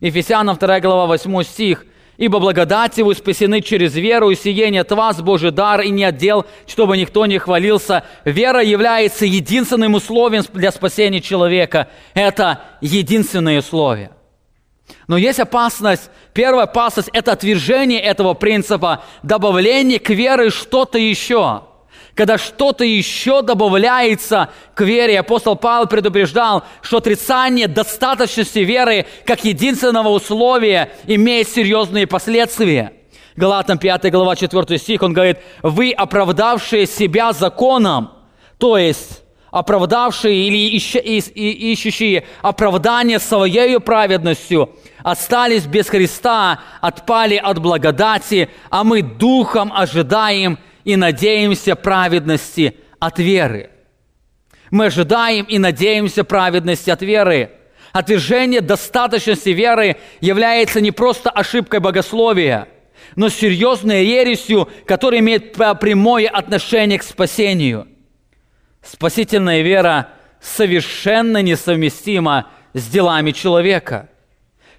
Ефесянам 0.00 0.56
2 0.56 0.80
глава 0.80 1.06
8 1.06 1.42
стих. 1.44 1.86
Ибо 2.16 2.38
благодатью 2.38 3.06
вы 3.06 3.14
спасены 3.14 3.60
через 3.60 3.94
веру, 3.96 4.30
и 4.30 4.36
сиение 4.36 4.82
от 4.82 4.92
вас 4.92 5.20
Божий 5.20 5.50
дар, 5.50 5.80
и 5.80 5.90
не 5.90 6.04
отдел, 6.04 6.46
чтобы 6.66 6.96
никто 6.96 7.26
не 7.26 7.38
хвалился. 7.38 8.04
Вера 8.24 8.62
является 8.62 9.26
единственным 9.26 9.94
условием 9.94 10.44
для 10.52 10.70
спасения 10.70 11.20
человека. 11.20 11.88
Это 12.14 12.60
единственное 12.80 13.58
условие. 13.58 14.10
Но 15.08 15.16
есть 15.16 15.40
опасность. 15.40 16.10
Первая 16.32 16.64
опасность– 16.64 17.10
это 17.12 17.32
отвержение 17.32 18.00
этого 18.00 18.34
принципа, 18.34 19.02
добавление 19.22 19.98
к 19.98 20.10
вере 20.10 20.50
что-то 20.50 20.98
еще– 20.98 21.64
когда 22.14 22.38
что-то 22.38 22.84
еще 22.84 23.42
добавляется 23.42 24.50
к 24.74 24.82
вере. 24.82 25.18
Апостол 25.18 25.56
Павел 25.56 25.86
предупреждал, 25.86 26.64
что 26.80 26.98
отрицание 26.98 27.66
достаточности 27.66 28.60
веры 28.60 29.06
как 29.24 29.44
единственного 29.44 30.08
условия 30.08 30.92
имеет 31.06 31.48
серьезные 31.48 32.06
последствия. 32.06 32.92
Галатам 33.36 33.78
5 33.78 34.12
глава 34.12 34.36
4 34.36 34.78
стих, 34.78 35.02
он 35.02 35.12
говорит, 35.12 35.38
«Вы, 35.62 35.90
оправдавшие 35.90 36.86
себя 36.86 37.32
законом, 37.32 38.12
то 38.58 38.78
есть 38.78 39.22
оправдавшие 39.50 40.48
или 40.48 40.76
ищущие 41.72 42.26
оправдание 42.42 43.18
своей 43.18 43.78
праведностью, 43.80 44.70
остались 45.02 45.66
без 45.66 45.88
Христа, 45.88 46.60
отпали 46.80 47.36
от 47.36 47.60
благодати, 47.60 48.50
а 48.70 48.84
мы 48.84 49.02
духом 49.02 49.72
ожидаем 49.72 50.58
и 50.84 50.96
надеемся 50.96 51.76
праведности 51.76 52.76
от 52.98 53.18
веры. 53.18 53.70
Мы 54.70 54.86
ожидаем 54.86 55.44
и 55.44 55.58
надеемся 55.58 56.24
праведности 56.24 56.90
от 56.90 57.02
веры. 57.02 57.50
Отвержение 57.92 58.60
достаточности 58.60 59.50
веры 59.50 59.96
является 60.20 60.80
не 60.80 60.90
просто 60.90 61.30
ошибкой 61.30 61.80
богословия, 61.80 62.68
но 63.14 63.28
серьезной 63.28 64.04
ересью, 64.04 64.68
которая 64.86 65.20
имеет 65.20 65.52
прямое 65.52 66.28
отношение 66.28 66.98
к 66.98 67.04
спасению. 67.04 67.86
Спасительная 68.82 69.62
вера 69.62 70.08
совершенно 70.40 71.40
несовместима 71.40 72.50
с 72.74 72.86
делами 72.88 73.30
человека. 73.30 74.08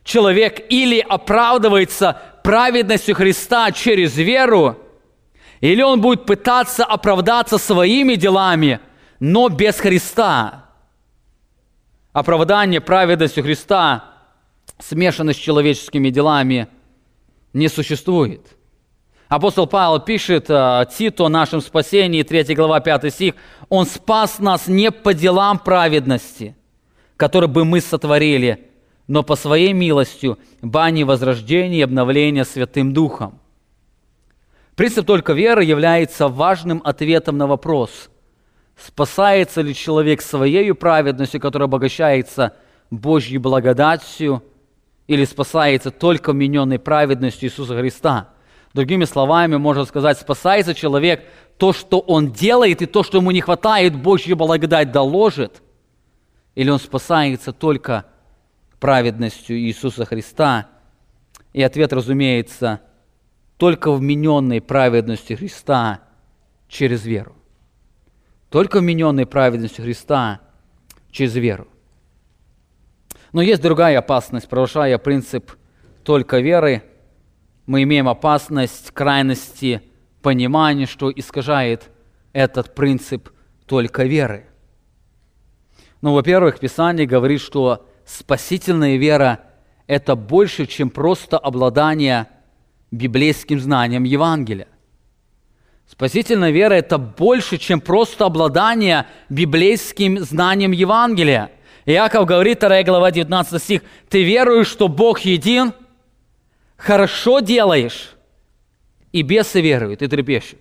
Человек 0.04 0.62
или 0.70 1.00
оправдывается 1.00 2.22
праведностью 2.44 3.16
Христа 3.16 3.72
через 3.72 4.18
веру, 4.18 4.85
или 5.72 5.82
он 5.82 6.00
будет 6.00 6.26
пытаться 6.26 6.86
оправдаться 6.86 7.58
своими 7.58 8.16
делами, 8.16 8.80
но 9.20 9.50
без 9.50 9.76
Христа. 9.76 10.66
Оправдание 12.14 12.82
праведностью 12.82 13.44
Христа, 13.44 14.04
смешанное 14.80 15.34
с 15.34 15.38
человеческими 15.38 16.10
делами, 16.12 16.68
не 17.54 17.68
существует. 17.68 18.42
Апостол 19.28 19.66
Павел 19.66 20.00
пишет 20.00 20.46
э, 20.50 20.86
Титу 20.96 21.26
о 21.26 21.30
нашем 21.30 21.62
спасении, 21.62 22.22
3 22.22 22.54
глава, 22.54 22.80
5 22.80 23.12
стих. 23.12 23.34
«Он 23.68 23.88
спас 23.88 24.38
нас 24.38 24.68
не 24.68 24.92
по 24.92 25.16
делам 25.16 25.58
праведности, 25.58 26.56
которые 27.18 27.50
бы 27.50 27.66
мы 27.66 27.82
сотворили, 27.82 28.70
но 29.08 29.24
по 29.24 29.36
своей 29.36 29.74
милостью, 29.74 30.38
бани 30.62 31.02
возрождения 31.02 31.80
и 31.80 31.82
обновления 31.82 32.46
Святым 32.46 32.94
Духом». 32.94 33.40
Принцип 34.76 35.06
только 35.06 35.34
веры 35.34 35.64
является 35.64 36.28
важным 36.28 36.82
ответом 36.84 37.38
на 37.38 37.48
вопрос, 37.48 38.10
спасается 38.76 39.62
ли 39.62 39.74
человек 39.74 40.22
своей 40.22 40.74
праведностью, 40.74 41.40
которая 41.40 41.68
обогащается 41.68 42.54
Божьей 42.92 43.38
благодатью, 43.38 44.44
или 45.08 45.24
спасается 45.24 45.92
только 45.92 46.34
вмененной 46.34 46.80
праведностью 46.80 47.48
Иисуса 47.48 47.78
Христа. 47.78 48.30
Другими 48.74 49.06
словами, 49.06 49.56
можно 49.56 49.86
сказать, 49.86 50.20
спасается 50.20 50.74
человек 50.74 51.24
то, 51.58 51.72
что 51.72 52.00
он 52.00 52.32
делает, 52.34 52.82
и 52.82 52.86
то, 52.86 53.04
что 53.04 53.20
ему 53.20 53.32
не 53.32 53.40
хватает, 53.40 53.96
Божья 53.96 54.36
благодать 54.36 54.92
доложит, 54.92 55.62
или 56.56 56.70
он 56.70 56.80
спасается 56.80 57.54
только 57.54 58.06
праведностью 58.80 59.58
Иисуса 59.58 60.06
Христа. 60.06 60.68
И 61.54 61.62
ответ, 61.62 61.94
разумеется, 61.94 62.82
только 63.58 63.92
вмененной 63.92 64.62
праведности 64.62 65.34
Христа 65.34 66.02
через 66.68 67.06
веру. 67.06 67.36
Только 68.50 68.80
вмененной 68.80 69.26
праведности 69.26 69.82
Христа 69.82 70.42
через 71.12 71.36
веру. 71.36 71.68
Но 73.32 73.42
есть 73.42 73.62
другая 73.62 74.00
опасность. 74.00 74.48
Продолжая 74.48 74.98
принцип 74.98 75.52
только 76.04 76.40
веры, 76.40 76.84
мы 77.66 77.84
имеем 77.84 78.08
опасность 78.08 78.92
крайности 78.92 79.82
понимания, 80.22 80.86
что 80.86 81.12
искажает 81.12 81.90
этот 82.34 82.76
принцип 82.76 83.30
только 83.66 84.04
веры. 84.04 84.46
Ну, 86.02 86.14
во-первых, 86.14 86.60
Писание 86.60 87.08
говорит, 87.08 87.42
что 87.42 87.88
спасительная 88.06 88.98
вера– 88.98 89.40
это 89.88 90.16
больше, 90.16 90.66
чем 90.66 90.90
просто 90.90 91.38
обладание– 91.38 92.28
библейским 92.96 93.60
знанием 93.60 94.04
Евангелия. 94.04 94.68
Спасительная 95.88 96.52
вера– 96.52 96.74
это 96.76 96.98
больше, 96.98 97.58
чем 97.58 97.80
просто 97.80 98.26
обладание 98.26 99.06
библейским 99.30 100.20
знанием 100.20 100.72
Евангелия. 100.72 101.52
Иаков 101.86 102.26
говорит, 102.26 102.60
2 102.60 102.84
глава 102.84 103.12
19 103.12 103.62
стих, 103.62 103.82
«Ты 104.10 104.24
веруешь, 104.24 104.68
что 104.68 104.88
Бог 104.88 105.20
един, 105.20 105.74
хорошо 106.76 107.40
делаешь, 107.40 108.16
и 109.12 109.22
бесы 109.22 109.62
веруют 109.62 110.02
и 110.02 110.08
трепещут». 110.08 110.60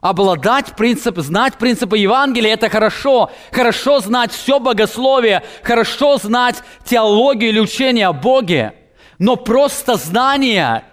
Обладать 0.00 0.76
принцип, 0.76 1.18
знать 1.18 1.54
принципы 1.56 1.98
Евангелия– 1.98 2.52
это 2.54 2.68
хорошо. 2.68 3.32
Хорошо 3.50 3.98
знать 3.98 4.30
все 4.30 4.60
богословие, 4.60 5.42
хорошо 5.62 6.18
знать 6.18 6.62
теологию 6.84 7.50
или 7.50 7.58
учение 7.58 8.06
о 8.06 8.12
Боге. 8.12 8.74
Но 9.18 9.36
просто 9.36 9.96
знание, 9.96 10.84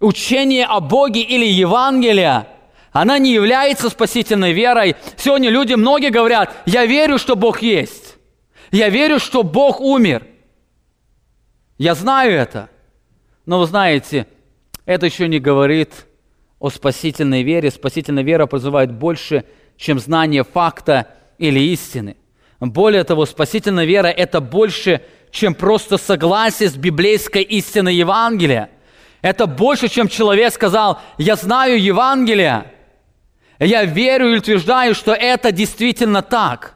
учение 0.00 0.66
о 0.66 0.80
Боге 0.80 1.22
или 1.22 1.46
Евангелие, 1.46 2.46
она 2.92 3.18
не 3.18 3.32
является 3.32 3.90
спасительной 3.90 4.52
верой. 4.52 4.96
Сегодня 5.16 5.50
люди, 5.50 5.74
многие 5.74 6.10
говорят, 6.10 6.54
я 6.66 6.84
верю, 6.86 7.18
что 7.18 7.36
Бог 7.36 7.62
есть. 7.62 8.16
Я 8.70 8.88
верю, 8.88 9.18
что 9.18 9.42
Бог 9.42 9.80
умер. 9.80 10.26
Я 11.78 11.94
знаю 11.94 12.32
это. 12.32 12.70
Но 13.46 13.60
вы 13.60 13.66
знаете, 13.66 14.26
это 14.84 15.06
еще 15.06 15.28
не 15.28 15.38
говорит 15.38 16.06
о 16.58 16.70
спасительной 16.70 17.42
вере. 17.42 17.70
Спасительная 17.70 18.24
вера 18.24 18.46
призывает 18.46 18.92
больше, 18.92 19.44
чем 19.76 19.98
знание 20.00 20.44
факта 20.44 21.06
или 21.38 21.60
истины. 21.60 22.16
Более 22.60 23.04
того, 23.04 23.24
спасительная 23.26 23.84
вера– 23.84 24.06
это 24.08 24.40
больше, 24.40 25.02
чем 25.30 25.54
просто 25.54 25.96
согласие 25.96 26.68
с 26.68 26.76
библейской 26.76 27.42
истиной 27.42 27.94
Евангелия. 27.94 28.70
Это 29.22 29.46
больше, 29.46 29.88
чем 29.88 30.08
человек 30.08 30.52
сказал, 30.52 31.00
я 31.18 31.36
знаю 31.36 31.80
Евангелие, 31.80 32.72
я 33.60 33.84
верю 33.84 34.32
и 34.32 34.38
утверждаю, 34.38 34.94
что 34.94 35.12
это 35.12 35.52
действительно 35.52 36.22
так. 36.22 36.74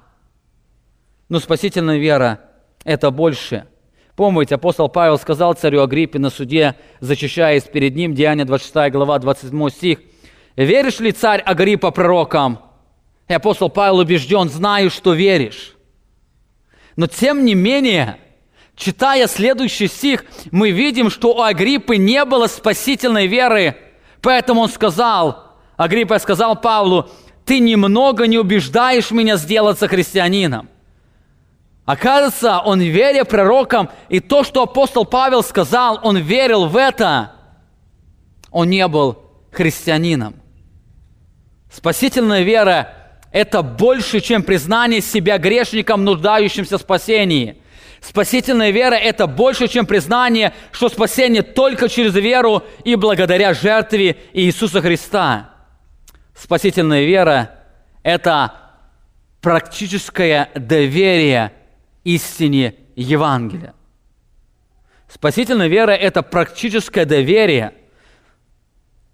Но 1.29 1.41
спасительная 1.41 1.99
вера– 1.99 2.41
это 2.85 3.11
больше. 3.11 3.67
Помните, 4.17 4.57
апостол 4.57 4.89
Павел 4.89 5.19
сказал 5.19 5.55
царю 5.55 5.83
Агриппе 5.83 6.19
на 6.19 6.31
суде, 6.31 6.75
зачищаясь 7.01 7.63
перед 7.65 7.97
ним, 7.97 8.15
Деяние 8.15 8.45
26 8.45 8.93
глава, 8.93 9.19
27 9.19 9.71
стих, 9.71 9.99
«Веришь 10.55 11.01
ли, 11.01 11.13
царь 11.13 11.41
Агриппа, 11.41 11.91
пророкам?» 11.91 12.59
И 13.29 13.33
апостол 13.33 13.71
Павел 13.71 13.99
убежден, 13.99 14.51
знаю, 14.51 14.91
что 14.91 15.15
веришь. 15.15 15.72
Но 16.97 17.07
тем 17.07 17.45
не 17.45 17.55
менее, 17.55 18.19
читая 18.77 19.27
следующий 19.27 19.89
стих, 19.89 20.25
мы 20.51 20.71
видим, 20.71 21.11
что 21.11 21.35
у 21.35 21.43
Агриппы 21.43 21.97
не 21.97 22.25
было 22.25 22.47
спасительной 22.47 23.27
веры. 23.27 23.77
Поэтому 24.21 24.63
он 24.63 24.69
сказал, 24.69 25.57
Агриппа 25.77 26.19
сказал 26.19 26.61
Павлу, 26.61 27.09
ты 27.45 27.59
немного 27.59 28.27
не 28.27 28.39
убеждаешь 28.39 29.11
меня 29.11 29.37
сделаться 29.37 29.89
христианином. 29.89 30.69
Оказывается, 31.85 32.61
он 32.61 32.81
веря 32.81 33.25
пророкам, 33.25 33.91
и 34.09 34.21
то, 34.21 34.45
что 34.45 34.63
апостол 34.63 35.05
Павел 35.05 35.43
сказал, 35.43 35.99
он 36.05 36.17
верил 36.17 36.67
в 36.67 36.77
это, 36.77 37.33
он 38.53 38.71
не 38.71 38.87
был 38.87 39.19
христианином. 39.51 40.37
Спасительная 41.73 42.43
вера– 42.43 42.95
это 43.33 43.63
больше, 43.63 44.21
чем 44.21 44.43
признание 44.43 45.01
себя 45.01 45.39
грешником, 45.39 46.05
нуждающимся 46.05 46.79
в 46.79 46.83
спасении. 46.83 47.57
Спасительная 48.01 48.71
вера– 48.71 48.95
это 48.97 49.27
больше, 49.27 49.69
чем 49.69 49.87
признание, 49.87 50.53
что 50.73 50.89
спасение 50.89 51.43
только 51.43 51.89
через 51.89 52.15
веру 52.15 52.63
и 52.85 52.97
благодаря 52.97 53.55
жертве 53.55 54.17
Иисуса 54.33 54.81
Христа. 54.81 55.51
Спасительная 56.37 57.05
вера– 57.05 57.59
это 58.03 58.55
практическое 59.41 60.51
доверие 60.55 61.53
истине 62.05 62.75
Евангелия. 62.97 63.75
Спасительная 65.09 65.69
вера– 65.69 65.91
это 65.93 66.23
практическое 66.23 67.05
доверие. 67.05 67.73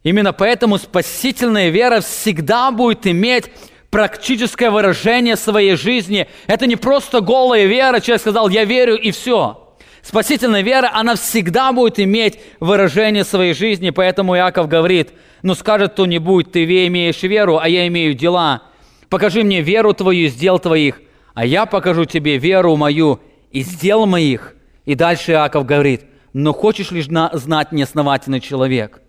Именно 0.02 0.32
поэтому 0.32 0.78
спасительная 0.78 1.68
вера 1.68 2.00
всегда 2.00 2.70
будет 2.70 3.06
иметь 3.06 3.50
практическое 3.90 4.70
выражение 4.70 5.36
своей 5.36 5.76
жизни. 5.76 6.28
Это 6.46 6.66
не 6.66 6.76
просто 6.76 7.20
голая 7.20 7.66
вера, 7.66 8.00
человек 8.00 8.20
сказал, 8.20 8.48
я 8.48 8.64
верю 8.64 8.96
и 8.96 9.10
все. 9.10 9.74
Спасительная 10.02 10.62
вера, 10.62 10.90
она 10.92 11.16
всегда 11.16 11.72
будет 11.72 11.98
иметь 12.00 12.38
выражение 12.60 13.24
своей 13.24 13.54
жизни, 13.54 13.90
поэтому 13.90 14.36
Иаков 14.36 14.68
говорит, 14.68 15.10
ну 15.42 15.54
скажет 15.54 15.92
кто-нибудь, 15.92 16.52
ты 16.52 16.64
имеешь 16.86 17.22
веру, 17.22 17.58
а 17.58 17.68
я 17.68 17.86
имею 17.88 18.14
дела. 18.14 18.62
Покажи 19.08 19.42
мне 19.42 19.60
веру 19.60 19.92
твою 19.94 20.26
из 20.26 20.34
дел 20.34 20.58
твоих, 20.58 21.00
а 21.34 21.44
я 21.44 21.66
покажу 21.66 22.04
тебе 22.04 22.38
веру 22.38 22.76
мою 22.76 23.20
из 23.50 23.68
дел 23.68 24.06
моих. 24.06 24.54
И 24.84 24.94
дальше 24.94 25.32
Иаков 25.32 25.66
говорит, 25.66 26.02
но 26.32 26.52
хочешь 26.52 26.90
лишь 26.90 27.06
знать 27.06 27.72
неосновательный 27.72 28.40
человек, 28.40 29.02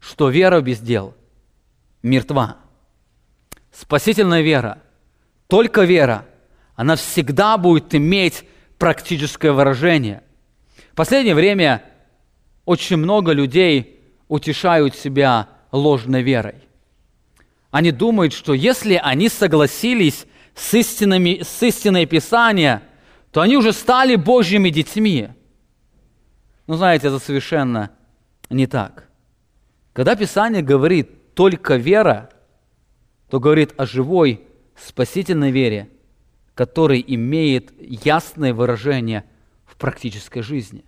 что 0.00 0.28
вера 0.28 0.60
без 0.60 0.80
дел 0.80 1.14
мертва. 2.02 2.56
Спасительная 3.78 4.40
вера, 4.40 4.78
только 5.48 5.82
вера, 5.82 6.24
она 6.76 6.96
всегда 6.96 7.58
будет 7.58 7.94
иметь 7.94 8.44
практическое 8.78 9.52
выражение. 9.52 10.22
В 10.92 10.94
последнее 10.94 11.34
время 11.34 11.84
очень 12.64 12.96
много 12.96 13.32
людей 13.32 14.00
утешают 14.28 14.96
себя 14.96 15.50
ложной 15.72 16.22
верой. 16.22 16.54
Они 17.70 17.92
думают, 17.92 18.32
что 18.32 18.54
если 18.54 18.94
они 18.94 19.28
согласились 19.28 20.24
с, 20.54 20.72
истинами, 20.72 21.42
с 21.42 21.62
истиной 21.62 22.06
Писания, 22.06 22.82
то 23.30 23.42
они 23.42 23.58
уже 23.58 23.74
стали 23.74 24.16
Божьими 24.16 24.70
детьми. 24.70 25.28
Но 26.66 26.76
знаете, 26.76 27.08
это 27.08 27.18
совершенно 27.18 27.90
не 28.48 28.66
так. 28.66 29.06
Когда 29.92 30.16
Писание 30.16 30.62
говорит 30.62 31.34
«только 31.34 31.76
вера», 31.76 32.30
то 33.28 33.40
говорит 33.40 33.74
о 33.76 33.86
живой 33.86 34.46
спасительной 34.76 35.50
вере, 35.50 35.88
которая 36.54 36.98
имеет 36.98 37.72
ясное 37.80 38.54
выражение 38.54 39.24
в 39.64 39.76
практической 39.76 40.42
жизни. 40.42 40.84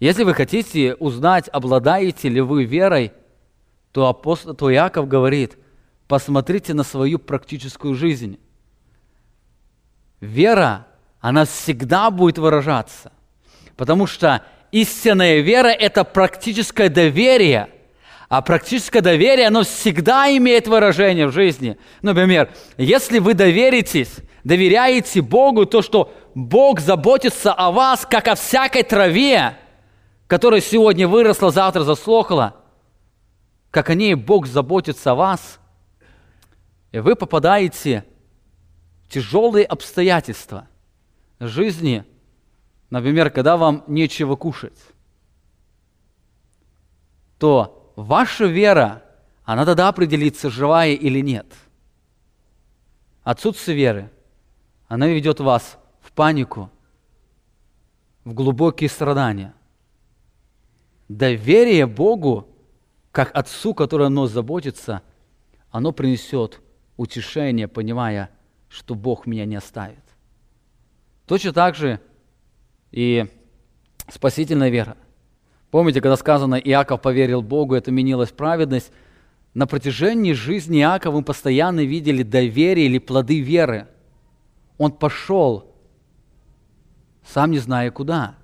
Если 0.00 0.24
вы 0.24 0.34
хотите 0.34 0.94
узнать, 0.94 1.48
обладаете 1.48 2.28
ли 2.28 2.40
вы 2.40 2.64
верой, 2.64 3.12
то, 3.92 4.08
апостол, 4.08 4.54
то 4.54 4.72
Иаков 4.72 5.06
говорит, 5.06 5.56
посмотрите 6.08 6.74
на 6.74 6.82
свою 6.82 7.18
практическую 7.18 7.94
жизнь. 7.94 8.38
Вера, 10.20 10.86
она 11.20 11.44
всегда 11.44 12.10
будет 12.10 12.38
выражаться, 12.38 13.12
потому 13.76 14.06
что 14.06 14.44
истинная 14.72 15.40
вера– 15.40 15.68
это 15.68 16.04
практическое 16.04 16.88
доверие, 16.88 17.68
а 18.32 18.40
практическое 18.40 19.02
доверие, 19.02 19.48
оно 19.48 19.62
всегда 19.62 20.34
имеет 20.34 20.66
выражение 20.66 21.26
в 21.26 21.32
жизни. 21.32 21.76
Например, 22.00 22.50
если 22.78 23.18
вы 23.18 23.34
доверитесь, 23.34 24.16
доверяете 24.42 25.20
Богу, 25.20 25.66
то, 25.66 25.82
что 25.82 26.10
Бог 26.34 26.80
заботится 26.80 27.52
о 27.52 27.70
вас, 27.70 28.06
как 28.08 28.28
о 28.28 28.34
всякой 28.34 28.84
траве, 28.84 29.58
которая 30.28 30.62
сегодня 30.62 31.06
выросла, 31.06 31.50
завтра 31.50 31.82
засохла, 31.82 32.56
как 33.70 33.90
о 33.90 33.94
ней 33.94 34.14
Бог 34.14 34.46
заботится 34.46 35.10
о 35.10 35.14
вас– 35.14 35.58
и 36.90 37.00
вы 37.00 37.16
попадаете 37.16 38.04
в 39.04 39.08
тяжелые 39.12 39.66
обстоятельства 39.66 40.68
жизни, 41.38 42.04
например, 42.88 43.28
когда 43.30 43.58
вам 43.58 43.84
нечего 43.86 44.36
кушать, 44.36 44.78
то 47.38 47.81
ваша 47.96 48.46
вера, 48.46 49.02
она 49.44 49.64
тогда 49.64 49.88
определится, 49.88 50.50
живая 50.50 50.92
или 50.92 51.20
нет. 51.20 51.46
Отсутствие 53.22 53.76
веры, 53.76 54.10
она 54.88 55.06
ведет 55.06 55.40
вас 55.40 55.78
в 56.00 56.12
панику, 56.12 56.70
в 58.24 58.34
глубокие 58.34 58.88
страдания. 58.90 59.54
Доверие 61.08 61.86
Богу, 61.86 62.48
как 63.10 63.34
Отцу, 63.36 63.74
который 63.74 64.06
о 64.06 64.10
нас 64.10 64.30
заботится, 64.30 65.02
оно 65.70 65.92
принесет 65.92 66.60
утешение, 66.96 67.68
понимая, 67.68 68.30
что 68.68 68.94
Бог 68.94 69.26
меня 69.26 69.44
не 69.44 69.56
оставит. 69.56 70.02
Точно 71.26 71.52
так 71.52 71.74
же 71.74 72.00
и 72.90 73.26
спасительная 74.08 74.70
вера. 74.70 74.96
Помните, 75.72 76.02
когда 76.02 76.18
сказано, 76.18 76.56
Иаков 76.56 77.00
поверил 77.00 77.40
Богу, 77.40 77.74
это 77.74 77.90
вменилось 77.90 78.26
в 78.26 78.30
праведность, 78.30 78.92
на 79.54 79.66
протяжении 79.66 80.34
жизни 80.34 80.80
Иакова 80.80 81.16
мы 81.16 81.22
постоянно 81.22 81.80
видели 81.80 82.22
доверие 82.22 82.86
или 82.86 82.98
плоды 82.98 83.40
веры. 83.40 83.88
Он 84.76 84.92
пошел, 84.92 85.74
сам 87.26 87.52
не 87.52 87.58
зная 87.58 87.90
куда. 87.90 88.34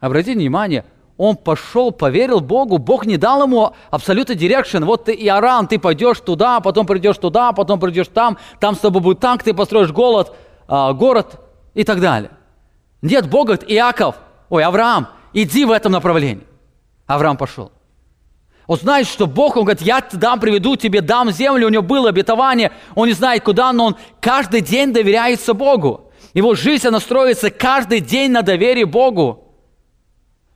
Обратите 0.00 0.36
внимание, 0.36 0.84
он 1.16 1.36
пошел, 1.36 1.92
поверил 1.92 2.40
Богу, 2.40 2.78
Бог 2.78 3.06
не 3.06 3.16
дал 3.16 3.44
ему 3.44 3.74
абсолютно 3.90 4.34
direction. 4.34 4.82
Вот 4.82 5.04
ты, 5.04 5.12
Авраам, 5.12 5.68
ты 5.68 5.78
пойдешь 5.78 6.18
туда, 6.18 6.58
потом 6.58 6.84
придешь 6.84 7.18
туда, 7.18 7.52
потом 7.52 7.78
придешь 7.78 8.08
там, 8.08 8.38
там 8.58 8.74
с 8.74 8.80
тобой 8.80 9.02
будет 9.02 9.20
танк, 9.20 9.44
ты 9.44 9.54
построишь 9.54 9.92
голод, 9.92 10.34
а, 10.66 10.92
город 10.94 11.40
и 11.74 11.84
так 11.84 12.00
далее. 12.00 12.32
Нет, 13.02 13.30
Бог 13.30 13.46
говорит, 13.46 13.70
Иаков, 13.70 14.16
ой, 14.48 14.64
Авраам, 14.64 15.06
иди 15.32 15.64
в 15.64 15.70
этом 15.70 15.92
направлении. 15.92 16.51
Авраам 17.06 17.36
пошел. 17.36 17.72
Он 18.66 18.78
знает, 18.78 19.06
что 19.06 19.26
Бог, 19.26 19.56
он 19.56 19.64
говорит, 19.64 19.82
я 19.82 20.02
дам, 20.12 20.38
приведу 20.40 20.76
тебе, 20.76 21.00
дам 21.00 21.30
землю, 21.30 21.66
у 21.66 21.70
него 21.70 21.82
было 21.82 22.10
обетование, 22.10 22.72
он 22.94 23.08
не 23.08 23.14
знает 23.14 23.42
куда, 23.42 23.72
но 23.72 23.86
он 23.86 23.96
каждый 24.20 24.60
день 24.60 24.92
доверяется 24.92 25.52
Богу. 25.52 26.12
Его 26.32 26.54
жизнь, 26.54 26.86
она 26.86 27.00
строится 27.00 27.50
каждый 27.50 28.00
день 28.00 28.30
на 28.30 28.42
доверии 28.42 28.84
Богу. 28.84 29.54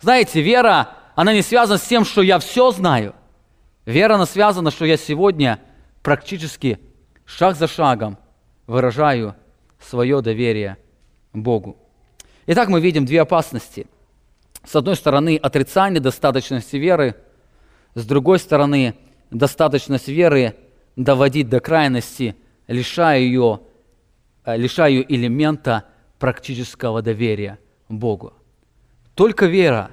Знаете, 0.00 0.40
вера, 0.40 0.90
она 1.14 1.32
не 1.32 1.42
связана 1.42 1.78
с 1.78 1.82
тем, 1.82 2.04
что 2.04 2.22
я 2.22 2.38
все 2.38 2.70
знаю. 2.70 3.14
Вера, 3.84 4.14
она 4.14 4.26
связана, 4.26 4.70
что 4.70 4.84
я 4.84 4.96
сегодня 4.96 5.60
практически 6.02 6.78
шаг 7.24 7.56
за 7.56 7.66
шагом 7.66 8.18
выражаю 8.66 9.34
свое 9.80 10.22
доверие 10.22 10.76
Богу. 11.32 11.76
Итак, 12.46 12.68
мы 12.68 12.80
видим 12.80 13.04
две 13.04 13.20
опасности. 13.20 13.86
С 14.66 14.74
одной 14.74 14.96
стороны, 14.96 15.36
отрицание 15.36 16.00
достаточности 16.00 16.76
веры, 16.76 17.14
с 17.94 18.04
другой 18.04 18.40
стороны, 18.40 18.96
достаточность 19.30 20.08
веры 20.08 20.56
доводить 20.96 21.48
до 21.48 21.60
крайности, 21.60 22.34
лишая 22.66 23.20
ее, 23.20 23.60
э, 24.44 24.56
лишая 24.56 24.90
ее 24.90 25.14
элемента 25.14 25.84
практического 26.18 27.00
доверия 27.00 27.60
Богу. 27.88 28.32
Только 29.14 29.46
вера 29.46 29.92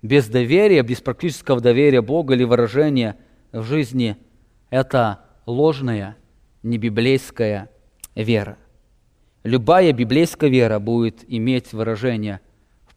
без 0.00 0.26
доверия, 0.26 0.82
без 0.82 1.02
практического 1.02 1.60
доверия 1.60 2.00
Богу 2.00 2.32
или 2.32 2.44
выражения 2.44 3.16
в 3.52 3.62
жизни– 3.64 4.16
это 4.70 5.20
ложная, 5.44 6.16
не 6.62 6.78
библейская 6.78 7.70
вера. 8.14 8.56
Любая 9.44 9.92
библейская 9.92 10.48
вера 10.48 10.78
будет 10.78 11.24
иметь 11.28 11.74
выражение 11.74 12.40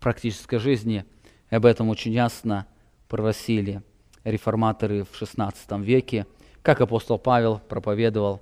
практической 0.01 0.57
жизни. 0.57 1.05
Об 1.49 1.65
этом 1.65 1.87
очень 1.89 2.11
ясно 2.11 2.65
просили 3.07 3.81
реформаторы 4.25 5.05
в 5.05 5.21
XVI 5.21 5.53
веке, 5.81 6.25
как 6.61 6.81
апостол 6.81 7.17
Павел 7.17 7.59
проповедовал 7.59 8.41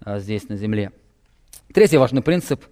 а, 0.00 0.18
здесь 0.18 0.48
на 0.48 0.56
земле. 0.56 0.92
Третий 1.72 1.98
важный 1.98 2.22
принцип 2.22 2.64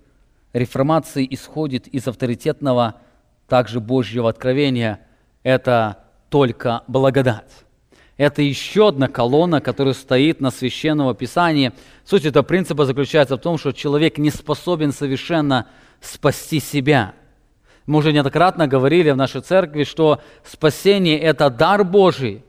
реформации 0.52 1.26
исходит 1.30 1.86
из 1.88 2.06
авторитетного 2.08 3.00
также 3.48 3.80
Божьего 3.80 4.28
откровения. 4.30 5.00
Это 5.42 6.04
только 6.30 6.82
благодать. 6.88 7.50
Это 8.16 8.42
еще 8.42 8.88
одна 8.88 9.08
колонна, 9.08 9.60
которая 9.60 9.94
стоит 9.94 10.40
на 10.40 10.50
Священного 10.50 11.14
Писания. 11.14 11.72
Суть 12.04 12.24
этого 12.24 12.42
принципа 12.42 12.84
заключается 12.84 13.36
в 13.36 13.40
том, 13.40 13.58
что 13.58 13.72
человек 13.72 14.18
не 14.18 14.30
способен 14.30 14.92
совершенно 14.92 15.66
спасти 16.00 16.60
себя. 16.60 17.14
Мы 17.86 17.98
уже 17.98 18.12
неоднократно 18.12 18.66
говорили 18.66 19.10
в 19.10 19.16
нашей 19.16 19.40
церкви, 19.40 19.84
что 19.84 20.20
спасение– 20.44 21.18
это 21.20 21.50
дар 21.50 21.84
Божий, 21.84 22.44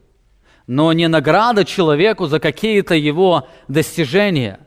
но 0.68 0.94
не 0.94 1.08
награда 1.08 1.66
человеку 1.66 2.28
за 2.28 2.40
какие-то 2.40 2.96
его 2.96 3.48
достижения. 3.68 4.60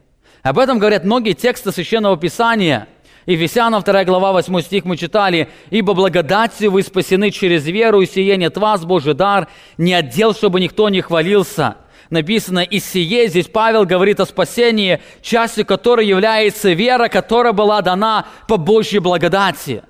Об 0.43 0.59
этом 0.59 0.79
говорят 0.79 1.05
многие 1.05 1.33
тексты 1.33 1.73
Священного 1.73 2.17
Писания– 2.17 2.89
Ефесянам 3.27 3.83
2 3.83 4.05
глава 4.05 4.33
8 4.33 4.61
стих 4.61 4.85
мы 4.85 4.97
читали, 4.97 5.49
«Ибо 5.71 5.95
благодатью 5.95 6.71
вы 6.71 6.85
спасены 6.85 7.33
через 7.33 7.67
веру, 7.67 8.01
и 8.01 8.07
сие 8.07 8.37
нет 8.37 8.57
вас, 8.57 8.85
Божий 8.85 9.15
дар, 9.15 9.49
не 9.77 9.95
отдел, 9.95 10.33
чтобы 10.33 10.61
никто 10.61 10.89
не 10.89 11.01
хвалился». 11.01 11.77
Написано 12.09 12.61
«И 12.61 12.79
сие», 12.79 13.27
здесь 13.27 13.49
Павел 13.49 13.85
говорит 13.85 14.21
о 14.21 14.27
спасении, 14.27 15.01
частью 15.23 15.67
которой 15.67 16.07
является 16.07 16.71
вера, 16.71 17.09
которая 17.09 17.53
была 17.53 17.83
дана 17.83 18.27
по 18.47 18.59
Божьей 18.59 19.01
благодати. 19.01 19.83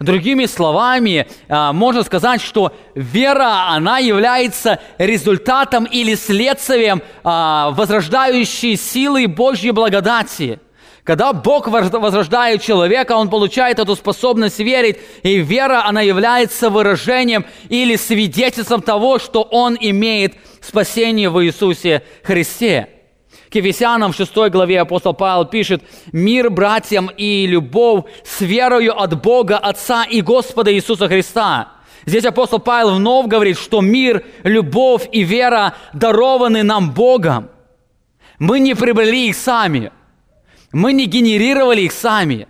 Другими 0.00 0.46
словами, 0.46 1.26
а, 1.48 1.72
можно 1.72 2.02
сказать, 2.02 2.40
что 2.40 2.72
вера, 2.94 3.68
она 3.70 3.98
является 3.98 4.80
результатом 4.98 5.84
или 5.84 6.14
следствием 6.14 7.02
а, 7.22 7.70
возрождающей 7.70 8.76
силы 8.76 9.26
Божьей 9.28 9.70
благодати– 9.70 10.60
когда 11.04 11.34
Бог 11.34 11.68
возрождает 11.68 12.62
человека, 12.62 13.12
он 13.12 13.28
получает 13.28 13.78
эту 13.78 13.94
способность 13.94 14.58
верить, 14.58 14.98
и 15.22 15.36
вера, 15.36 15.84
она 15.84 16.00
является 16.00 16.70
выражением 16.70 17.44
или 17.68 17.96
свидетельством 17.96 18.80
того, 18.80 19.18
что 19.18 19.42
он 19.42 19.76
имеет 19.78 20.34
спасение 20.62 21.28
в 21.28 21.44
Иисусе 21.44 22.02
Христе. 22.22 22.88
Ефесянам 23.54 24.12
в 24.12 24.16
6 24.16 24.34
главе 24.50 24.80
апостол 24.80 25.14
Павел 25.14 25.44
пишет, 25.44 25.82
«Мир 26.12 26.50
братьям 26.50 27.10
и 27.16 27.46
любовь 27.46 28.04
с 28.24 28.40
верою 28.40 28.98
от 29.00 29.20
Бога 29.22 29.58
Отца 29.58 30.04
и 30.04 30.20
Господа 30.20 30.72
Иисуса 30.72 31.08
Христа». 31.08 31.68
Здесь 32.06 32.24
апостол 32.24 32.58
Павел 32.58 32.96
вновь 32.96 33.26
говорит, 33.26 33.58
что 33.58 33.80
мир, 33.80 34.24
любовь 34.42 35.08
и 35.10 35.22
вера 35.22 35.74
дарованы 35.94 36.62
нам 36.62 36.92
Богом. 36.92 37.48
Мы 38.38 38.60
не 38.60 38.74
приобрели 38.74 39.28
их 39.28 39.36
сами– 39.36 39.90
мы 40.74 40.92
не 40.92 41.06
генерировали 41.06 41.82
их 41.82 41.92
сами. 41.92 42.48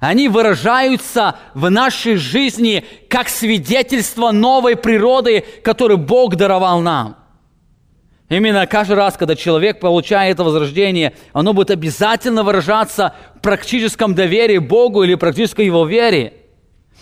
Они 0.00 0.28
выражаются 0.28 1.36
в 1.54 1.70
нашей 1.70 2.16
жизни 2.16 2.84
как 3.08 3.28
свидетельство 3.28 4.32
новой 4.32 4.76
природы, 4.76 5.44
которую 5.62 5.98
Бог 5.98 6.34
даровал 6.34 6.80
нам. 6.80 7.16
Именно 8.28 8.66
каждый 8.66 8.94
раз, 8.94 9.16
когда 9.16 9.36
человек 9.36 9.78
получает 9.78 10.34
это 10.34 10.44
возрождение, 10.44 11.14
оно 11.32 11.52
будет 11.52 11.70
обязательно 11.70 12.42
выражаться 12.42 13.14
в 13.36 13.40
практическом 13.40 14.14
доверии 14.14 14.58
Богу 14.58 15.04
или 15.04 15.14
практической 15.14 15.64
его 15.64 15.86
вере. 15.86 16.32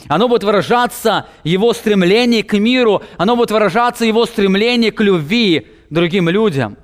Оно 0.08 0.28
будет 0.28 0.44
выражаться 0.44 1.26
его 1.42 1.72
стремление 1.72 2.42
к 2.42 2.58
миру, 2.58 3.02
оно 3.16 3.36
будет 3.36 3.52
выражаться 3.52 4.04
его 4.04 4.26
стремление 4.26 4.92
к 4.92 5.00
любви 5.00 5.66
другим 5.88 6.28
людям. 6.28 6.76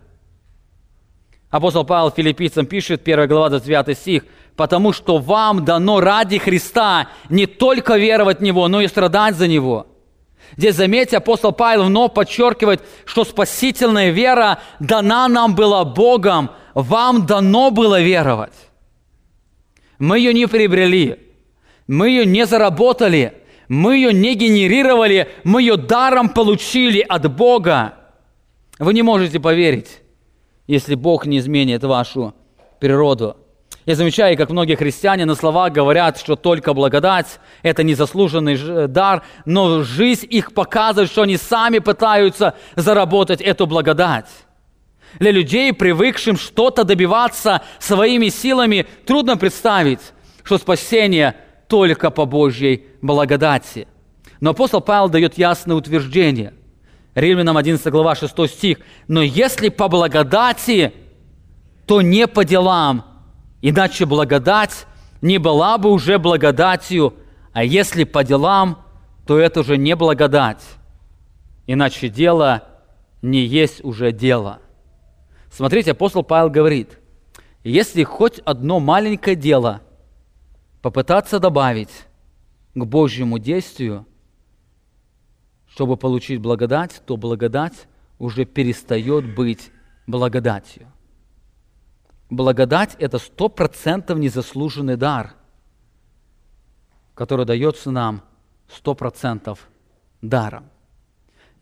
Апостол 1.51 1.85
Павел 1.85 2.11
филиппийцам 2.11 2.65
пишет, 2.65 3.03
1 3.03 3.29
глава, 3.29 3.51
29 3.51 3.99
стих, 3.99 4.25
«Потому 4.57 4.93
что 4.93 5.19
вам 5.19 5.65
дано 5.65 6.01
ради 6.01 6.39
Христа 6.39 7.09
не 7.29 7.47
только 7.47 7.97
веровать 7.97 8.39
в 8.39 8.43
Него, 8.43 8.69
но 8.69 8.81
и 8.81 8.87
страдать 8.87 9.35
за 9.35 9.49
Него». 9.49 9.90
Здесь, 10.57 10.77
заметьте, 10.77 11.17
апостол 11.17 11.53
Павел 11.53 11.85
вновь 11.85 12.13
подчеркивает, 12.13 12.83
что 13.05 13.25
спасительная 13.25 14.11
вера 14.11 14.59
дана 14.81 15.29
нам 15.29 15.55
была 15.55 15.85
Богом, 15.85 16.51
вам 16.75 17.27
дано 17.27 17.71
было 17.71 18.01
веровать. 18.01 18.55
Мы 19.99 20.19
ее 20.19 20.35
не 20.35 20.47
приобрели, 20.47 21.19
мы 21.87 22.09
ее 22.09 22.27
не 22.27 22.47
заработали, 22.47 23.35
мы 23.69 23.97
ее 23.97 24.13
не 24.13 24.35
генерировали, 24.35 25.29
мы 25.45 25.63
ее 25.63 25.77
даром 25.77 26.29
получили 26.29 27.01
от 27.01 27.33
Бога. 27.35 27.95
Вы 28.79 28.95
не 28.95 29.03
можете 29.03 29.39
поверить, 29.39 30.01
если 30.67 30.95
Бог 30.95 31.27
не 31.27 31.39
изменит 31.39 31.85
вашу 31.85 32.35
природу. 32.81 33.37
Я 33.91 33.97
замечаю, 33.97 34.37
как 34.37 34.51
многие 34.51 34.77
христиане 34.77 35.25
на 35.25 35.35
словах 35.35 35.73
говорят, 35.73 36.17
что 36.17 36.37
только 36.37 36.75
благодать– 36.75 37.41
это 37.65 37.83
незаслуженный 37.83 38.87
дар, 38.87 39.25
но 39.47 39.83
жизнь 39.83 40.29
их 40.31 40.55
показывает, 40.55 41.11
что 41.11 41.23
они 41.23 41.37
сами 41.37 41.81
пытаются 41.81 42.55
заработать 42.77 43.41
эту 43.41 43.67
благодать. 43.67 44.29
Для 45.19 45.33
людей, 45.33 45.73
привыкшим 45.73 46.37
что-то 46.37 46.85
добиваться 46.85 47.63
своими 47.81 48.29
силами, 48.29 48.87
трудно 49.07 49.37
представить, 49.37 50.13
что 50.45 50.59
спасение 50.59 51.35
только 51.67 52.13
по 52.13 52.27
Божьей 52.27 52.85
благодати. 53.03 53.89
Но 54.39 54.51
апостол 54.51 54.83
Павел 54.83 55.09
дает 55.09 55.37
ясное 55.37 55.75
утверждение. 55.75 56.55
Римлянам 57.17 57.57
11 57.57 57.85
глава 57.89 58.15
6 58.15 58.47
стих. 58.47 58.79
«Но 59.09 59.21
если 59.21 59.69
по 59.69 59.89
благодати, 59.89 60.93
то 61.87 62.03
не 62.03 62.29
по 62.29 62.45
делам, 62.45 63.10
иначе 63.63 64.07
благодать 64.07 64.87
не 65.23 65.39
была 65.39 65.79
бы 65.79 65.91
уже 65.91 66.19
благодатью, 66.19 67.15
а 67.53 67.65
если 67.65 68.05
по 68.05 68.25
делам, 68.25 68.79
то 69.27 69.39
это 69.39 69.61
уже 69.61 69.77
не 69.77 69.95
благодать, 69.97 70.63
иначе 71.67 72.09
дело 72.09 72.65
не 73.23 73.45
есть 73.45 73.85
уже 73.85 74.13
дело». 74.13 74.61
Смотрите, 75.51 75.93
апостол 75.93 76.23
Павел 76.23 76.49
говорит, 76.49 76.99
если 77.65 78.05
хоть 78.05 78.39
одно 78.41 78.79
маленькое 78.79 79.35
дело 79.35 79.81
попытаться 80.81 81.41
добавить 81.41 81.91
к 82.75 82.85
Божьему 82.85 83.39
действию– 83.39 84.07
чтобы 85.75 85.97
получить 85.97 86.41
благодать, 86.41 87.01
то 87.07 87.17
благодать 87.17 87.87
уже 88.19 88.45
перестает 88.45 89.35
быть 89.35 89.71
благодатью. 90.07 90.87
Благодать– 92.31 92.95
это 93.01 93.19
сто 93.19 93.49
процентов 93.49 94.17
незаслуженный 94.19 94.97
дар, 94.97 95.35
который 97.15 97.45
дается 97.45 97.91
нам 97.91 98.23
сто 98.69 98.95
процентов 98.95 99.69
даром. 100.23 100.71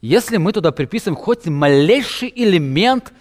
Если 0.03 0.37
мы 0.37 0.53
туда 0.53 0.71
приписываем 0.71 1.17
хоть 1.17 1.47
малейший 1.47 2.31
элемент, 2.35 3.15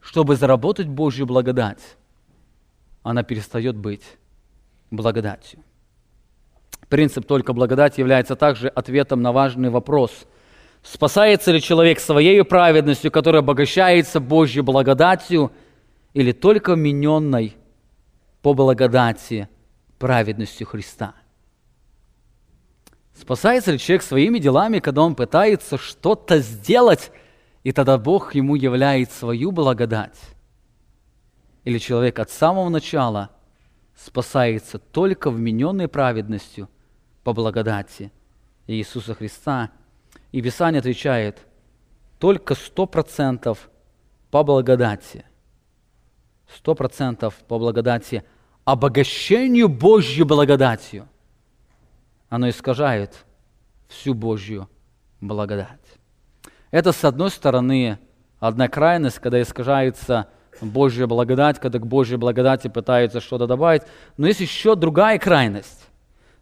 чтобы 0.00 0.36
заработать 0.36 0.88
Божью 0.88 1.26
благодать, 1.26 1.96
она 3.02 3.22
перестает 3.22 3.76
быть 3.76 4.02
благодатью. 4.90 5.60
Принцип 6.88 7.26
«только 7.26 7.52
благодать» 7.52 7.98
является 7.98 8.36
также 8.36 8.68
ответом 8.68 9.20
на 9.20 9.32
важный 9.32 9.70
вопрос. 9.70 10.26
Спасается 10.82 11.52
ли 11.52 11.60
человек 11.60 12.00
своей 12.00 12.42
праведностью, 12.44 13.10
которая 13.10 13.42
обогащается 13.42 14.18
Божьей 14.20 14.62
благодатью, 14.62 15.52
или 16.16 16.32
только 16.32 16.76
мененной 16.76 17.56
по 18.40 18.54
благодати 18.54 19.50
праведностью 19.98 20.66
Христа? 20.66 21.14
Спасается 23.14 23.72
ли 23.72 23.78
человек 23.78 24.02
своими 24.02 24.38
делами, 24.38 24.78
когда 24.78 25.02
он 25.02 25.14
пытается 25.14 25.76
что-то 25.76 26.38
сделать, 26.38 27.12
и 27.64 27.72
тогда 27.72 27.98
Бог 27.98 28.34
ему 28.34 28.54
являет 28.54 29.12
свою 29.12 29.52
благодать? 29.52 30.18
Или 31.64 31.76
человек 31.76 32.18
от 32.18 32.30
самого 32.30 32.70
начала 32.70 33.30
спасается 33.94 34.78
только 34.78 35.30
вмененной 35.30 35.86
праведностью– 35.86 36.70
по 37.26 37.34
благодати 37.34 38.10
Иисуса 38.68 39.12
Христа. 39.14 39.70
И 40.32 40.40
Писание 40.40 40.78
отвечает, 40.78 41.44
только 42.20 42.54
сто 42.54 42.86
процентов 42.86 43.68
по 44.30 44.44
благодати. 44.44 45.26
Сто 46.54 46.74
процентов 46.74 47.34
по 47.48 47.58
благодати, 47.58 48.22
обогащению 48.64 49.68
Божьей 49.68 50.24
благодатью. 50.24 51.08
Оно 52.28 52.48
искажает 52.48 53.24
всю 53.88 54.14
Божью 54.14 54.68
благодать. 55.20 55.80
Это, 56.70 56.92
с 56.92 57.04
одной 57.04 57.30
стороны, 57.30 57.98
одна 58.40 58.68
крайность, 58.68 59.18
когда 59.18 59.40
искажается 59.40 60.28
Божья 60.60 61.06
благодать, 61.06 61.60
когда 61.60 61.78
к 61.78 61.86
Божьей 61.86 62.16
благодати 62.16 62.68
пытаются 62.68 63.20
что-то 63.20 63.46
добавить. 63.46 63.82
Но 64.16 64.26
есть 64.26 64.40
еще 64.40 64.74
другая 64.74 65.18
крайность. 65.18 65.86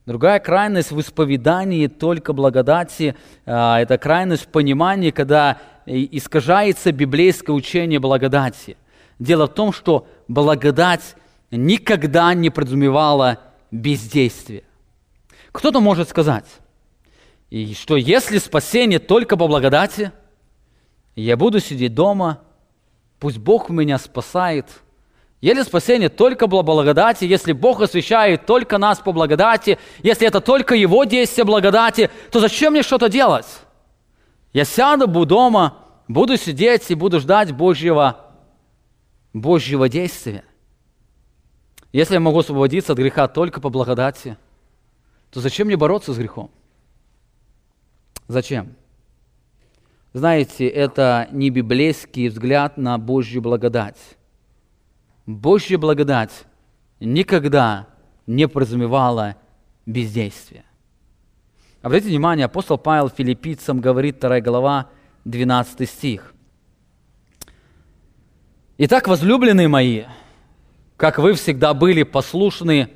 Другая 0.06 0.38
крайность 0.38 0.90
в 0.90 1.00
исповедании 1.00 1.86
только 1.86 2.32
благодати 2.32 3.16
а,– 3.46 3.80
это 3.80 3.96
крайность 3.96 4.44
в 4.44 4.48
понимании, 4.48 5.10
когда 5.10 5.58
искажается 5.86 6.92
библейское 6.92 7.56
учение 7.56 7.98
благодати. 7.98 8.76
Дело 9.18 9.46
в 9.46 9.54
том, 9.54 9.72
что 9.72 10.06
благодать 10.28 11.16
никогда 11.50 12.34
не 12.34 12.50
подразумевала 12.50 13.38
бездействия. 13.70 14.64
Кто-то 15.52 15.80
может 15.80 16.08
сказать, 16.08 16.46
и 17.50 17.74
что 17.74 17.96
если 17.96 18.38
спасение 18.38 18.98
только 18.98 19.36
по 19.36 19.46
благодати, 19.46 20.10
я 21.14 21.36
буду 21.36 21.60
сидеть 21.60 21.94
дома, 21.94 22.40
пусть 23.20 23.38
Бог 23.38 23.68
меня 23.68 23.98
спасает. 23.98 24.66
Если 25.40 25.62
спасение 25.62 26.08
только 26.08 26.48
по 26.48 26.62
благодати, 26.62 27.24
если 27.24 27.52
Бог 27.52 27.80
освящает 27.82 28.46
только 28.46 28.78
нас 28.78 28.98
по 28.98 29.12
благодати, 29.12 29.78
если 30.02 30.26
это 30.26 30.40
только 30.40 30.74
Его 30.74 31.04
действие 31.04 31.44
благодати, 31.44 32.10
то 32.32 32.40
зачем 32.40 32.72
мне 32.72 32.82
что-то 32.82 33.08
делать? 33.08 33.46
Я 34.52 34.64
сяду, 34.64 35.06
буду 35.06 35.26
дома, 35.26 35.76
буду 36.08 36.36
сидеть 36.36 36.90
и 36.90 36.94
буду 36.94 37.20
ждать 37.20 37.52
Божьего, 37.52 38.23
Божьего 39.34 39.88
действия. 39.88 40.44
Если 41.92 42.14
я 42.14 42.20
могу 42.20 42.38
освободиться 42.38 42.92
от 42.92 42.98
греха 42.98 43.28
только 43.28 43.60
по 43.60 43.68
благодати, 43.68 44.38
то 45.30 45.40
зачем 45.40 45.66
мне 45.66 45.76
бороться 45.76 46.14
с 46.14 46.16
грехом? 46.16 46.50
Зачем? 48.28 48.74
Знаете, 50.12 50.68
это 50.68 51.28
не 51.32 51.50
библейский 51.50 52.28
взгляд 52.28 52.76
на 52.76 52.96
Божью 52.96 53.42
благодать. 53.42 53.98
Божья 55.26 55.76
благодать 55.78 56.44
никогда 57.00 57.88
не 58.26 58.46
подразумевала 58.46 59.36
бездействие. 59.84 60.64
Обратите 61.82 62.10
внимание, 62.10 62.46
апостол 62.46 62.78
Павел 62.78 63.08
филиппийцам 63.08 63.80
говорит, 63.80 64.20
2 64.20 64.40
глава, 64.40 64.90
12 65.24 65.88
стих. 65.88 66.33
«Итак, 68.76 69.06
возлюбленные 69.06 69.68
мои, 69.68 70.02
как 70.96 71.18
вы 71.18 71.34
всегда 71.34 71.74
были 71.74 72.02
послушны 72.02 72.88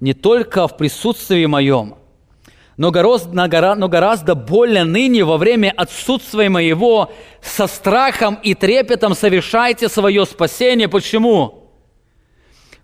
не 0.00 0.12
только 0.12 0.66
в 0.66 0.76
присутствии 0.76 1.46
моем, 1.46 1.94
но 2.76 2.90
гораздо, 2.90 3.74
но 3.76 3.88
гораздо 3.88 4.34
более 4.34 4.82
ныне 4.82 5.22
во 5.22 5.36
время 5.36 5.72
отсутствия 5.76 6.48
моего 6.48 7.12
со 7.42 7.68
страхом 7.68 8.40
и 8.42 8.54
трепетом 8.54 9.14
совершайте 9.14 9.88
свое 9.88 10.26
спасение. 10.26 10.88
Почему? 10.88 11.70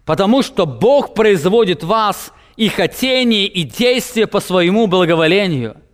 Потому 0.05 0.43
что 0.43 0.67
Бог 0.67 1.15
производит 1.15 1.83
вас 1.83 2.33
и 2.57 2.69
хотение, 2.69 3.47
и 3.47 3.65
действие 3.65 4.29
по 4.29 4.39
своему 4.39 4.87
благоволению– 4.87 5.79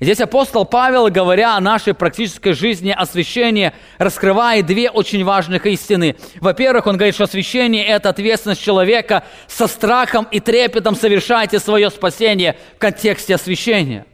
Здесь 0.00 0.20
апостол 0.20 0.64
Павел, 0.64 1.08
говоря 1.08 1.56
о 1.56 1.60
нашей 1.60 1.92
практической 1.92 2.52
жизни 2.52 2.94
освящения, 2.96 3.74
раскрывает 3.98 4.66
две 4.66 4.90
очень 4.90 5.24
важных 5.24 5.66
истины. 5.66 6.14
Во-первых, 6.36 6.86
он 6.86 6.96
говорит, 6.96 7.14
что 7.14 7.24
освящение– 7.24 7.84
это 7.86 8.10
ответственность 8.10 8.62
человека 8.62 9.24
со 9.48 9.66
страхом 9.66 10.28
и 10.30 10.38
трепетом 10.38 10.94
совершайте 10.94 11.58
свое 11.58 11.90
спасение 11.90 12.56
в 12.76 12.78
контексте 12.78 13.34
освящения. 13.34 14.06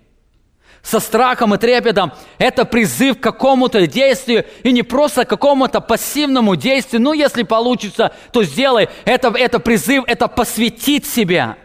Со 0.82 1.00
страхом 1.00 1.54
и 1.54 1.58
трепетом– 1.58 2.12
это 2.38 2.64
призыв 2.64 3.18
к 3.18 3.22
какому-то 3.22 3.86
действию 3.86 4.46
и 4.62 4.72
не 4.72 4.82
просто 4.82 5.26
к 5.26 5.28
какому-то 5.28 5.80
пассивному 5.80 6.56
действию. 6.56 7.02
Ну, 7.02 7.12
если 7.12 7.42
получится, 7.42 8.12
то 8.32 8.42
сделай. 8.42 8.88
Это, 9.04 9.28
это 9.36 9.58
призыв, 9.58 10.04
это 10.06 10.28
посвятить 10.28 11.06
себя– 11.06 11.56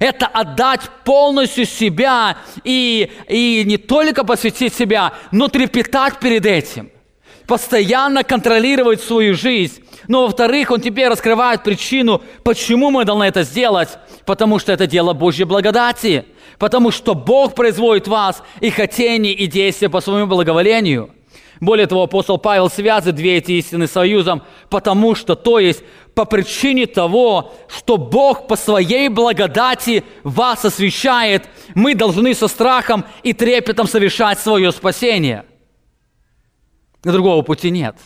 это 0.00 0.26
отдать 0.26 0.80
полностью 1.04 1.66
себя 1.66 2.38
и, 2.64 3.12
и 3.28 3.62
не 3.64 3.76
только 3.76 4.24
посвятить 4.24 4.74
себя, 4.74 5.12
но 5.30 5.46
трепетать 5.48 6.18
перед 6.18 6.46
этим, 6.46 6.90
постоянно 7.46 8.24
контролировать 8.24 9.02
свою 9.02 9.34
жизнь. 9.34 9.84
Но, 10.08 10.22
во-вторых, 10.22 10.70
он 10.70 10.80
теперь 10.80 11.08
раскрывает 11.08 11.62
причину, 11.62 12.22
почему 12.42 12.90
мы 12.90 13.04
должны 13.04 13.24
это 13.24 13.42
сделать, 13.42 13.90
потому 14.24 14.58
что 14.58 14.72
это 14.72 14.86
дело 14.86 15.12
Божьей 15.12 15.44
благодати, 15.44 16.24
потому 16.58 16.90
что 16.90 17.14
Бог 17.14 17.54
производит 17.54 18.08
вас 18.08 18.42
и 18.60 18.70
хотение, 18.70 19.34
и 19.34 19.46
действия 19.46 19.90
по 19.90 20.00
своему 20.00 20.26
благоволению– 20.26 21.10
более 21.60 21.86
того, 21.86 22.04
апостол 22.04 22.38
Павел 22.38 22.70
связывает 22.70 23.16
две 23.16 23.36
эти 23.36 23.52
истины 23.52 23.86
союзом, 23.86 24.42
потому 24.70 25.14
что, 25.14 25.34
то 25.34 25.58
есть, 25.58 25.82
по 26.14 26.24
причине 26.24 26.86
того, 26.86 27.52
что 27.68 27.98
Бог 27.98 28.46
по 28.46 28.56
своей 28.56 29.08
благодати 29.10 30.02
вас 30.24 30.64
освящает, 30.64 31.46
мы 31.74 31.94
должны 31.94 32.34
со 32.34 32.48
страхом 32.48 33.04
и 33.22 33.34
трепетом 33.34 33.86
совершать 33.86 34.38
свое 34.38 34.72
спасение. 34.72 35.44
Другого 37.02 37.42
пути 37.42 37.70
нет. 37.70 37.96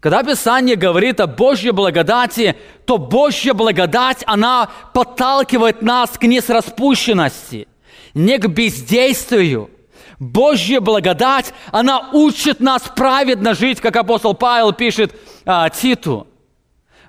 Когда 0.00 0.22
Писание 0.22 0.76
говорит 0.76 1.20
о 1.20 1.28
Божьей 1.28 1.70
благодати, 1.70 2.56
то 2.84 2.98
Божья 2.98 3.54
благодать, 3.54 4.22
она 4.26 4.68
подталкивает 4.92 5.82
нас 5.82 6.10
к 6.10 6.24
несраспущенности, 6.24 7.68
не 8.12 8.38
к 8.38 8.48
бездействию– 8.48 9.70
Божья 10.18 10.80
благодать, 10.80 11.52
она 11.72 12.10
учит 12.12 12.60
нас 12.60 12.82
праведно 12.94 13.54
жить, 13.54 13.80
как 13.80 13.96
апостол 13.96 14.34
Павел 14.34 14.72
пишет 14.72 15.14
а, 15.44 15.68
Титу. 15.70 16.26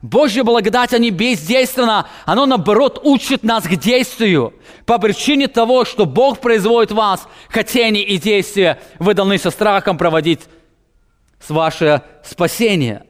Божья 0.02 0.44
благодать, 0.44 0.94
она 0.94 1.00
не 1.00 1.10
бездейственна, 1.10 2.08
она, 2.26 2.46
наоборот, 2.46 3.00
учит 3.04 3.44
нас 3.44 3.64
к 3.64 3.76
действию. 3.76 4.54
По 4.86 5.00
причине 5.00 5.48
того, 5.48 5.84
что 5.84 6.06
Бог 6.06 6.40
производит 6.40 6.92
в 6.92 6.96
вас 6.96 7.28
хотение 7.50 8.04
и 8.04 8.18
действия, 8.18 8.80
вы 9.00 9.16
должны 9.16 9.40
со 9.40 9.50
страхом 9.50 9.98
проводить 9.98 10.42
с 11.40 11.50
ваше 11.50 12.04
спасение. 12.24 13.04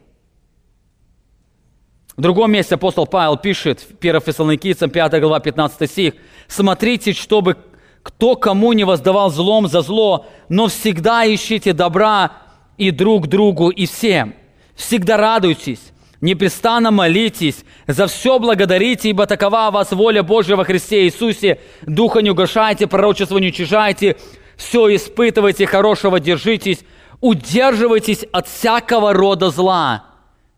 В 2.16 2.22
другом 2.22 2.52
месте 2.52 2.76
апостол 2.76 3.06
Павел 3.06 3.36
пишет, 3.36 3.86
1 4.00 4.22
Фессалоникийцам, 4.22 4.90
5 4.90 5.20
глава, 5.20 5.42
15 5.42 5.92
стих, 5.92 6.14
«Смотрите, 6.48 7.12
чтобы 7.12 7.58
кто 8.06 8.36
кому 8.36 8.74
не 8.74 8.84
воздавал 8.84 9.32
злом 9.32 9.68
за 9.68 9.82
зло, 9.82 10.28
но 10.48 10.68
всегда 10.68 11.26
ищите 11.26 11.74
добра 11.74 12.34
и 12.78 12.92
друг 12.92 13.26
другу, 13.26 13.70
и 13.70 13.88
всем. 13.88 14.36
Всегда 14.76 15.18
радуйтесь, 15.18 15.92
непрестанно 16.22 16.92
молитесь, 16.92 17.66
за 17.88 18.06
все 18.06 18.38
благодарите, 18.38 19.10
ибо 19.10 19.26
такова 19.26 19.72
вас 19.72 19.92
воля 19.92 20.22
Божья 20.22 20.56
во 20.56 20.66
Христе 20.66 21.06
Иисусе. 21.06 21.60
Духа 21.82 22.22
не 22.22 22.30
угошайте, 22.30 22.86
пророчество 22.86 23.40
не 23.40 23.48
уничижайте, 23.48 24.18
все 24.56 24.96
испытывайте, 24.96 25.66
хорошего 25.66 26.20
держитесь, 26.20 26.82
удерживайтесь 27.22 28.24
от 28.32 28.48
всякого 28.48 29.14
рода 29.14 29.50
зла. 29.50 30.06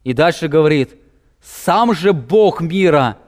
И 0.03 0.11
дальше 0.11 0.49
говорит, 0.49 0.97
сам 1.41 1.93
же 1.93 2.11
Бог 2.11 2.59
мира 2.59 3.19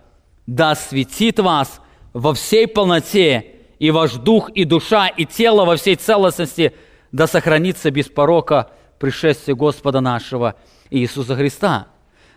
да 0.46 0.76
светит 0.76 1.40
вас 1.40 1.80
во 2.12 2.34
всей 2.34 2.68
полноте, 2.68 3.59
и 3.80 3.92
ваш 3.92 4.14
дух, 4.14 4.50
и 4.52 4.66
душа, 4.66 5.08
и 5.08 5.26
тело 5.26 5.66
во 5.66 5.78
всей 5.78 5.96
целостности 5.96 6.74
да 7.12 7.26
сохранится 7.26 7.90
без 7.90 8.08
порока 8.08 8.70
пришествие 9.00 9.56
Господа 9.56 10.02
нашего 10.02 10.56
Иисуса 10.92 11.36
Христа. 11.36 11.88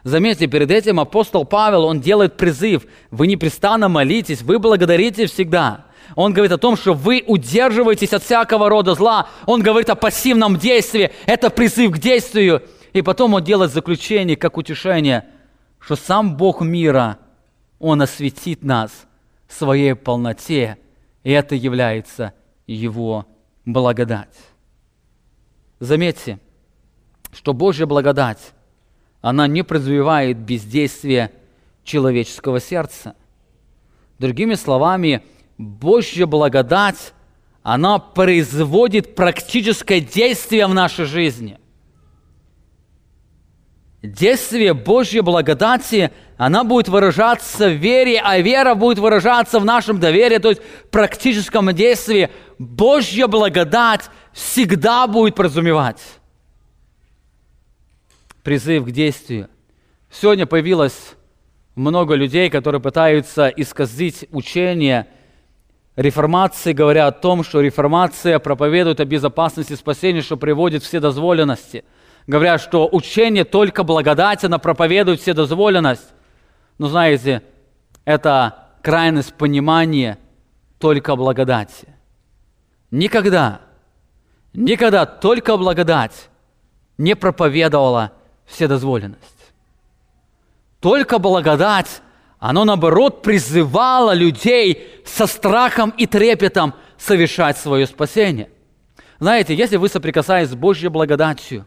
Заметьте, 0.04 0.46
перед 0.46 0.70
этим 0.70 0.98
апостол 0.98 1.44
Павел, 1.44 1.84
он 1.84 2.00
делает 2.00 2.36
призыв. 2.36 2.84
Вы 3.10 3.26
непрестанно 3.26 3.88
молитесь, 3.88 4.42
вы 4.42 4.58
благодарите 4.58 5.26
всегда. 5.26 5.86
Он 6.16 6.32
говорит 6.32 6.52
о 6.52 6.58
том, 6.58 6.76
что 6.76 6.94
вы 6.94 7.22
удерживаетесь 7.26 8.12
от 8.12 8.22
всякого 8.22 8.68
рода 8.68 8.94
зла. 8.94 9.28
Он 9.46 9.62
говорит 9.62 9.90
о 9.90 9.94
пассивном 9.94 10.56
действии. 10.56 11.12
Это 11.26 11.50
призыв 11.50 11.92
к 11.92 11.98
действию. 11.98 12.62
И 12.92 13.02
потом 13.02 13.34
он 13.34 13.44
делает 13.44 13.72
заключение, 13.72 14.36
как 14.36 14.58
утешение, 14.58 15.24
что 15.78 15.96
сам 15.96 16.36
Бог 16.36 16.60
мира, 16.60 17.18
Он 17.78 18.02
осветит 18.02 18.62
нас 18.62 18.90
в 19.48 19.54
своей 19.54 19.94
полноте 19.94 20.76
это 21.30 21.54
является 21.54 22.34
Его 22.66 23.26
благодать. 23.64 24.36
Заметьте, 25.80 26.38
что 27.32 27.52
Божья 27.54 27.86
благодать, 27.86 28.52
она 29.20 29.46
не 29.46 29.62
развивает 29.62 30.38
бездействие 30.38 31.32
человеческого 31.84 32.60
сердца. 32.60 33.14
Другими 34.18 34.54
словами, 34.54 35.22
Божья 35.58 36.26
благодать, 36.26 37.12
она 37.62 37.98
производит 37.98 39.14
практическое 39.14 40.00
действие 40.00 40.66
в 40.66 40.74
нашей 40.74 41.04
жизни. 41.04 41.58
Действие 44.02 44.74
Божьей 44.74 45.20
благодати, 45.20 46.10
она 46.36 46.64
будет 46.64 46.88
выражаться 46.88 47.68
в 47.68 47.74
вере, 47.74 48.20
а 48.20 48.40
вера 48.40 48.74
будет 48.74 48.98
выражаться 48.98 49.60
в 49.60 49.64
нашем 49.64 50.00
доверии, 50.00 50.38
то 50.38 50.48
есть 50.48 50.60
в 50.60 50.88
практическом 50.88 51.72
действии. 51.72 52.28
Божья 52.58 53.28
благодать 53.28 54.10
всегда 54.32 55.06
будет 55.06 55.36
подразумевать 55.36 56.00
призыв 58.42 58.86
к 58.86 58.90
действию. 58.90 59.48
Сегодня 60.10 60.46
появилось 60.46 61.14
много 61.76 62.16
людей, 62.16 62.50
которые 62.50 62.80
пытаются 62.80 63.46
исказить 63.46 64.26
учение 64.32 65.06
реформации, 65.94 66.72
говоря 66.72 67.06
о 67.06 67.12
том, 67.12 67.44
что 67.44 67.60
реформация 67.60 68.40
проповедует 68.40 68.98
о 68.98 69.04
безопасности 69.04 69.74
спасения, 69.74 70.22
что 70.22 70.36
приводит 70.36 70.82
все 70.82 70.98
дозволенности– 70.98 71.84
говорят, 72.26 72.60
что 72.60 72.88
учение 72.90 73.44
только 73.44 73.82
благодать, 73.84 74.44
она 74.44 74.58
проповедует 74.58 75.20
вседозволенность. 75.20 76.08
Но 76.78 76.88
знаете, 76.88 77.42
это 78.04 78.68
крайность 78.82 79.34
понимания 79.34 80.18
только 80.78 81.16
благодати. 81.16 81.88
Никогда, 82.90 83.60
никогда 84.52 85.06
только 85.06 85.56
благодать 85.56 86.28
не 86.98 87.14
проповедовала 87.16 88.12
вседозволенность. 88.46 89.52
Только 90.80 91.18
благодать, 91.18 92.02
оно 92.38 92.64
наоборот 92.64 93.22
призывало 93.22 94.12
людей 94.12 95.00
со 95.06 95.26
страхом 95.26 95.90
и 95.96 96.06
трепетом 96.06 96.74
совершать 96.98 97.56
свое 97.56 97.86
спасение. 97.86 98.50
Знаете, 99.20 99.54
если 99.54 99.76
вы 99.76 99.88
соприкасаетесь 99.88 100.50
с 100.50 100.56
Божьей 100.56 100.88
благодатью, 100.88 101.64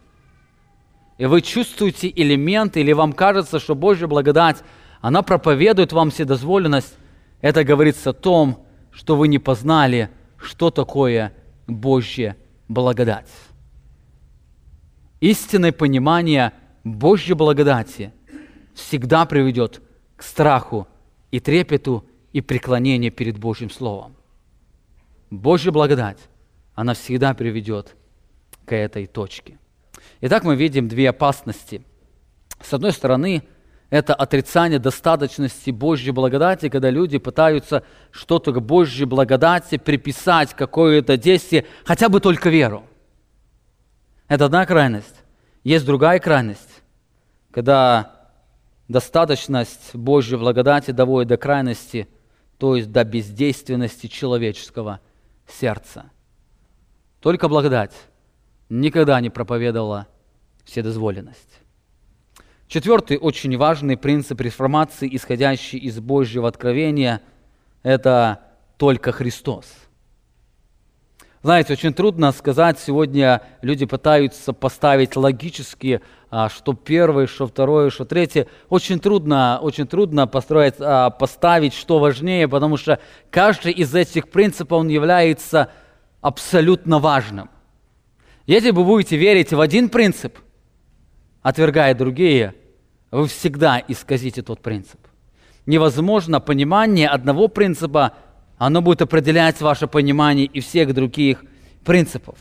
и 1.17 1.25
вы 1.25 1.41
чувствуете 1.41 2.11
элементы, 2.13 2.81
или 2.81 2.91
вам 2.91 3.13
кажется, 3.13 3.59
что 3.59 3.75
Божья 3.75 4.07
благодать, 4.07 4.63
она 5.01 5.21
проповедует 5.21 5.93
вам 5.93 6.11
вседозволенность, 6.11 6.95
это 7.41 7.63
говорится 7.63 8.09
о 8.09 8.13
том, 8.13 8.65
что 8.91 9.15
вы 9.15 9.27
не 9.27 9.39
познали, 9.39 10.09
что 10.37 10.71
такое 10.71 11.33
Божья 11.67 12.35
благодать. 12.67 13.29
Истинное 15.21 15.71
понимание 15.71 16.53
Божьей 16.83 17.33
благодати 17.33 18.11
всегда 18.73 19.25
приведет 19.25 19.81
к 20.15 20.23
страху 20.23 20.87
и 21.31 21.39
трепету 21.39 22.05
и 22.33 22.41
преклонению 22.41 23.11
перед 23.11 23.37
Божьим 23.37 23.69
Словом. 23.69 24.15
Божья 25.29 25.71
благодать, 25.71 26.19
она 26.73 26.93
всегда 26.93 27.33
приведет 27.33 27.95
к 28.65 28.73
этой 28.73 29.07
точке. 29.07 29.57
Итак, 30.27 30.43
мы 30.43 30.55
видим 30.55 30.87
две 30.87 31.11
опасности. 31.11 31.85
С 32.59 32.73
одной 32.73 32.93
стороны, 32.93 33.43
это 33.91 34.15
отрицание 34.15 34.79
достаточности 34.79 35.69
Божьей 35.69 36.13
благодати, 36.13 36.67
когда 36.67 36.89
люди 36.89 37.19
пытаются 37.19 37.83
что-то 38.09 38.51
к 38.51 38.59
Божьей 38.59 39.05
благодати 39.05 39.77
приписать, 39.77 40.55
какое-то 40.55 41.15
действие, 41.15 41.67
хотя 41.83 42.09
бы 42.09 42.19
только 42.21 42.49
веру. 42.49 42.87
Это 44.27 44.45
одна 44.45 44.65
крайность. 44.65 45.13
Есть 45.63 45.85
другая 45.85 46.17
крайность, 46.17 46.81
когда 47.51 48.31
достаточность 48.87 49.93
Божьей 49.93 50.39
благодати 50.39 50.89
доводит 50.89 51.29
до 51.29 51.37
крайности, 51.37 52.07
то 52.57 52.75
есть 52.75 52.91
до 52.91 53.03
бездейственности 53.03 54.07
человеческого 54.07 55.01
сердца. 55.47 56.05
Только 57.21 57.47
благодать 57.47 57.93
никогда 58.69 59.21
не 59.21 59.29
проповедовала 59.29 60.07
вседозволенность. 60.65 61.61
Четвертый 62.67 63.17
очень 63.17 63.55
важный 63.57 63.95
принцип 63.95 64.41
реформации, 64.41 65.07
исходящий 65.15 65.77
из 65.77 65.99
Божьего 65.99 66.47
откровения, 66.47 67.21
это 67.83 68.41
только 68.77 69.11
Христос. 69.11 69.65
Знаете, 71.43 71.73
очень 71.73 71.93
трудно 71.93 72.31
сказать, 72.31 72.79
сегодня 72.79 73.43
люди 73.61 73.85
пытаются 73.85 74.51
поставить 74.51 75.15
логически, 75.15 76.01
а, 76.31 76.49
что 76.49 76.73
первое, 76.73 77.27
что 77.27 77.45
второе, 77.45 77.91
что 77.91 78.03
третье. 78.03 78.47
Очень 78.67 78.99
трудно, 78.99 79.59
очень 79.61 79.85
трудно 79.85 80.25
построить, 80.25 80.73
а, 80.79 81.11
поставить, 81.11 81.75
что 81.75 81.99
важнее, 81.99 82.47
потому 82.47 82.77
что 82.77 82.99
каждый 83.29 83.73
из 83.73 83.93
этих 83.93 84.29
принципов, 84.29 84.79
он 84.79 84.87
является 84.87 85.69
абсолютно 86.19 86.97
важным. 86.97 87.51
Если 88.47 88.71
вы 88.71 88.83
будете 88.83 89.15
верить 89.15 89.53
в 89.53 89.61
один 89.61 89.89
принцип, 89.89 90.39
отвергая 91.45 91.93
другие, 91.93 92.55
вы 93.11 93.27
всегда 93.27 93.79
исказите 93.87 94.41
тот 94.41 94.61
принцип. 94.61 94.99
Невозможно 95.67 96.39
понимание 96.39 97.07
одного 97.07 97.49
принципа, 97.49 98.13
оно 98.57 98.81
будет 98.81 99.03
определять 99.03 99.61
ваше 99.61 99.85
понимание 99.85 100.47
и 100.47 100.59
всех 100.59 100.95
других 100.95 101.45
принципов. 101.85 102.39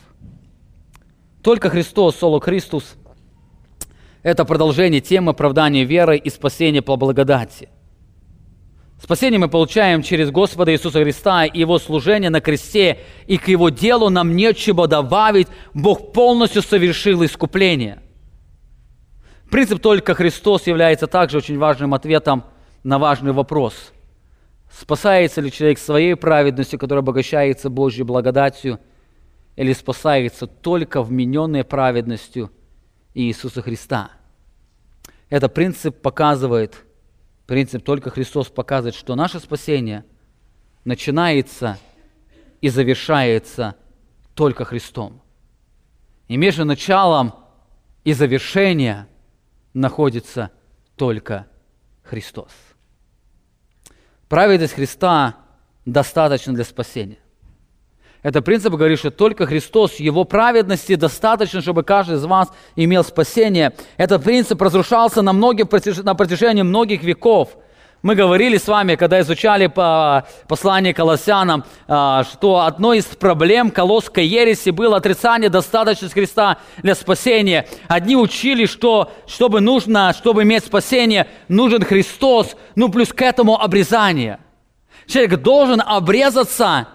Только 1.43 1.69
Христос, 1.69 2.17
Соло 2.17 2.41
Христос, 2.41 2.95
это 4.23 4.47
продолжение 4.47 5.03
темы 5.03 5.33
оправдания 5.33 5.85
веры 5.85 6.17
и 6.17 6.31
спасения 6.31 6.81
по 6.81 6.97
благодати. 6.97 7.69
Спасение 9.03 9.39
мы 9.39 9.49
получаем 9.49 10.03
через 10.03 10.31
Господа 10.31 10.73
Иисуса 10.73 11.03
Христа 11.03 11.45
и 11.45 11.59
Его 11.59 11.79
служение 11.79 12.31
на 12.31 12.41
кресте, 12.41 13.01
и 13.27 13.37
к 13.37 13.49
Его 13.49 13.69
делу 13.69 14.09
нам 14.09 14.35
нечего 14.35 14.89
добавить, 14.89 15.49
Бог 15.75 16.15
полностью 16.15 16.63
совершил 16.63 17.23
искупление. 17.23 18.01
Принцип 19.51 19.81
«только 19.81 20.15
Христос» 20.15 20.67
является 20.67 21.07
также 21.07 21.39
очень 21.39 21.59
важным 21.59 21.95
ответом 21.95 22.45
на 22.83 22.99
важный 22.99 23.33
вопрос. 23.33 23.93
Спасается 24.71 25.41
ли 25.41 25.53
человек 25.53 25.79
своей 25.79 26.17
праведностью, 26.17 26.79
которая 26.79 27.03
обогащается 27.03 27.71
Божьей 27.71 28.03
благодатью, 28.03 28.81
или 29.55 29.73
спасается 29.73 30.49
только 30.49 31.03
вмененной 31.03 31.63
праведностью 31.63 32.51
Иисуса 33.15 33.63
Христа? 33.63 34.11
Этот 35.29 35.55
принцип 35.55 36.01
показывает, 36.01 36.85
принцип 37.47 37.85
«только 37.85 38.11
Христос» 38.11 38.49
показывает, 38.49 38.97
что 38.97 39.15
наше 39.15 39.39
спасение 39.39 40.05
начинается 40.85 41.79
и 42.61 42.69
завершается 42.69 43.77
только 44.35 44.65
Христом. 44.65 45.23
И 46.27 46.37
между 46.37 46.65
началом 46.65 47.35
и 48.03 48.13
завершением– 48.15 49.07
находится 49.75 50.51
только 50.97 51.47
Христос. 52.03 52.51
Праведность 54.29 54.75
Христа 54.75 55.37
достаточно 55.85 56.55
для 56.55 56.65
спасения. 56.65 57.19
Это 58.23 58.41
принцип 58.41 58.73
говорит, 58.73 58.99
что 58.99 59.11
только 59.11 59.45
Христос, 59.45 59.97
Его 59.97 60.25
праведности 60.25 60.95
достаточно, 60.95 61.61
чтобы 61.61 61.83
каждый 61.83 62.17
из 62.17 62.25
вас 62.25 62.51
имел 62.75 63.05
спасение. 63.05 63.75
Этот 63.99 64.25
принцип 64.25 64.63
разрушался 64.63 65.21
на, 65.21 65.35
многих, 65.35 65.67
на 66.03 66.15
протяжении 66.15 66.63
многих 66.63 67.03
веков. 67.03 67.59
Мы 68.05 68.17
говорили 68.17 68.59
с 68.59 68.69
вами, 68.69 68.97
когда 68.97 69.23
изучали 69.23 69.67
по 69.67 70.27
послание 70.47 70.93
Колоссянам, 70.93 71.65
а, 71.89 72.25
что 72.25 72.61
одной 72.61 72.99
из 72.99 73.07
проблем 73.07 73.71
колосской 73.71 74.27
ереси 74.27 74.69
было 74.69 74.99
отрицание 74.99 75.49
достаточности 75.49 76.13
Христа 76.13 76.59
для 76.83 76.95
спасения. 76.97 77.67
Одни 77.89 78.15
учили, 78.15 78.67
что 78.67 79.11
чтобы 79.27 79.63
нужно, 79.63 80.13
чтобы 80.13 80.43
иметь 80.43 80.67
спасение, 80.67 81.29
нужен 81.49 81.83
Христос, 81.83 82.57
ну 82.75 82.91
плюс 82.91 83.11
к 83.11 83.23
этому 83.23 83.59
обрезание. 83.59 84.39
Человек 85.07 85.41
должен 85.41 85.81
обрезаться, 85.81 86.89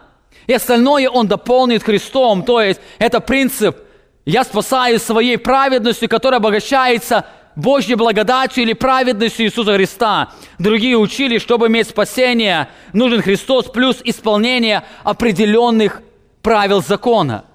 и 0.45 0.53
остальное 0.53 1.10
он 1.10 1.26
дополнит 1.26 1.82
Христом. 1.82 2.43
То 2.43 2.62
есть 2.62 2.82
это 2.99 3.20
принцип 3.20 3.80
«я 4.26 4.43
спасаюсь 4.43 5.01
своей 5.01 5.39
праведностью, 5.39 6.07
которая 6.07 6.39
обогащается 6.39 7.26
Божьей 7.60 7.95
благодатью 7.95 8.64
или 8.64 8.74
праведностью 8.74 9.45
Иисуса 9.45 9.76
Христа. 9.76 10.32
Другие 10.57 10.97
учили, 10.97 11.38
чтобы 11.38 11.68
иметь 11.68 11.89
спасение, 11.89 12.70
нужен 12.93 13.22
Христос 13.22 13.66
плюс 13.66 13.99
исполнение 14.03 14.84
определенных 15.03 16.01
правил 16.41 16.82
закона. 16.82 17.45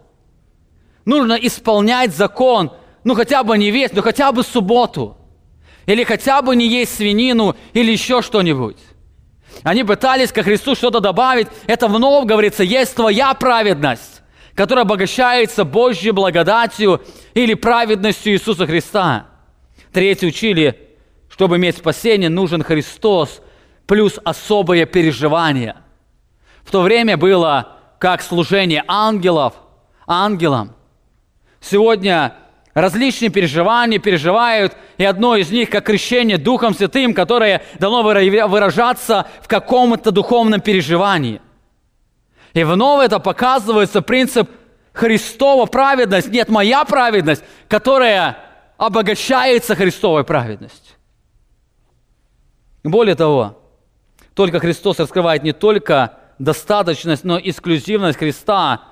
Нужно 1.04 1.34
исполнять 1.34 2.14
закон, 2.14 2.72
ну 3.02 3.14
хотя 3.14 3.42
бы 3.42 3.56
не 3.58 3.70
весь, 3.70 3.92
но 3.92 4.02
хотя 4.02 4.32
бы 4.32 4.42
субботу. 4.42 5.16
Или 5.86 6.04
хотя 6.04 6.40
бы 6.40 6.56
не 6.56 6.66
есть 6.66 6.96
свинину 6.96 7.56
или 7.72 7.92
еще 7.92 8.22
что-нибудь. 8.22 8.78
Они 9.62 9.84
пытались 9.84 10.32
ко 10.32 10.42
Христу 10.42 10.74
что-то 10.74 11.00
добавить. 11.00 11.48
Это 11.66 11.88
вновь 11.88 12.26
говорится, 12.26 12.62
есть 12.62 12.94
твоя 12.94 13.34
праведность, 13.34 14.22
которая 14.54 14.84
обогащается 14.84 15.64
Божьей 15.64 16.10
благодатью 16.10 17.02
или 17.34 17.54
праведностью 17.54 18.32
Иисуса 18.32 18.66
Христа. 18.66 19.28
Третьи 19.94 20.26
учили, 20.26 20.76
чтобы 21.28 21.56
иметь 21.56 21.78
спасение, 21.78 22.28
нужен 22.28 22.64
Христос 22.64 23.40
плюс 23.86 24.18
особое 24.24 24.86
переживание. 24.86 25.76
В 26.64 26.72
то 26.72 26.82
время 26.82 27.16
было 27.16 27.76
как 28.00 28.20
служение 28.20 28.82
ангелов 28.88 29.54
ангелам. 30.08 30.74
Сегодня 31.60 32.34
различные 32.74 33.30
переживания 33.30 34.00
переживают, 34.00 34.76
и 34.98 35.04
одно 35.04 35.36
из 35.36 35.52
них, 35.52 35.70
как 35.70 35.86
крещение 35.86 36.38
Духом 36.38 36.74
Святым, 36.74 37.14
которое 37.14 37.62
должно 37.78 38.02
выражаться 38.02 39.28
в 39.42 39.46
каком-то 39.46 40.10
духовном 40.10 40.60
переживании. 40.60 41.40
И 42.52 42.64
вновь 42.64 43.06
это 43.06 43.20
показывается 43.20 44.02
принцип 44.02 44.50
Христова 44.92 45.66
праведность, 45.66 46.30
нет, 46.30 46.48
моя 46.48 46.84
праведность, 46.84 47.44
которая 47.68 48.43
обогащается 48.76 49.74
Христовой 49.74 50.24
праведностью. 50.24 50.94
Более 52.82 53.14
того, 53.14 53.58
только 54.34 54.58
Христос 54.58 54.98
раскрывает 54.98 55.42
не 55.42 55.52
только 55.52 56.18
достаточность, 56.38 57.24
но 57.24 57.38
эксклюзивность 57.38 58.18
Христа, 58.18 58.82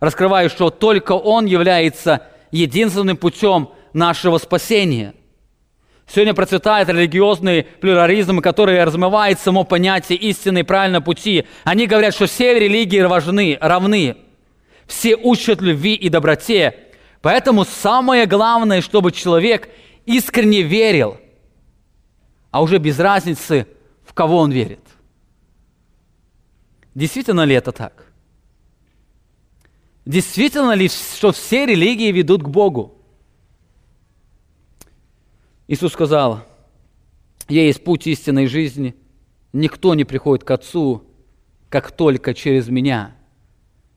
раскрывая, 0.00 0.48
что 0.48 0.70
только 0.70 1.12
Он 1.12 1.46
является 1.46 2.22
единственным 2.50 3.16
путем 3.16 3.70
нашего 3.92 4.38
спасения. 4.38 5.14
Сегодня 6.08 6.34
процветает 6.34 6.88
религиозный 6.88 7.64
плюрализм, 7.64 8.40
который 8.40 8.82
размывает 8.82 9.40
само 9.40 9.64
понятие 9.64 10.18
истины 10.18 10.60
и 10.60 10.62
правильного 10.62 11.02
пути. 11.02 11.46
Они 11.64 11.86
говорят, 11.86 12.14
что 12.14 12.26
все 12.26 12.58
религии 12.58 13.00
важны, 13.02 13.58
равны. 13.60 14.16
Все 14.86 15.16
учат 15.16 15.60
любви 15.60 15.94
и 15.94 16.08
доброте. 16.08 16.85
Поэтому 17.22 17.64
самое 17.64 18.26
главное, 18.26 18.80
чтобы 18.80 19.12
человек 19.12 19.68
искренне 20.04 20.62
верил, 20.62 21.18
а 22.50 22.62
уже 22.62 22.78
без 22.78 22.98
разницы, 22.98 23.66
в 24.04 24.14
кого 24.14 24.38
он 24.38 24.50
верит. 24.50 24.80
Действительно 26.94 27.44
ли 27.44 27.54
это 27.54 27.72
так? 27.72 28.06
Действительно 30.06 30.72
ли, 30.72 30.88
что 30.88 31.32
все 31.32 31.66
религии 31.66 32.12
ведут 32.12 32.42
к 32.42 32.48
Богу? 32.48 32.94
Иисус 35.68 35.92
сказал, 35.92 36.44
«Я 37.48 37.64
есть 37.64 37.82
путь 37.82 38.06
истинной 38.06 38.46
жизни, 38.46 38.94
никто 39.52 39.94
не 39.94 40.04
приходит 40.04 40.44
к 40.44 40.50
Отцу, 40.52 41.04
как 41.68 41.90
только 41.90 42.34
через 42.34 42.68
Меня». 42.68 43.16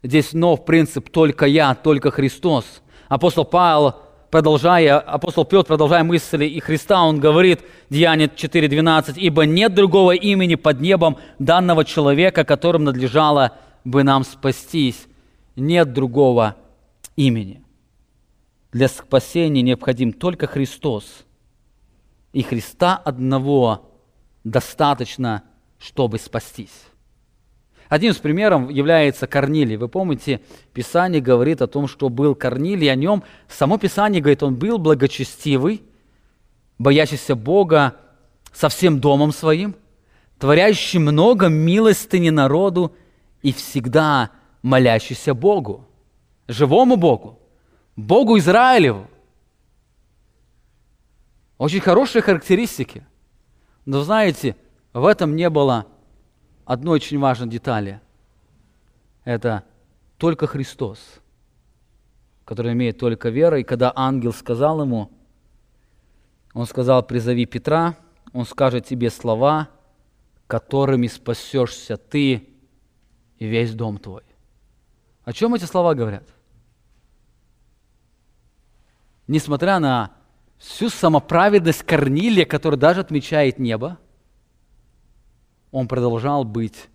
Здесь 0.02 0.34
нов 0.34 0.66
принцип 0.66 1.10
«только 1.10 1.46
я, 1.46 1.76
только 1.76 2.10
Христос». 2.10 2.82
Апостол 3.10 3.44
Павел, 3.44 3.96
продолжая, 4.32 4.98
апостол 5.00 5.44
Петр, 5.44 5.68
продолжая 5.68 6.06
мысли 6.06 6.46
и 6.46 6.62
Христа, 6.62 7.04
он 7.04 7.20
говорит, 7.20 7.60
Деяние 7.90 8.30
4.12, 8.30 9.16
«Ибо 9.18 9.46
нет 9.46 9.74
другого 9.74 10.12
имени 10.12 10.56
под 10.56 10.80
небом 10.80 11.18
данного 11.40 11.84
человека, 11.84 12.46
которым 12.46 12.86
надлежало 12.86 13.58
бы 13.84 14.04
нам 14.04 14.24
спастись. 14.24 15.08
Нет 15.58 15.92
другого 15.92 16.56
имени». 17.18 17.62
Для 18.72 18.88
спасения 18.88 19.62
необходим 19.62 20.14
только 20.14 20.48
Христос– 20.48 21.04
и 22.34 22.44
Христа 22.44 22.96
одного 22.98 23.92
достаточно, 24.44 25.44
чтобы 25.80 26.20
спастись. 26.20 26.89
Один 27.90 28.12
из 28.12 28.18
примеров 28.18 28.70
является 28.70 29.26
Корнилий. 29.26 29.76
Вы 29.76 29.90
помните, 29.90 30.42
Писание 30.74 31.22
говорит 31.22 31.64
о 31.64 31.68
том, 31.68 31.88
что 31.88 32.10
был 32.10 32.36
Корнилий, 32.36 32.90
о 32.92 32.96
нем 32.96 33.24
само 33.48 33.80
Писание 33.80 34.22
говорит, 34.22 34.44
он 34.44 34.56
был 34.56 34.78
благочестивый, 34.78 35.82
боящийся 36.78 37.36
Бога 37.36 37.96
со 38.54 38.70
всем 38.70 39.00
домом 39.00 39.32
своим, 39.32 39.76
творящий 40.38 41.00
много 41.00 41.48
милостыни 41.48 42.30
народу 42.30 42.96
и 43.42 43.52
всегда 43.52 44.30
молящийся 44.62 45.34
Богу, 45.34 45.88
живому 46.48 46.96
Богу, 46.96 47.40
Богу 47.96 48.38
Израилеву. 48.38 49.08
Очень 51.58 51.82
хорошие 51.82 52.22
характеристики. 52.22 53.04
Но 53.86 54.04
знаете, 54.04 54.56
в 54.94 55.08
этом 55.08 55.36
не 55.36 55.50
было 55.50 55.88
одной 56.70 56.98
очень 56.98 57.18
важной 57.18 57.50
детали. 57.50 58.00
Это 59.24 59.64
только 60.20 60.46
Христос, 60.46 61.00
который 62.46 62.74
имеет 62.74 63.00
только 63.00 63.30
вера. 63.30 63.60
И 63.60 63.64
когда 63.64 63.92
ангел 63.96 64.32
сказал 64.32 64.80
ему, 64.82 65.10
он 66.54 66.68
сказал, 66.68 67.02
призови 67.02 67.48
Петра, 67.48 67.96
он 68.34 68.46
скажет 68.46 68.86
тебе 68.86 69.10
слова, 69.10 69.70
которыми 70.46 71.08
спасешься 71.08 71.98
ты 71.98 72.48
и 73.40 73.48
весь 73.48 73.74
дом 73.74 73.98
твой. 73.98 74.22
О 75.24 75.34
чем 75.34 75.56
эти 75.56 75.66
слова 75.66 75.96
говорят? 75.96 76.28
Несмотря 79.26 79.80
на 79.80 80.12
всю 80.60 80.90
самоправедность 80.90 81.82
Корнилия, 81.82 82.46
который 82.46 82.78
даже 82.78 83.02
отмечает 83.02 83.58
небо, 83.58 83.98
он 85.72 85.88
продолжал 85.88 86.44
быть 86.44 86.88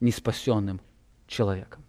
неспасенным 0.00 0.80
человеком. 1.26 1.84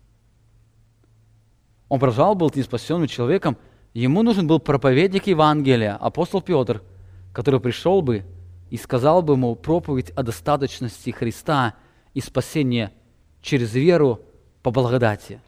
Он 1.89 1.99
продолжал 1.99 2.35
быть 2.35 2.55
неспасенным 2.55 3.07
человеком. 3.07 3.57
Ему 3.93 4.23
нужен 4.23 4.47
был 4.47 4.59
проповедник 4.59 5.27
Евангелия, 5.27 5.95
апостол 5.95 6.41
Петр, 6.41 6.83
который 7.33 7.59
пришел 7.59 8.01
бы 8.01 8.25
и 8.69 8.77
сказал 8.77 9.21
бы 9.21 9.33
ему 9.33 9.55
проповедь 9.55 10.11
о 10.11 10.23
достаточности 10.23 11.11
Христа 11.11 11.75
и 12.13 12.19
спасения 12.19 12.91
через 13.41 13.73
веру 13.73 14.21
по 14.61 14.71
благодати. 14.71 15.39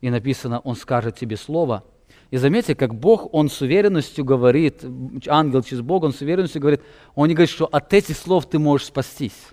И 0.00 0.10
написано, 0.10 0.60
он 0.60 0.76
скажет 0.76 1.16
тебе 1.16 1.36
слово– 1.36 1.84
и 2.30 2.36
заметьте, 2.36 2.76
как 2.76 2.94
Бог, 2.94 3.32
Он 3.34 3.48
с 3.48 3.60
уверенностью 3.60 4.24
говорит, 4.24 4.84
ангел 5.26 5.62
через 5.62 5.82
Бога, 5.82 6.06
Он 6.06 6.12
с 6.12 6.20
уверенностью 6.20 6.60
говорит, 6.60 6.80
Он 7.14 7.28
не 7.28 7.34
говорит, 7.34 7.50
что 7.50 7.66
от 7.66 7.92
этих 7.92 8.16
слов 8.16 8.48
ты 8.48 8.58
можешь 8.58 8.86
спастись. 8.86 9.48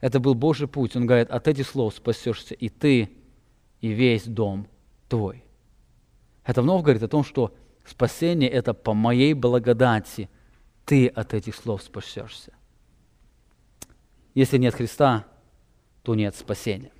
Это 0.00 0.20
был 0.20 0.34
Божий 0.34 0.68
путь. 0.68 0.94
Он 0.96 1.06
говорит, 1.06 1.30
от 1.30 1.48
этих 1.48 1.66
слов 1.66 1.94
спасешься 1.94 2.54
и 2.54 2.68
ты, 2.68 3.10
и 3.80 3.88
весь 3.88 4.24
дом 4.24 4.68
твой. 5.08 5.42
Это 6.44 6.62
вновь 6.62 6.82
говорит 6.82 7.02
о 7.02 7.08
том, 7.08 7.24
что 7.24 7.54
спасение– 7.86 8.50
это 8.50 8.74
по 8.74 8.92
моей 8.92 9.32
благодати. 9.32 10.28
Ты 10.84 11.08
от 11.08 11.32
этих 11.32 11.56
слов 11.56 11.82
спасешься. 11.82 12.52
Если 14.34 14.58
нет 14.58 14.74
Христа, 14.74 15.24
то 16.02 16.14
нет 16.14 16.36
спасения. 16.36 16.92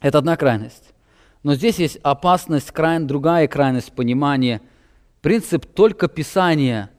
Это 0.00 0.18
одна 0.18 0.36
крайность. 0.36 0.93
Но 1.44 1.54
здесь 1.54 1.78
есть 1.78 1.98
опасность, 2.02 2.72
крайне, 2.72 3.06
другая 3.06 3.46
крайность 3.46 3.92
понимания. 3.92 4.62
Принцип 5.20 5.66
только 5.66 6.08
Писания, 6.08 6.90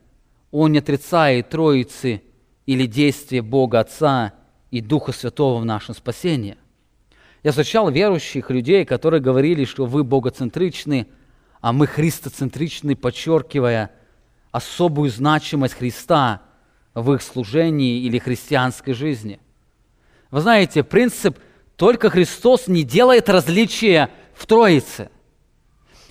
он 0.52 0.72
не 0.72 0.78
отрицает 0.78 1.50
Троицы 1.50 2.22
или 2.64 2.86
действия 2.86 3.42
Бога 3.42 3.80
Отца 3.80 4.32
и 4.70 4.80
Духа 4.80 5.12
Святого 5.12 5.60
в 5.60 5.64
нашем 5.64 5.96
спасении. 5.96 6.56
Я 7.42 7.50
встречал 7.50 7.90
верующих 7.90 8.50
людей, 8.50 8.84
которые 8.84 9.20
говорили, 9.20 9.64
что 9.64 9.84
вы 9.84 10.04
богоцентричны, 10.04 11.08
а 11.60 11.72
мы 11.72 11.88
христоцентричны, 11.88 12.94
подчеркивая 12.94 13.90
особую 14.52 15.10
значимость 15.10 15.74
Христа 15.74 16.42
в 16.94 17.12
их 17.12 17.22
служении 17.22 18.00
или 18.00 18.18
христианской 18.18 18.94
жизни. 18.94 19.40
Вы 20.30 20.40
знаете, 20.40 20.84
принцип 20.84 21.38
«только 21.76 22.10
Христос» 22.10 22.68
не 22.68 22.84
делает 22.84 23.28
различия 23.28 24.10
в 24.36 24.46
Троице. 24.46 25.10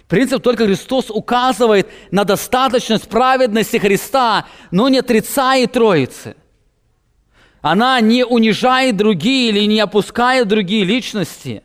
Принцип 0.07 0.43
только 0.43 0.65
Христос 0.65 1.09
указывает 1.09 1.89
на 2.11 2.26
достаточность 2.26 3.09
праведности 3.09 3.78
Христа, 3.78 4.45
но 4.71 4.88
не 4.89 4.99
отрицает 4.99 5.73
Троицы. 5.73 6.36
Она 7.61 7.99
не 8.01 8.23
унижает 8.23 8.97
другие 8.97 9.49
или 9.49 9.65
не 9.65 9.80
опускает 9.80 10.47
другие 10.47 10.84
личности. 10.84 11.63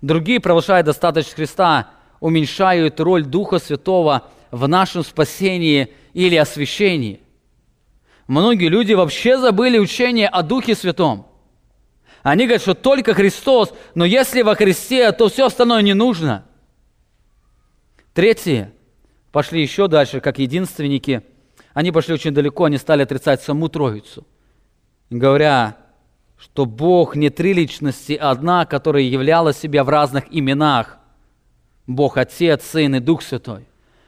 Другие, 0.00 0.38
провозглашая 0.38 0.84
достаточность 0.84 1.34
Христа, 1.34 1.90
уменьшают 2.20 3.00
роль 3.00 3.24
Духа 3.24 3.58
Святого 3.58 4.28
в 4.52 4.68
нашем 4.68 5.02
спасении 5.02 5.92
или 6.12 6.36
освящении. 6.36 7.20
Многие 8.28 8.68
люди 8.68 8.92
вообще 8.92 9.38
забыли 9.38 9.78
учение 9.78 10.28
о 10.28 10.42
Духе 10.42 10.76
Святом. 10.76 11.26
Они 12.22 12.44
говорят, 12.44 12.62
что 12.62 12.74
только 12.74 13.14
Христос, 13.14 13.72
но 13.94 14.04
если 14.04 14.42
во 14.42 14.54
Христе, 14.54 15.10
то 15.12 15.28
все 15.28 15.46
остальное 15.46 15.82
не 15.82 15.94
нужно. 15.94 16.44
Третьи 18.12 18.70
пошли 19.32 19.62
еще 19.62 19.88
дальше, 19.88 20.20
как 20.20 20.38
единственники. 20.38 21.22
Они 21.72 21.92
пошли 21.92 22.14
очень 22.14 22.32
далеко, 22.32 22.64
они 22.64 22.76
стали 22.76 23.02
отрицать 23.02 23.42
саму 23.42 23.68
Троицу, 23.68 24.26
говоря, 25.08 25.76
что 26.36 26.66
Бог 26.66 27.16
не 27.16 27.30
три 27.30 27.52
личности, 27.52 28.18
а 28.20 28.30
одна, 28.30 28.66
которая 28.66 29.02
являла 29.02 29.52
себя 29.52 29.84
в 29.84 29.88
разных 29.88 30.24
именах. 30.30 30.98
Бог 31.86 32.16
Отец, 32.16 32.64
Сын 32.64 32.96
и 32.96 33.00
Дух 33.00 33.22
Святой. 33.22 33.66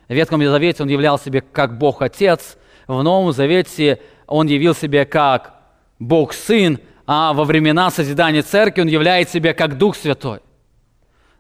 В 0.09 0.15
Ветхом 0.15 0.43
Завете 0.43 0.83
Он 0.83 0.89
являл 0.89 1.19
себя 1.19 1.41
как 1.41 1.79
Бог 1.79 2.03
Отец, 2.03 2.57
в 2.87 3.03
Новом 3.03 3.33
Завете 3.33 4.01
Он 4.27 4.47
явил 4.47 4.75
себя 4.75 5.05
как 5.05 5.61
Бог 5.99 6.33
Сын, 6.33 6.79
а 7.07 7.33
во 7.33 7.45
времена 7.45 7.91
созидания 7.91 8.43
церкви 8.43 8.83
он 8.83 8.89
являет 8.89 9.29
себя 9.29 9.55
как 9.55 9.79
Дух 9.79 9.97
Святой. 9.97 10.41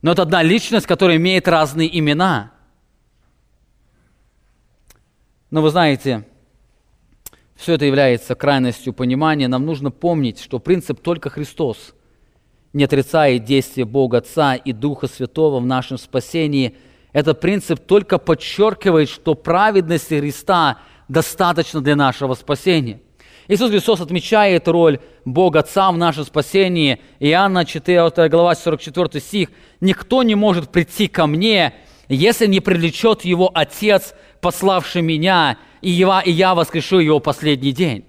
Но 0.00 0.12
это 0.12 0.22
одна 0.22 0.42
личность, 0.42 0.86
которая 0.86 1.16
имеет 1.16 1.46
разные 1.46 1.96
имена. 1.98 2.52
Но 5.50 5.62
вы 5.62 5.70
знаете, 5.70 6.26
все 7.54 7.74
это 7.74 7.84
является 7.84 8.34
крайностью 8.34 8.92
понимания. 8.92 9.46
Нам 9.46 9.64
нужно 9.64 9.90
помнить, 9.90 10.40
что 10.40 10.58
принцип 10.58 11.00
только 11.00 11.30
Христос 11.30 11.94
не 12.72 12.84
отрицает 12.84 13.44
действия 13.44 13.84
Бога 13.84 14.18
Отца 14.18 14.56
и 14.56 14.72
Духа 14.72 15.06
Святого 15.06 15.60
в 15.60 15.66
нашем 15.66 15.98
спасении. 15.98 16.76
Этот 17.12 17.40
принцип 17.40 17.78
только 17.86 18.18
подчеркивает, 18.18 19.08
что 19.08 19.34
праведности 19.34 20.14
Христа 20.18 20.78
достаточно 21.06 21.80
для 21.80 21.94
нашего 21.94 22.34
спасения– 22.34 23.00
Иисус 23.48 23.70
Христос 23.70 24.00
отмечает 24.00 24.68
роль 24.68 25.00
Бога 25.24 25.60
Отца 25.60 25.90
в 25.90 25.96
нашем 25.96 26.24
спасении. 26.24 27.00
Иоанна 27.18 27.64
4 27.64 28.28
глава 28.28 28.54
44 28.54 29.20
стих. 29.20 29.50
«Никто 29.80 30.22
не 30.22 30.34
может 30.34 30.70
прийти 30.70 31.08
ко 31.08 31.26
мне, 31.26 31.74
если 32.08 32.46
не 32.46 32.60
привлечет 32.60 33.24
его 33.24 33.50
Отец 33.52 34.14
пославший 34.40 35.02
меня, 35.02 35.56
и 35.80 35.90
я, 35.90 36.20
и 36.20 36.30
я 36.30 36.54
воскрешу 36.54 36.98
его 36.98 37.20
последний 37.20 37.72
день. 37.72 38.04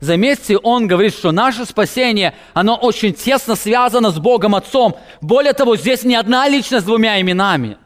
Заметьте, 0.00 0.58
он 0.58 0.86
говорит, 0.86 1.14
что 1.14 1.32
наше 1.32 1.64
спасение, 1.64 2.34
оно 2.52 2.76
очень 2.76 3.14
тесно 3.14 3.54
связано 3.54 4.10
с 4.10 4.18
Богом 4.18 4.54
Отцом. 4.54 4.96
Более 5.20 5.52
того, 5.54 5.76
здесь 5.76 6.04
не 6.04 6.16
одна 6.16 6.48
личность 6.48 6.82
с 6.82 6.86
двумя 6.86 7.20
именами. 7.20 7.78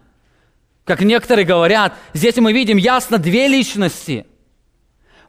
Как 0.85 1.03
некоторые 1.03 1.45
говорят, 1.45 1.95
здесь 2.14 2.37
мы 2.37 2.53
видим 2.53 2.76
ясно 2.79 3.18
две 3.18 3.47
личности. 3.47 4.26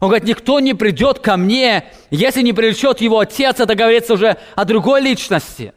Он 0.00 0.08
говорит, 0.08 0.26
никто 0.26 0.60
не 0.60 0.74
придет 0.74 1.18
ко 1.18 1.36
мне, 1.36 1.84
если 2.10 2.42
не 2.42 2.52
привлечет 2.52 3.00
его 3.00 3.20
Отец, 3.20 3.60
это 3.60 3.74
говорится 3.74 4.14
уже 4.14 4.38
о 4.56 4.64
другой 4.64 5.02
личности. 5.02 5.74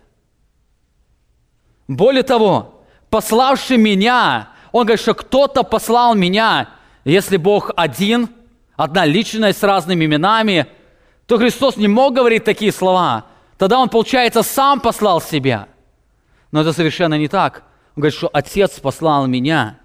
Более 1.87 2.23
того, 2.23 2.85
пославший 3.09 3.77
меня, 3.77 4.49
он 4.71 4.85
говорит, 4.85 5.01
что 5.01 5.13
кто-то 5.13 5.63
послал 5.63 6.15
меня. 6.15 6.69
Если 7.03 7.35
Бог 7.35 7.71
один, 7.75 8.29
одна 8.77 9.05
личность 9.05 9.59
с 9.59 9.63
разными 9.63 10.05
именами– 10.05 10.67
то 11.25 11.37
Христос 11.37 11.77
не 11.77 11.87
мог 11.87 12.13
говорить 12.13 12.43
такие 12.43 12.71
слова. 12.71 13.25
Тогда 13.57 13.79
Он, 13.79 13.89
получается, 13.89 14.43
сам 14.43 14.79
послал 14.79 15.21
себя. 15.21 15.67
Но 16.51 16.61
это 16.61 16.73
совершенно 16.73 17.17
не 17.17 17.27
так. 17.27 17.63
Он 17.95 18.01
говорит, 18.01 18.17
что 18.17 18.29
Отец 18.33 18.79
послал 18.79 19.27
меня. 19.27 19.79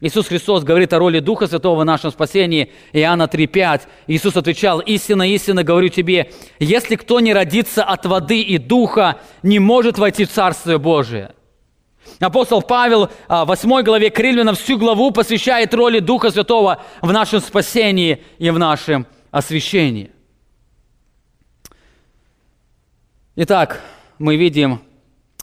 Иисус 0.00 0.26
Христос 0.26 0.62
говорит 0.62 0.92
о 0.92 0.98
роли 0.98 1.20
Духа 1.20 1.46
Святого 1.46 1.80
в 1.80 1.84
нашем 1.84 2.10
спасении. 2.10 2.70
Иоанна 2.92 3.24
3,5. 3.24 3.82
Иисус 4.08 4.36
отвечал, 4.36 4.80
«Истинно, 4.80 5.26
истинно 5.28 5.64
говорю 5.64 5.88
тебе, 5.88 6.32
если 6.58 6.96
кто 6.96 7.20
не 7.20 7.32
родится 7.32 7.82
от 7.82 8.04
воды 8.04 8.42
и 8.42 8.58
Духа, 8.58 9.20
не 9.42 9.58
может 9.58 9.98
войти 9.98 10.26
в 10.26 10.30
Царствие 10.30 10.78
Божие». 10.78 11.32
Апостол 12.20 12.62
Павел 12.62 13.10
а, 13.26 13.44
в 13.44 13.48
8 13.48 13.82
главе 13.82 14.10
к 14.10 14.18
Римлянам 14.18 14.54
всю 14.54 14.78
главу 14.78 15.10
посвящает 15.10 15.74
роли 15.74 15.98
Духа 15.98 16.30
Святого 16.30 16.82
в 17.00 17.12
нашем 17.12 17.40
спасении 17.40 18.22
и 18.38 18.50
в 18.50 18.58
нашем 18.58 19.06
освящении. 19.30 20.10
Итак, 23.34 23.82
мы 24.18 24.36
видим 24.36 24.80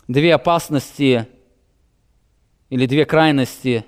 две 0.08 0.34
опасности 0.34 1.28
или 2.70 2.86
две 2.86 3.06
крайности 3.06 3.86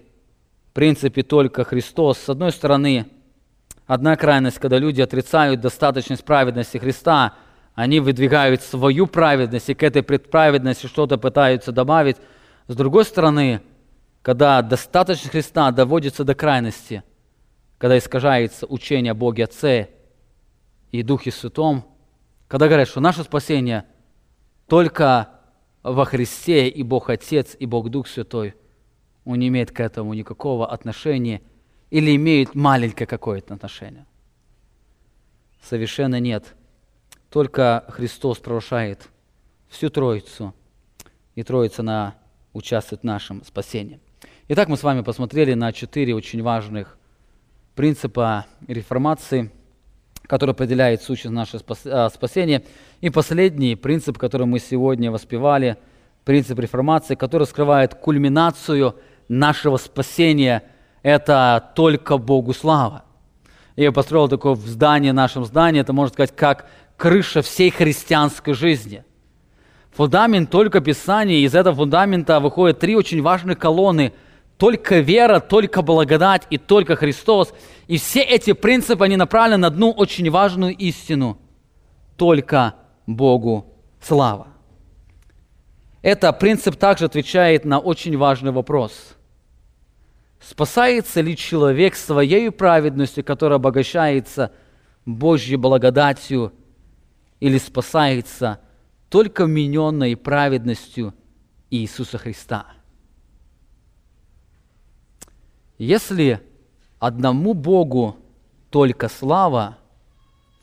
принципе 0.76 1.24
только 1.24 1.64
Христос. 1.64 2.20
С 2.20 2.30
одной 2.30 2.52
стороны, 2.52 3.08
одна 3.88 4.16
крайность, 4.16 4.60
когда 4.60 4.78
люди 4.78 5.02
отрицают 5.02 5.62
достаточность 5.62 6.24
праведности 6.24 6.78
Христа, 6.78 7.34
они 7.74 8.00
выдвигают 8.00 8.62
свою 8.62 9.08
праведность 9.08 9.70
и 9.70 9.74
к 9.74 9.82
этой 9.82 10.04
праведности 10.04 10.86
что-то 10.86 11.18
пытаются 11.18 11.72
добавить. 11.72 12.18
С 12.68 12.76
другой 12.76 13.06
стороны, 13.06 13.62
когда 14.22 14.62
достаточность 14.62 15.32
Христа 15.32 15.72
доводится 15.72 16.24
до 16.24 16.36
крайности, 16.36 17.04
когда 17.80 17.98
искажается 17.98 18.68
учение 18.68 19.14
Боге 19.16 19.46
Отце 19.46 19.90
и 20.92 21.02
Духе 21.02 21.32
Святом, 21.32 21.86
когда 22.48 22.68
говорят, 22.68 22.88
что 22.88 23.00
наше 23.00 23.24
спасение– 23.24 23.86
только 24.68 25.30
во 25.84 26.06
Христе 26.06 26.68
и 26.68 26.84
Бог 26.84 27.10
Отец, 27.10 27.56
и 27.60 27.66
Бог 27.66 27.90
Дух 27.90 28.08
Святой, 28.08 28.56
он 29.26 29.40
не 29.40 29.48
имеет 29.50 29.72
к 29.72 29.80
этому 29.80 30.14
никакого 30.14 30.72
отношения 30.72 31.42
или 31.90 32.16
имеет 32.16 32.56
маленькое 32.56 33.08
какое-то 33.08 33.54
отношение. 33.54 34.06
Совершенно 35.62 36.20
нет. 36.20 36.56
Только 37.30 37.86
Христос 37.90 38.40
провозглашает 38.40 39.10
всю 39.68 39.90
Троицу, 39.90 40.54
и 41.34 41.44
Троица 41.44 41.84
на 41.84 42.16
участвует 42.54 43.02
в 43.02 43.06
нашем 43.06 43.44
спасении. 43.44 44.00
Итак, 44.48 44.70
мы 44.70 44.78
с 44.78 44.84
вами 44.84 45.02
посмотрели 45.02 45.54
на 45.54 45.74
четыре 45.74 46.16
очень 46.16 46.42
важных 46.42 46.98
принципа 47.76 48.46
реформации– 48.68 49.52
который 50.28 50.52
определяет 50.52 51.02
сущность 51.02 51.36
нашего 51.36 51.64
а, 51.86 52.10
спасения. 52.10 52.64
И 53.02 53.10
последний 53.10 53.76
принцип, 53.76 54.18
который 54.18 54.48
мы 54.48 54.60
сегодня 54.60 55.12
воспевали, 55.12 55.78
принцип 56.24 56.60
реформации, 56.60 57.16
который 57.16 57.46
скрывает 57.46 57.94
кульминацию 57.94 58.96
нашего 59.28 59.78
спасения, 59.78 60.64
это 61.02 61.72
только 61.76 62.18
Богу 62.18 62.54
слава. 62.54 63.04
Я 63.76 63.92
построил 63.92 64.30
такое 64.30 64.56
здание, 64.56 65.12
в 65.12 65.16
нашем 65.16 65.46
здании, 65.46 65.82
это, 65.82 65.94
можно 65.94 66.14
сказать, 66.14 66.36
как 66.36 66.70
крыша 66.98 67.42
всей 67.42 67.70
христианской 67.70 68.54
жизни. 68.54 69.04
Фундамент 69.92 70.50
только 70.50 70.82
Писания, 70.82 71.40
из 71.40 71.56
этого 71.56 71.76
фундамента 71.76 72.40
выходят 72.40 72.80
три 72.80 72.96
очень 72.96 73.22
важных 73.22 73.60
колонны– 73.60 74.14
только 74.58 75.00
вера, 75.00 75.40
только 75.40 75.82
благодать 75.82 76.44
и 76.50 76.58
только 76.58 76.96
Христос. 76.96 77.54
И 77.88 77.98
все 77.98 78.22
эти 78.22 78.54
принципы, 78.54 79.04
они 79.04 79.18
направлены 79.18 79.62
на 79.62 79.68
одну 79.68 79.92
очень 79.92 80.30
важную 80.30 80.76
истину. 80.76 81.38
Только 82.16 82.76
Богу 83.06 83.74
слава. 84.02 84.48
Это 86.06 86.32
принцип 86.34 86.76
также 86.76 87.06
отвечает 87.06 87.66
на 87.66 87.80
очень 87.80 88.16
важный 88.16 88.52
вопрос. 88.52 89.16
Спасается 90.40 91.20
ли 91.22 91.36
человек 91.36 91.96
своей 91.96 92.52
праведностью, 92.52 93.24
которая 93.24 93.58
обогащается 93.58 94.52
Божьей 95.04 95.56
благодатью, 95.56 96.54
или 97.40 97.58
спасается 97.58 98.60
только 99.10 99.46
вмененной 99.46 100.16
праведностью 100.16 101.16
Иисуса 101.72 102.20
Христа? 102.20 102.68
Если 105.80 106.40
одному 107.00 107.56
Богу 107.56 108.16
только 108.70 109.10
слава, 109.10 109.80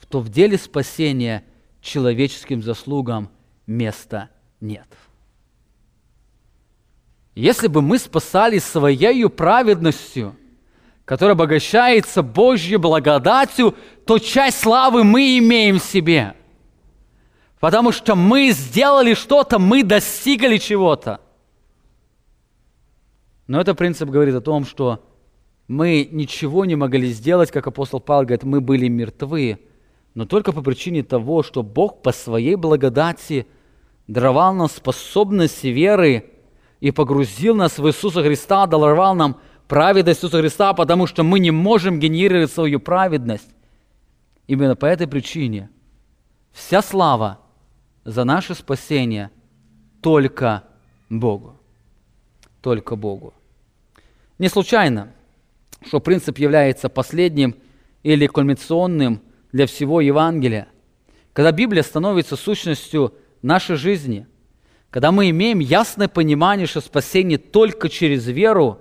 то 0.09 0.21
в 0.21 0.29
деле 0.29 0.57
спасения 0.57 1.43
человеческим 1.81 2.63
заслугам 2.63 3.29
места 3.67 4.31
нет. 4.61 4.87
Если 7.35 7.67
бы 7.67 7.81
мы 7.81 7.99
спасались 7.99 8.65
своей 8.65 9.29
праведностью, 9.29 10.37
которая 11.05 11.35
обогащается 11.35 12.23
Божьей 12.23 12.77
благодатью, 12.77 13.75
то 14.07 14.19
часть 14.19 14.61
славы 14.61 15.03
мы 15.03 15.39
имеем 15.39 15.79
в 15.79 15.85
себе. 15.85 16.35
Потому 17.59 17.93
что 17.93 18.17
мы 18.17 18.51
сделали 18.51 19.15
что-то, 19.15 19.59
мы 19.59 19.83
достигли 19.83 20.59
чего-то. 20.59 21.21
Но 23.47 23.61
этот 23.61 23.79
принцип 23.79 24.09
говорит 24.09 24.35
о 24.35 24.41
том, 24.41 24.65
что 24.65 25.05
мы 25.69 26.09
ничего 26.11 26.65
не 26.65 26.75
могли 26.75 27.13
сделать, 27.13 27.51
как 27.51 27.67
апостол 27.67 28.01
Павел 28.01 28.25
говорит, 28.25 28.43
мы 28.43 28.61
были 28.61 28.89
мертвы, 28.89 29.61
но 30.15 30.27
только 30.27 30.53
по 30.53 30.61
причине 30.61 31.03
того, 31.03 31.43
что 31.43 31.63
Бог 31.63 32.03
по 32.03 32.13
своей 32.13 32.57
благодати 32.57 33.47
даровал 34.07 34.55
нам 34.55 34.69
способность 34.69 35.65
веры 35.65 36.32
и 36.83 36.91
погрузил 36.91 37.55
нас 37.55 37.79
в 37.79 37.87
Иисуса 37.87 38.23
Христа, 38.23 38.67
даровал 38.67 39.15
нам 39.15 39.41
праведность 39.69 40.19
Иисуса 40.19 40.41
Христа, 40.41 40.75
потому 40.75 41.07
что 41.07 41.23
мы 41.23 41.39
не 41.39 41.53
можем 41.53 42.01
генерировать 42.01 42.53
свою 42.53 42.81
праведность. 42.81 43.49
Именно 44.49 44.77
по 44.77 44.87
этой 44.87 45.07
причине 45.07 45.71
вся 46.51 46.83
слава 46.83 47.39
за 48.05 48.25
наше 48.25 48.55
спасение 48.55 49.31
только 50.03 50.65
Богу 51.09 51.57
только 52.61 52.97
Богу. 52.97 53.33
Не 54.39 54.49
случайно, 54.49 55.13
что 55.87 56.01
принцип 56.01 56.39
является 56.39 56.89
последним 56.89 57.55
или 58.03 58.27
кульминационным 58.27 59.21
для 59.53 59.67
всего 59.67 60.01
Евангелия. 60.01 60.67
Когда 61.33 61.53
Библия 61.53 61.85
становится 61.85 62.37
сущностью 62.37 63.15
нашей 63.41 63.77
жизни, 63.77 64.27
когда 64.93 65.11
мы 65.11 65.31
имеем 65.31 65.59
ясное 65.59 66.07
понимание, 66.07 66.67
что 66.67 66.83
спасение 66.83 67.39
только 67.39 67.89
через 67.89 68.27
веру, 68.27 68.79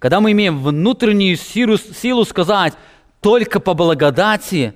когда 0.00 0.20
мы 0.20 0.32
имеем 0.32 0.60
внутреннюю 0.60 1.36
силу, 1.36 1.78
силу 1.78 2.24
сказать 2.24 2.74
только 3.20 3.60
по 3.60 3.72
благодати, 3.74 4.74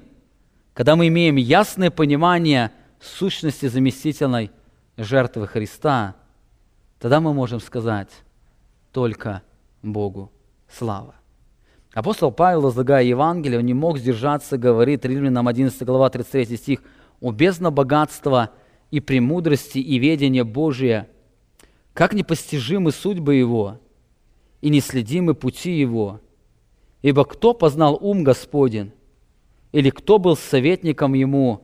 когда 0.74 0.94
мы 0.94 1.08
имеем 1.08 1.34
ясное 1.34 1.90
понимание 1.90 2.70
сущности 3.00 3.66
заместительной 3.66 4.52
жертвы 4.96 5.48
Христа, 5.48 6.14
тогда 7.00 7.18
мы 7.20 7.34
можем 7.34 7.58
сказать, 7.58 8.10
только 8.92 9.42
Богу 9.82 10.30
слава. 10.72 11.16
Апостол 11.92 12.30
Павел, 12.30 12.60
возлагая 12.60 13.02
Евангелие, 13.02 13.58
он 13.58 13.66
не 13.66 13.74
мог 13.74 13.98
сдержаться, 13.98 14.56
говорит 14.56 15.04
Римлянам 15.04 15.48
11 15.48 15.82
глава 15.82 16.08
33 16.08 16.56
стих, 16.56 16.82
«О 17.20 17.32
бездна 17.32 17.72
богатства 17.72 18.50
и 18.90 19.00
премудрости 19.00 19.78
и 19.78 19.98
ведения 19.98 20.44
Божия, 20.44 21.08
как 21.92 22.14
непостижимы 22.14 22.92
судьбы 22.92 23.34
Его 23.34 23.78
и 24.60 24.70
неследимы 24.70 25.34
пути 25.34 25.78
Его. 25.78 26.20
Ибо 27.02 27.24
кто 27.24 27.54
познал 27.54 27.98
ум 28.00 28.24
Господень, 28.24 28.92
или 29.72 29.90
кто 29.90 30.18
был 30.18 30.36
советником 30.36 31.14
Ему, 31.14 31.62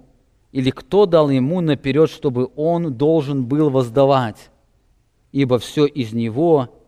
или 0.52 0.70
кто 0.70 1.06
дал 1.06 1.30
Ему 1.30 1.60
наперед, 1.60 2.10
чтобы 2.10 2.50
Он 2.54 2.94
должен 2.94 3.44
был 3.44 3.70
воздавать? 3.70 4.50
Ибо 5.32 5.58
все 5.58 5.86
из 5.86 6.12
Него– 6.12 6.68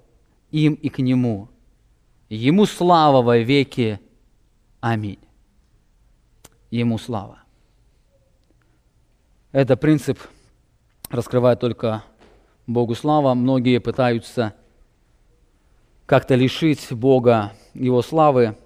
им 0.51 0.74
и 0.74 0.89
к 0.89 0.99
Нему. 0.99 1.49
Ему 2.28 2.66
слава 2.66 3.22
во 3.22 3.39
веки. 3.39 4.01
Аминь. 4.80 5.18
Ему 6.70 6.99
слава. 6.99 7.43
Это 9.57 9.79
принцип 9.79 10.19
раскрывает 11.09 11.61
только 11.61 12.05
Богу 12.67 12.95
слава. 12.95 13.33
Многие 13.33 13.81
пытаются 13.81 14.53
как-то 16.05 16.35
лишить 16.35 16.93
Бога 16.93 17.55
Его 17.73 18.03
славы. 18.03 18.59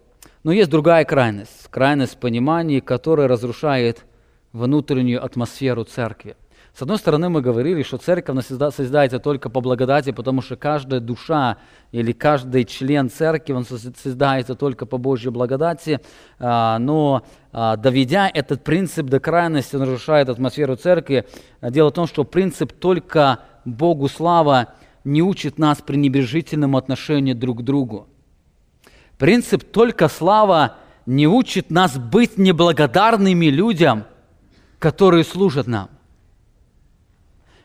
Но 0.42 0.50
есть 0.50 0.68
другая 0.68 1.04
крайность. 1.04 1.68
Крайность 1.68 2.18
понимания, 2.18 2.80
которая 2.80 3.28
разрушает 3.28 4.04
внутреннюю 4.50 5.24
атмосферу 5.24 5.84
церкви. 5.84 6.34
С 6.74 6.82
одной 6.82 6.98
стороны, 6.98 7.28
мы 7.28 7.42
говорили, 7.42 7.82
что 7.82 7.98
церковь 7.98 8.46
созидается 8.46 9.18
только 9.18 9.50
по 9.50 9.60
благодати, 9.60 10.12
потому 10.12 10.40
что 10.40 10.56
каждая 10.56 11.00
душа 11.00 11.58
или 11.90 12.12
каждый 12.12 12.64
член 12.64 13.10
церкви, 13.10 13.52
он 13.52 13.64
создается 13.64 14.54
только 14.54 14.86
по 14.86 14.96
Божьей 14.96 15.30
благодати. 15.30 16.00
А, 16.38 16.78
но 16.78 17.22
а, 17.52 17.76
доведя 17.76 18.30
этот 18.32 18.62
принцип 18.62 19.06
до 19.06 19.18
крайности, 19.18 19.74
он 19.76 19.82
нарушает 19.82 20.28
атмосферу 20.28 20.76
церкви. 20.76 21.26
Дело 21.60 21.90
в 21.90 21.94
том, 21.94 22.06
что 22.06 22.24
принцип 22.24 22.72
только 22.72 23.40
Богу 23.64 24.08
слава 24.08 24.68
не 25.04 25.22
учит 25.22 25.58
нас 25.58 25.80
пренебрежительному 25.82 26.78
отношению 26.78 27.34
друг 27.34 27.60
к 27.60 27.62
другу. 27.62 28.06
Принцип 29.18 29.64
только 29.70 30.08
слава 30.08 30.76
не 31.04 31.26
учит 31.26 31.70
нас 31.70 31.98
быть 31.98 32.38
неблагодарными 32.38 33.46
людям, 33.46 34.04
которые 34.78 35.24
служат 35.24 35.66
нам. 35.66 35.90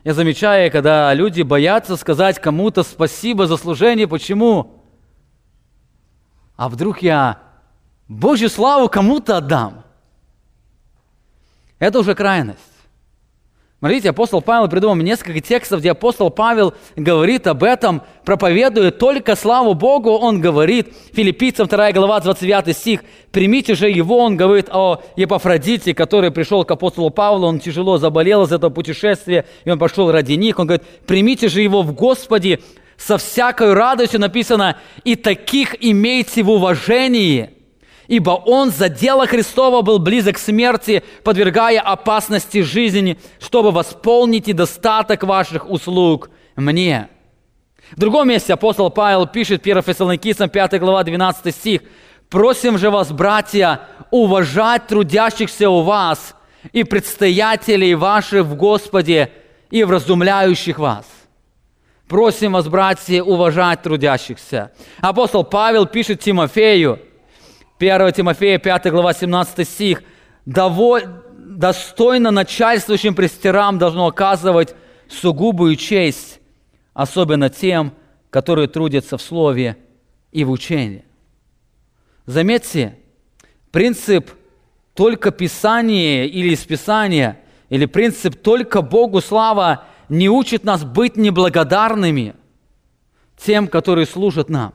Я 0.05 0.13
замечаю, 0.13 0.71
когда 0.71 1.11
люди 1.15 1.41
боятся 1.41 1.97
сказать 1.97 2.39
кому-то 2.39 2.83
спасибо 2.83 3.47
за 3.47 3.57
служение. 3.57 4.07
Почему? 4.07 4.83
А 6.55 6.69
вдруг 6.69 7.01
я 7.01 7.39
Божью 8.07 8.49
славу 8.51 8.87
кому-то 8.87 9.37
отдам? 9.37 9.83
Это 11.79 11.99
уже 11.99 12.13
крайность. 12.13 12.59
Смотрите, 13.80 14.09
апостол 14.09 14.41
Павел 14.41 14.69
придумал 14.69 14.95
несколько 14.95 15.41
текстов, 15.41 15.82
где 15.82 15.91
апостол 15.91 16.30
Павел 16.30 16.73
говорит 16.95 17.45
об 17.45 17.61
этом, 17.61 18.03
проповедуя 18.23 18.89
только 18.89 19.36
славу 19.36 19.73
Богу. 19.73 20.11
Он 20.11 20.39
говорит, 20.39 20.93
филиппийцам 21.13 21.67
2 21.67 21.91
глава, 21.91 22.21
29 22.21 22.76
стих, 22.76 23.03
«Примите 23.32 23.76
же 23.76 23.89
его», 23.89 24.19
он 24.19 24.38
говорит 24.38 24.69
о 24.71 25.03
Епафродите, 25.17 25.93
который 25.93 26.32
пришел 26.32 26.63
к 26.63 26.71
апостолу 26.71 27.09
Павлу, 27.09 27.47
он 27.47 27.59
тяжело 27.59 27.97
заболел 27.97 28.43
из 28.43 28.53
этого 28.53 28.71
путешествия, 28.71 29.45
и 29.65 29.69
он 29.69 29.78
пошел 29.78 30.09
ради 30.09 30.34
них. 30.34 30.57
Он 30.57 30.67
говорит, 30.67 30.88
«Примите 31.05 31.49
же 31.49 31.61
его 31.61 31.82
в 31.82 31.93
Господе 31.93 32.61
со 32.95 33.17
всякой 33.17 33.73
радостью», 33.73 34.21
написано, 34.21 34.78
«и 35.03 35.17
таких 35.17 35.76
имейте 35.84 36.43
в 36.43 36.49
уважении» 36.49 37.54
ибо 38.07 38.31
Он 38.31 38.71
за 38.71 38.89
дело 38.89 39.27
Христова 39.27 39.81
был 39.81 39.99
близок 39.99 40.35
к 40.35 40.39
смерти, 40.39 41.03
подвергая 41.23 41.79
опасности 41.79 42.61
жизни, 42.61 43.17
чтобы 43.39 43.71
восполнить 43.71 44.47
недостаток 44.47 45.23
ваших 45.23 45.69
услуг 45.69 46.29
мне». 46.55 47.09
В 47.91 47.99
другом 47.99 48.29
месте 48.29 48.53
апостол 48.53 48.89
Павел 48.89 49.27
пишет 49.27 49.61
1 49.61 49.83
Фессалоникийцам 49.83 50.49
5 50.49 50.79
глава 50.79 51.03
12 51.03 51.55
стих 51.55 51.81
«Просим 52.29 52.79
же 52.79 52.89
вас, 52.89 53.11
братья, 53.11 53.81
уважать 54.09 54.87
трудящихся 54.87 55.69
у 55.69 55.81
вас 55.81 56.35
и 56.73 56.83
предстоятелей 56.83 57.93
ваших 57.93 58.45
в 58.45 58.55
Господе 58.55 59.31
и 59.69 59.83
вразумляющих 59.83 60.79
вас». 60.79 61.05
Просим 62.07 62.53
вас, 62.53 62.67
братья, 62.67 63.21
уважать 63.21 63.83
трудящихся. 63.83 64.71
Апостол 64.99 65.43
Павел 65.43 65.85
пишет 65.85 66.21
Тимофею– 66.21 66.99
1 67.78 68.11
Тимофея, 68.13 68.57
5 68.57 68.91
глава, 68.91 69.13
17 69.13 69.67
стих. 69.67 70.03
«Достойно 70.45 72.32
начальствующим 72.32 73.15
престерам 73.15 73.78
должно 73.78 74.07
оказывать 74.07 74.76
сугубую 75.09 75.76
честь, 75.76 76.39
особенно 76.93 77.49
тем, 77.49 77.93
которые 78.30 78.67
трудятся 78.67 79.17
в 79.17 79.21
слове 79.21 79.78
и 80.32 80.43
в 80.43 80.51
учении». 80.51 81.05
Заметьте, 82.26 82.97
принцип 83.71 84.32
только 84.93 85.32
Писание 85.32 86.28
или 86.28 86.53
из 86.53 86.63
Писания, 86.63 87.39
или 87.69 87.86
принцип 87.86 88.41
только 88.41 88.82
Богу 88.82 89.21
слава 89.21 89.86
не 90.09 90.30
учит 90.30 90.63
нас 90.63 90.84
быть 90.84 91.17
неблагодарными 91.17 92.36
тем, 93.38 93.67
которые 93.67 94.05
служат 94.05 94.49
нам. 94.49 94.73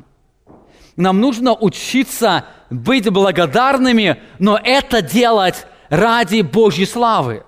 Нам 0.96 1.20
нужно 1.20 1.54
учиться 1.54 2.44
быть 2.70 3.10
благодарными, 3.10 4.22
но 4.38 4.58
это 4.62 5.02
делать 5.02 5.66
ради 5.88 6.40
Божьей 6.42 6.86
славы. 6.86 7.44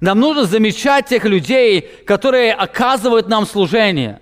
Нам 0.00 0.18
нужно 0.18 0.44
замечать 0.44 1.06
тех 1.06 1.24
людей, 1.24 1.82
которые 2.06 2.54
оказывают 2.54 3.28
нам 3.28 3.46
служение. 3.46 4.20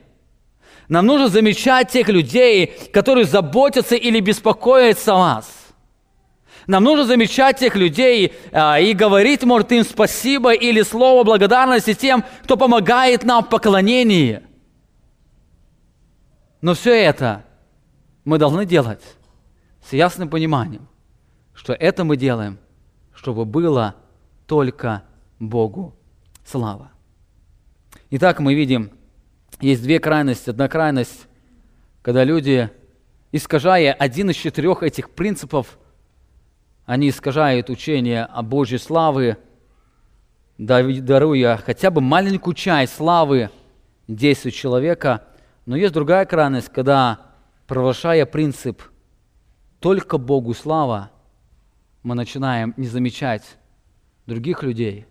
Нам 0.89 1.07
нужно 1.07 1.29
замечать 1.29 1.91
тех 1.91 2.09
людей, 2.09 2.67
которые 2.93 3.25
заботятся 3.25 3.95
или 3.95 4.19
беспокоятся 4.21 5.15
о 5.15 5.19
нас. 5.19 5.55
Нам 6.67 6.85
нужно 6.85 7.05
замечать 7.05 7.59
тех 7.59 7.77
людей 7.77 8.35
а, 8.53 8.79
и 8.79 8.93
говорить, 8.93 9.43
может, 9.45 9.71
им 9.73 9.85
спасибо 9.85 10.53
или 10.53 10.83
слово 10.83 11.25
благодарности 11.25 11.95
тем, 11.95 12.25
кто 12.43 12.57
помогает 12.57 13.23
нам 13.23 13.45
в 13.45 13.49
поклонении. 13.49 14.43
Но 16.61 16.75
все 16.75 16.93
это 16.93 17.45
мы 18.25 18.39
должны 18.39 18.67
делать 18.67 19.01
с 19.89 19.95
ясным 19.95 20.29
пониманием, 20.29 20.87
что 21.55 21.73
это 21.73 22.05
мы 22.05 22.19
делаем, 22.19 22.59
чтобы 23.15 23.47
было 23.47 23.95
только 24.47 25.03
Богу 25.39 25.97
слава. 26.45 26.91
Итак, 28.11 28.39
мы 28.41 28.53
видим, 28.55 28.91
есть 29.61 29.83
две 29.83 29.99
крайности. 29.99 30.51
Одна 30.51 30.69
крайность, 30.69 31.27
когда 32.03 32.23
люди, 32.23 32.69
искажая 33.33 33.95
один 33.95 34.29
из 34.29 34.37
четырех 34.37 34.83
этих 34.83 35.09
принципов, 35.09 35.79
они 36.85 37.09
искажают 37.09 37.71
учение 37.71 38.25
о 38.25 38.43
Божьей 38.43 38.79
славе, 38.79 39.39
даруя 40.59 41.57
хотя 41.57 41.91
бы 41.91 42.03
маленькую 42.03 42.53
часть 42.53 42.95
славы 42.95 43.49
действию 44.07 44.53
человека. 44.53 45.25
Но 45.65 45.77
есть 45.77 45.95
другая 45.95 46.27
крайность, 46.27 46.69
когда, 46.69 47.21
провозглашая 47.67 48.27
принцип– 48.27 48.83
только 49.81 50.19
Богу 50.19 50.55
слава, 50.55 51.11
мы 52.03 52.15
начинаем 52.15 52.75
не 52.77 52.89
замечать 52.89 53.59
других 54.27 54.63
людей, 54.63 55.07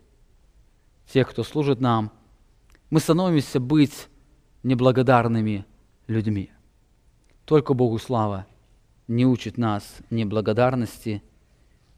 тех, 1.11 1.29
кто 1.29 1.43
служит 1.43 1.79
нам, 1.79 2.11
мы 2.89 2.99
становимся 2.99 3.59
быть 3.59 4.07
неблагодарными 4.63 5.65
людьми. 6.07 6.51
Только 7.45 7.73
Богу 7.73 7.97
слава 7.97 8.45
не 9.07 9.25
учит 9.25 9.57
нас 9.57 9.99
неблагодарности, 10.09 11.23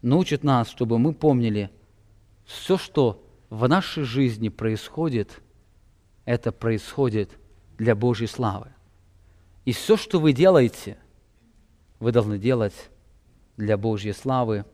но 0.00 0.18
учит 0.18 0.44
нас, 0.44 0.68
чтобы 0.68 0.98
мы 0.98 1.12
помнили, 1.12 1.70
все, 2.44 2.78
что 2.78 3.24
в 3.48 3.68
нашей 3.68 4.04
жизни 4.04 4.48
происходит, 4.48 5.40
это 6.24 6.52
происходит 6.52 7.36
для 7.78 7.96
Божьей 7.96 8.28
славы. 8.28 8.68
И 9.64 9.72
все, 9.72 9.96
что 9.96 10.20
вы 10.20 10.32
делаете– 10.32 10.96
вы 12.00 12.12
должны 12.12 12.38
делать 12.38 12.90
для 13.56 13.76
Божьей 13.76 14.12
славы, 14.12 14.64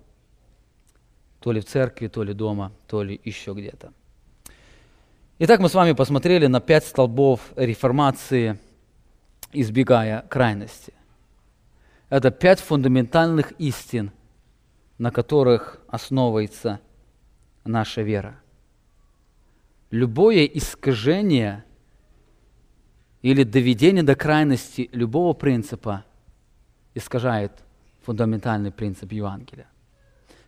то 1.40 1.52
ли 1.52 1.60
в 1.60 1.64
церкви, 1.66 2.06
то 2.06 2.22
ли 2.22 2.32
дома, 2.32 2.72
то 2.86 3.02
ли 3.02 3.20
еще 3.24 3.52
где-то. 3.52 3.92
Итак, 5.40 5.60
мы 5.60 5.68
с 5.68 5.74
вами 5.74 5.92
посмотрели 5.92 6.46
на 6.46 6.60
пять 6.60 6.86
столбов 6.86 7.52
реформации, 7.56 8.58
избегая 9.52 10.22
крайности. 10.28 10.94
Это 12.08 12.30
пять 12.30 12.60
фундаментальных 12.60 13.52
истин, 13.58 14.12
на 14.96 15.10
которых 15.10 15.80
основывается 15.88 16.80
наша 17.64 18.02
вера. 18.02 18.40
Любое 19.90 20.44
искажение 20.44 21.64
или 23.22 23.42
доведение 23.42 24.04
до 24.04 24.14
крайности 24.14 24.88
любого 24.92 25.32
принципа– 25.32 26.04
искажает 26.96 27.52
фундаментальный 28.02 28.72
принцип 28.72 29.12
Евангелия. 29.12 29.68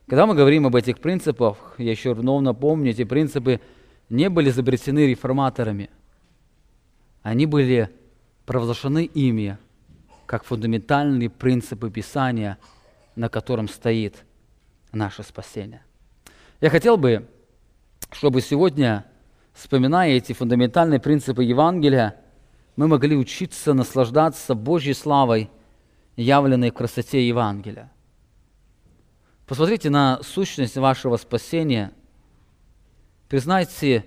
Когда 0.06 0.24
мы 0.26 0.34
говорим 0.34 0.66
об 0.66 0.74
этих 0.74 0.98
принципах, 0.98 1.74
я 1.76 1.90
еще 1.90 2.14
вновь 2.14 2.42
напомню, 2.42 2.90
эти 2.90 3.04
принципы 3.04 3.60
не 4.08 4.30
были 4.30 4.48
изобретены 4.48 5.06
реформаторами. 5.06 5.90
Они 7.22 7.44
были 7.44 7.90
провозглашены 8.46 9.04
ими 9.04 9.58
как 10.24 10.44
фундаментальные 10.44 11.28
принципы 11.28 11.90
Писания, 11.90 12.56
на 13.14 13.28
котором 13.28 13.68
стоит 13.68 14.24
наше 14.92 15.22
спасение. 15.22 15.82
Я 16.62 16.70
хотел 16.70 16.96
бы, 16.96 17.28
чтобы 18.10 18.40
сегодня, 18.40 19.04
вспоминая 19.52 20.12
эти 20.12 20.32
фундаментальные 20.32 21.00
принципы 21.00 21.44
Евангелия, 21.44 22.16
мы 22.76 22.88
могли 22.88 23.16
учиться 23.16 23.74
наслаждаться 23.74 24.54
Божьей 24.54 24.94
славой– 24.94 25.50
явленной 26.22 26.70
в 26.70 26.74
красоте 26.74 27.26
Евангелия. 27.26 27.92
Посмотрите 29.46 29.88
на 29.88 30.20
сущность 30.22 30.76
вашего 30.76 31.16
спасения. 31.16 31.92
Признайте 33.28 34.04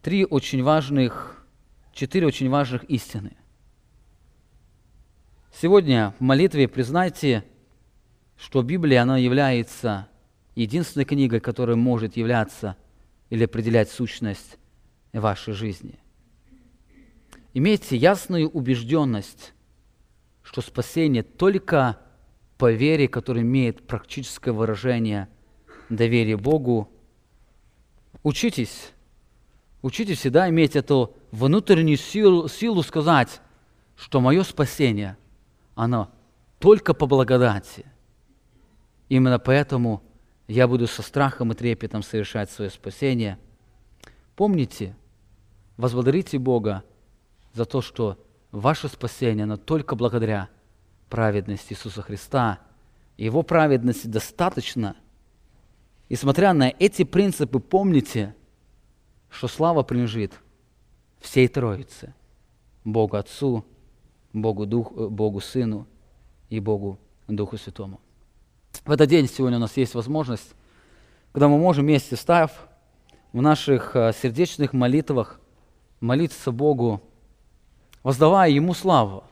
три 0.00 0.24
очень 0.24 0.62
важных, 0.62 1.44
четыре 1.92 2.26
очень 2.26 2.48
важных 2.48 2.84
истины. 2.84 3.36
Сегодня 5.52 6.14
в 6.18 6.22
молитве 6.22 6.68
признайте, 6.68 7.44
что 8.36 8.62
Библия, 8.62 9.02
она 9.02 9.18
является 9.18 10.08
единственной 10.54 11.04
книгой, 11.04 11.40
которая 11.40 11.76
может 11.76 12.16
являться 12.16 12.76
или 13.28 13.44
определять 13.44 13.90
сущность 13.90 14.56
вашей 15.12 15.52
жизни. 15.52 15.98
Имейте 17.54 17.96
ясную 17.96 18.48
убежденность, 18.48 19.52
что 20.48 20.62
спасение 20.62 21.22
только 21.22 21.98
по 22.56 22.72
вере, 22.72 23.06
которая 23.06 23.44
имеет 23.44 23.86
практическое 23.86 24.52
выражение 24.52 25.28
доверия 25.90 26.38
Богу. 26.38 26.90
Учитесь, 28.22 28.94
учитесь 29.82 30.20
всегда 30.20 30.48
иметь 30.48 30.74
эту 30.74 31.14
внутреннюю 31.32 31.98
силу, 31.98 32.48
силу 32.48 32.82
сказать, 32.82 33.42
что 33.94 34.22
мое 34.22 34.42
спасение, 34.42 35.18
оно 35.74 36.10
только 36.60 36.94
по 36.94 37.04
благодати. 37.04 37.84
Именно 39.10 39.38
поэтому 39.38 40.02
я 40.46 40.66
буду 40.66 40.86
со 40.86 41.02
страхом 41.02 41.52
и 41.52 41.54
трепетом 41.54 42.02
совершать 42.02 42.50
свое 42.50 42.70
спасение. 42.70 43.38
Помните, 44.34 44.96
возблагодарите 45.76 46.38
Бога 46.38 46.84
за 47.52 47.66
то, 47.66 47.82
что 47.82 48.16
ваше 48.52 48.88
спасение, 48.88 49.44
оно 49.44 49.56
только 49.56 49.96
благодаря 49.96 50.48
праведности 51.08 51.72
Иисуса 51.72 52.02
Христа. 52.02 52.60
Его 53.16 53.42
праведности 53.42 54.06
достаточно. 54.06 54.96
И 56.08 56.16
смотря 56.16 56.52
на 56.52 56.68
эти 56.78 57.04
принципы, 57.04 57.58
помните, 57.58 58.34
что 59.30 59.48
слава 59.48 59.82
принадлежит 59.82 60.32
всей 61.20 61.48
Троице. 61.48 62.14
Богу 62.84 63.16
Отцу, 63.16 63.64
Богу, 64.32 64.66
Дух, 64.66 64.92
э, 64.96 65.08
Богу 65.08 65.40
Сыну 65.40 65.86
и 66.48 66.60
Богу 66.60 66.98
Духу 67.26 67.58
Святому. 67.58 68.00
В 68.84 68.90
этот 68.90 69.08
день 69.08 69.28
сегодня 69.28 69.58
у 69.58 69.60
нас 69.60 69.76
есть 69.76 69.94
возможность, 69.94 70.54
когда 71.32 71.48
мы 71.48 71.58
можем 71.58 71.84
вместе 71.84 72.16
став 72.16 72.68
в 73.32 73.42
наших 73.42 73.94
э, 73.96 74.12
сердечных 74.12 74.72
молитвах 74.72 75.40
молиться 76.00 76.52
Богу, 76.52 77.02
воздавая 78.08 78.48
Ему 78.48 78.72
славу 78.72 79.22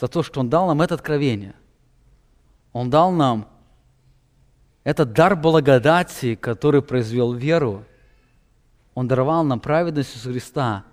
за 0.00 0.08
то, 0.08 0.24
что 0.24 0.40
Он 0.40 0.50
дал 0.50 0.66
нам 0.66 0.82
это 0.82 0.96
откровение. 0.96 1.54
Он 2.72 2.90
дал 2.90 3.12
нам 3.12 3.46
этот 4.82 5.12
дар 5.12 5.36
благодати, 5.36 6.34
который 6.34 6.82
произвел 6.82 7.32
веру. 7.32 7.84
Он 8.96 9.06
даровал 9.06 9.44
нам 9.44 9.60
праведность 9.60 10.10
Иисуса 10.10 10.30
Христа, 10.32 10.84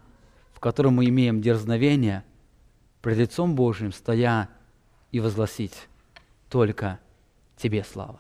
в 0.54 0.60
котором 0.60 0.94
мы 0.94 1.06
имеем 1.06 1.42
дерзновение 1.42 2.24
пред 3.02 3.18
лицом 3.18 3.56
Божьим, 3.56 3.92
стоя 3.92 4.48
и 5.12 5.20
возгласить 5.20 5.88
только 6.52 7.00
Тебе 7.58 7.84
слава. 7.84 8.20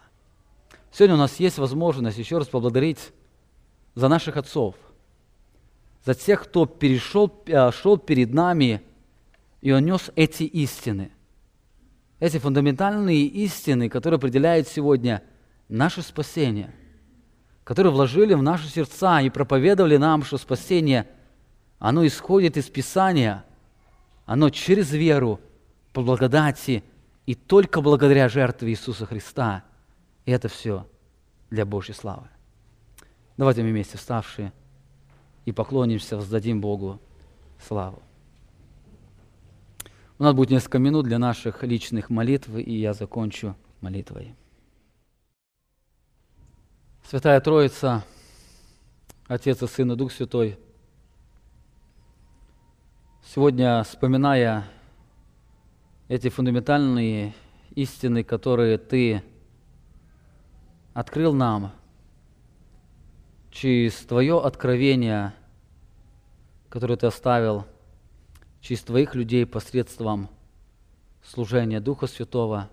Сегодня 0.92 1.18
у 1.18 1.20
нас 1.20 1.40
есть 1.40 1.60
возможность 1.60 2.18
еще 2.18 2.40
раз 2.40 2.48
поблагодарить 2.48 3.14
за 3.94 4.08
наших 4.08 4.38
отцов, 4.38 4.74
за 6.06 6.14
тех, 6.14 6.44
кто 6.44 6.66
перешел, 6.66 7.44
э, 7.46 7.72
шел 7.72 7.98
перед 7.98 8.34
нами, 8.34 8.82
и 9.62 9.72
он 9.72 9.86
нес 9.86 10.12
эти 10.16 10.44
истины. 10.44 11.12
Эти 12.20 12.38
фундаментальные 12.38 13.26
истины, 13.26 13.90
которые 13.90 14.18
определяют 14.18 14.68
сегодня 14.68 15.24
наше 15.70 16.02
спасение, 16.02 16.74
которые 17.64 17.92
вложили 17.92 18.34
в 18.34 18.42
наши 18.42 18.68
сердца 18.68 19.22
и 19.22 19.30
проповедовали 19.30 19.98
нам, 19.98 20.24
что 20.24 20.38
спасение, 20.38 21.08
оно 21.80 22.06
исходит 22.06 22.58
из 22.58 22.70
Писания, 22.70 23.44
оно 24.26 24.50
через 24.50 24.92
веру, 24.92 25.40
по 25.94 26.02
благодати 26.02 26.84
и 27.26 27.36
только 27.36 27.82
благодаря 27.82 28.30
жертве 28.30 28.70
Иисуса 28.70 29.06
Христа. 29.06 29.64
И 30.26 30.32
это 30.32 30.48
все 30.48 30.88
для 31.50 31.66
Божьей 31.66 31.96
славы. 31.96 32.30
Давайте 33.36 33.64
мы 33.64 33.72
вместе 33.72 33.98
вставшие 33.98 34.54
и 35.46 35.52
поклонимся, 35.52 36.18
воздадим 36.18 36.62
Богу 36.62 37.00
славу. 37.60 38.02
У 40.20 40.24
нас 40.24 40.36
будет 40.36 40.52
несколько 40.52 40.78
минут 40.78 41.06
для 41.06 41.18
наших 41.18 41.64
личных 41.64 42.10
молитв, 42.10 42.50
и 42.50 42.80
я 42.80 42.94
закончу 42.94 43.56
молитвой. 43.82 44.36
Святая 47.10 47.42
Троица, 47.42 48.04
Отец 49.28 49.64
и 49.64 49.68
Сын 49.68 49.92
и 49.92 49.96
Дух 49.96 50.12
Святой, 50.12 50.60
сегодня, 53.26 53.84
вспоминая 53.84 54.66
эти 56.08 56.30
фундаментальные 56.30 57.34
истины, 57.72 58.24
которые 58.24 58.78
Ты 58.78 59.24
открыл 60.94 61.34
нам 61.34 61.72
через 63.52 63.94
Твое 63.98 64.40
откровение, 64.42 65.34
которое 66.70 66.96
Ты 66.96 67.08
оставил 67.08 67.66
через 68.62 68.82
Твоих 68.82 69.14
людей 69.14 69.46
посредством 69.46 70.30
служения 71.24 71.80
Духа 71.80 72.08
Святого. 72.08 72.70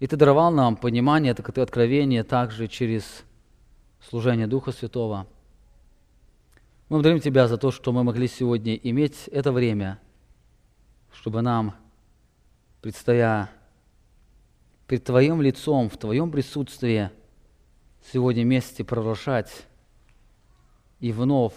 И 0.00 0.06
Ты 0.06 0.16
даровал 0.16 0.50
нам 0.50 0.76
понимание, 0.76 1.32
это 1.32 1.62
откровение 1.62 2.24
также 2.24 2.68
через 2.68 3.24
служение 4.10 4.46
Духа 4.46 4.72
Святого. 4.72 5.26
Мы 6.90 6.96
благодарим 6.96 7.20
Тебя 7.20 7.48
за 7.48 7.56
то, 7.56 7.70
что 7.70 7.92
мы 7.92 8.04
могли 8.04 8.28
сегодня 8.28 8.74
иметь 8.74 9.28
это 9.28 9.52
время– 9.52 9.98
чтобы 11.14 11.42
нам, 11.42 11.74
предстоя 12.82 13.50
пред 14.86 15.04
Твоим 15.04 15.40
лицом, 15.40 15.88
в 15.88 15.96
Твоем 15.96 16.30
присутствии, 16.30 17.10
сегодня 18.12 18.42
вместе 18.42 18.84
провозглашать 18.84 19.50
и 21.00 21.12
вновь 21.12 21.54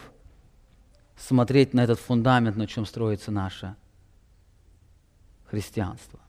смотреть 1.16 1.74
на 1.74 1.84
этот 1.84 2.00
фундамент, 2.00 2.56
на 2.56 2.68
чем 2.68 2.86
строится 2.86 3.32
наше 3.32 3.76
христианство. 5.46 6.20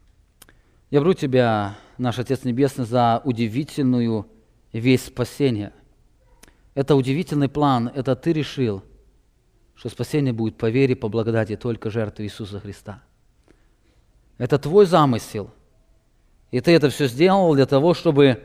Я 0.91 1.01
беру 1.01 1.15
Тебя, 1.15 1.77
наш 1.99 2.19
Отец 2.19 2.45
Небесный, 2.45 2.87
за 2.87 3.21
удивительную 3.25 4.27
весть 4.73 5.07
спасения. 5.07 5.73
Это 6.75 6.95
удивительный 6.95 7.49
план, 7.49 7.89
это 7.95 8.17
Ты 8.17 8.33
решил, 8.33 8.83
что 9.75 9.89
спасение 9.89 10.33
будет 10.33 10.57
по 10.57 10.71
вере, 10.71 10.97
по 10.97 11.09
благодати 11.09 11.57
только 11.57 11.91
жертвы 11.91 12.25
Иисуса 12.25 12.61
Христа– 12.61 13.03
это 14.39 14.59
твой 14.59 14.87
замысел. 14.87 15.51
И 16.53 16.61
ты 16.61 16.71
это 16.71 16.89
все 16.89 17.09
сделал 17.09 17.55
для 17.55 17.67
того, 17.67 17.93
чтобы 17.93 18.43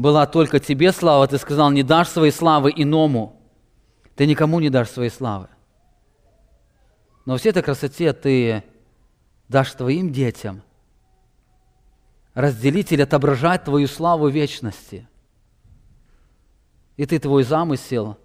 была 0.00 0.26
только 0.26 0.58
тебе 0.58 0.92
слава. 0.92 1.26
Ты 1.28 1.36
сказал, 1.38 1.70
не 1.70 1.82
дашь 1.82 2.08
своей 2.08 2.32
славы 2.32 2.72
иному. 2.74 3.40
Ты 4.16 4.26
никому 4.26 4.60
не 4.60 4.70
дашь 4.70 4.88
своей 4.88 5.10
славы. 5.10 5.48
Но 7.26 7.36
все 7.36 7.50
этой 7.50 7.62
красоте 7.62 8.12
ты 8.12 8.64
дашь 9.48 9.72
твоим 9.72 10.10
детям 10.10 10.62
разделить 12.34 12.92
или 12.92 13.02
отображать 13.02 13.64
твою 13.64 13.86
славу 13.86 14.28
вечности. 14.28 15.06
И 16.96 17.04
ты 17.04 17.18
твой 17.18 17.42
замысел 17.44 18.16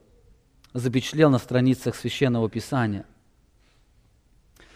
запечатлел 0.74 1.30
на 1.30 1.40
страницах 1.40 1.96
Священного 1.96 2.50
Писания– 2.50 3.06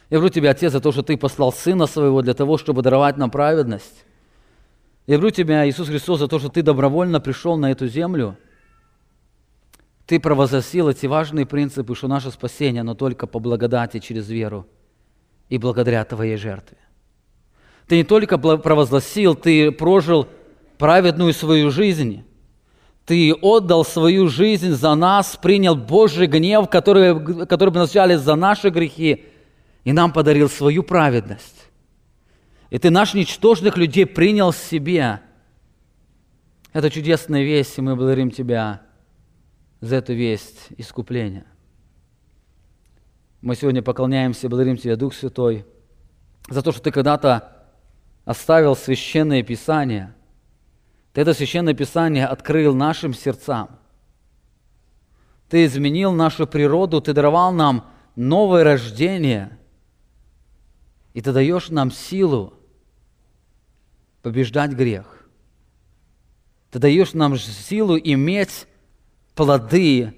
я 0.10 0.18
говорю 0.18 0.34
тебе, 0.34 0.50
Отец, 0.50 0.72
за 0.72 0.82
то, 0.82 0.92
что 0.92 1.04
Ты 1.04 1.18
послал 1.18 1.54
Сына 1.54 1.86
Своего 1.86 2.24
для 2.24 2.34
того, 2.34 2.58
чтобы 2.58 2.82
даровать 2.82 3.18
нам 3.18 3.30
праведность. 3.30 4.06
Я 5.08 5.18
говорю 5.18 5.32
тебя, 5.32 5.68
Иисус 5.68 5.88
Христос, 5.88 6.20
за 6.20 6.28
то, 6.28 6.40
что 6.40 6.50
Ты 6.50 6.62
добровольно 6.62 7.20
пришел 7.20 7.58
на 7.58 7.72
эту 7.72 7.88
землю. 7.88 8.38
Ты 10.06 10.20
провозгласил 10.20 10.90
эти 10.90 11.06
важные 11.06 11.46
принципы, 11.46 11.96
что 11.96 12.08
наше 12.08 12.32
спасение, 12.32 12.84
но 12.84 12.96
только 12.96 13.28
по 13.28 13.40
благодати 13.40 14.00
через 14.00 14.30
веру 14.30 14.68
и 15.50 15.58
благодаря 15.58 16.04
Твоей 16.06 16.36
жертве. 16.36 16.78
Ты 17.88 17.98
не 17.98 18.04
только 18.04 18.38
провозгласил, 18.38 19.36
Ты 19.36 19.72
прожил 19.72 20.28
праведную 20.78 21.34
свою 21.34 21.72
жизнь, 21.72 22.24
ты 23.10 23.34
отдал 23.34 23.84
свою 23.86 24.28
жизнь 24.28 24.70
за 24.70 24.94
нас, 24.94 25.36
принял 25.36 25.76
Божий 25.76 26.28
гнев, 26.28 26.70
который, 26.70 27.48
который 27.48 27.72
бы 27.72 27.80
назначали 27.80 28.14
за 28.14 28.36
наши 28.36 28.70
грехи, 28.70 29.26
и 29.84 29.92
нам 29.92 30.14
подарил 30.14 30.48
свою 30.48 30.84
праведность. 30.84 31.69
И 32.70 32.78
ты 32.78 32.90
наш 32.90 33.14
ничтожных 33.14 33.78
людей 33.78 34.06
принял 34.06 34.54
себе. 34.54 35.22
Это 36.72 36.90
чудесная 36.90 37.44
весть, 37.44 37.78
и 37.78 37.82
мы 37.82 37.96
благодарим 37.96 38.30
Тебя 38.30 38.84
за 39.82 39.98
эту 39.98 40.14
весть 40.14 40.68
искупления. 40.78 41.46
Мы 43.42 43.56
сегодня 43.56 43.82
поклоняемся, 43.82 44.50
благодарим 44.50 44.78
Тебя, 44.78 44.96
Дух 44.96 45.14
Святой, 45.14 45.66
за 46.48 46.62
то, 46.62 46.72
что 46.72 46.82
Ты 46.82 46.92
когда-то 46.92 47.66
оставил 48.26 48.76
священное 48.76 49.42
писание, 49.42 50.14
ты 51.14 51.22
это 51.22 51.34
священное 51.34 51.74
писание 51.74 52.28
открыл 52.28 52.76
нашим 52.76 53.16
сердцам. 53.16 53.80
Ты 55.50 55.66
изменил 55.66 56.12
нашу 56.12 56.46
природу, 56.46 57.02
ты 57.02 57.14
даровал 57.14 57.52
нам 57.52 57.90
новое 58.16 58.64
рождение, 58.64 59.58
и 61.16 61.22
ты 61.22 61.34
даешь 61.34 61.70
нам 61.70 61.90
силу 61.90 62.59
побеждать 64.22 64.72
грех. 64.72 65.28
Ты 66.72 66.80
даешь 66.80 67.14
нам 67.14 67.38
силу 67.38 67.98
иметь 67.98 68.68
плоды 69.36 70.16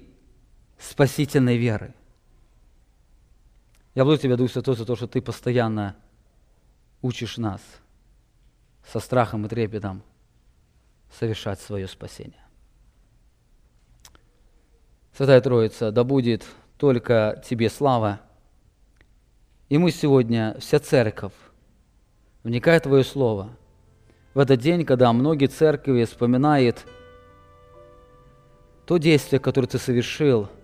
спасительной 0.78 1.56
веры. 1.56 1.94
Я 3.94 4.04
благодарю 4.04 4.22
Тебя, 4.22 4.36
Дух 4.36 4.50
Святой, 4.50 4.76
за 4.76 4.84
то, 4.84 4.96
что 4.96 5.06
Ты 5.06 5.22
постоянно 5.22 5.96
учишь 7.02 7.36
нас 7.36 7.60
со 8.90 9.00
страхом 9.00 9.46
и 9.46 9.48
трепетом 9.48 10.02
совершать 11.18 11.60
свое 11.60 11.86
спасение. 11.88 12.42
Святая 15.16 15.40
Троица, 15.40 15.92
да 15.92 16.04
будет 16.04 16.44
только 16.78 17.42
Тебе 17.46 17.68
слава. 17.68 18.20
И 19.68 19.78
мы 19.78 19.90
сегодня, 19.90 20.56
вся 20.58 20.80
церковь, 20.80 21.32
вникая 22.42 22.80
в 22.80 22.82
Твое 22.82 23.04
Слово, 23.04 23.56
в 24.34 24.38
этот 24.38 24.60
день, 24.60 24.84
когда 24.84 25.12
многие 25.12 25.46
церкви 25.46 26.04
вспоминают 26.04 26.86
то 28.86 28.98
действие, 28.98 29.40
которое 29.40 29.68
Ты 29.68 29.78
совершил– 29.78 30.48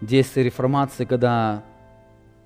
действие 0.00 0.44
реформации, 0.44 1.04
когда 1.04 1.62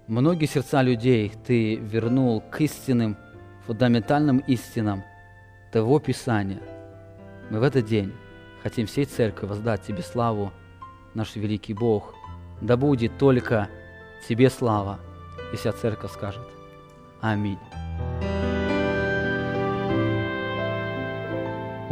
многие 0.06 0.46
сердца 0.46 0.82
людей 0.82 1.32
ты 1.44 1.76
вернул 1.76 2.40
к 2.40 2.60
истинным, 2.60 3.16
фундаментальным 3.66 4.38
истинам 4.46 5.02
Того 5.72 5.98
Писания. 5.98 6.60
Мы 7.50 7.60
в 7.60 7.62
этот 7.62 7.86
день 7.86 8.12
хотим 8.62 8.86
всей 8.86 9.04
церкви 9.04 9.46
воздать 9.46 9.82
Тебе 9.82 10.02
славу, 10.02 10.52
наш 11.14 11.36
великий 11.36 11.74
Бог. 11.74 12.14
Да 12.60 12.76
будет 12.76 13.18
только 13.18 13.68
Тебе 14.28 14.50
слава. 14.50 14.98
И 15.52 15.56
вся 15.56 15.72
церковь 15.72 16.12
скажет 16.12 16.46
Аминь. 17.20 17.58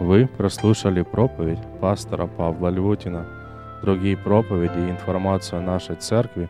Вы 0.09 0.27
прослушали 0.27 1.03
проповедь 1.03 1.61
пастора 1.81 2.27
Павла 2.27 2.69
Львутина– 2.69 3.27
Другие 3.83 4.17
проповеди 4.17 4.79
и 4.79 4.91
информацию 4.91 5.61
о 5.61 5.63
нашей 5.63 5.95
церкви 5.97 6.49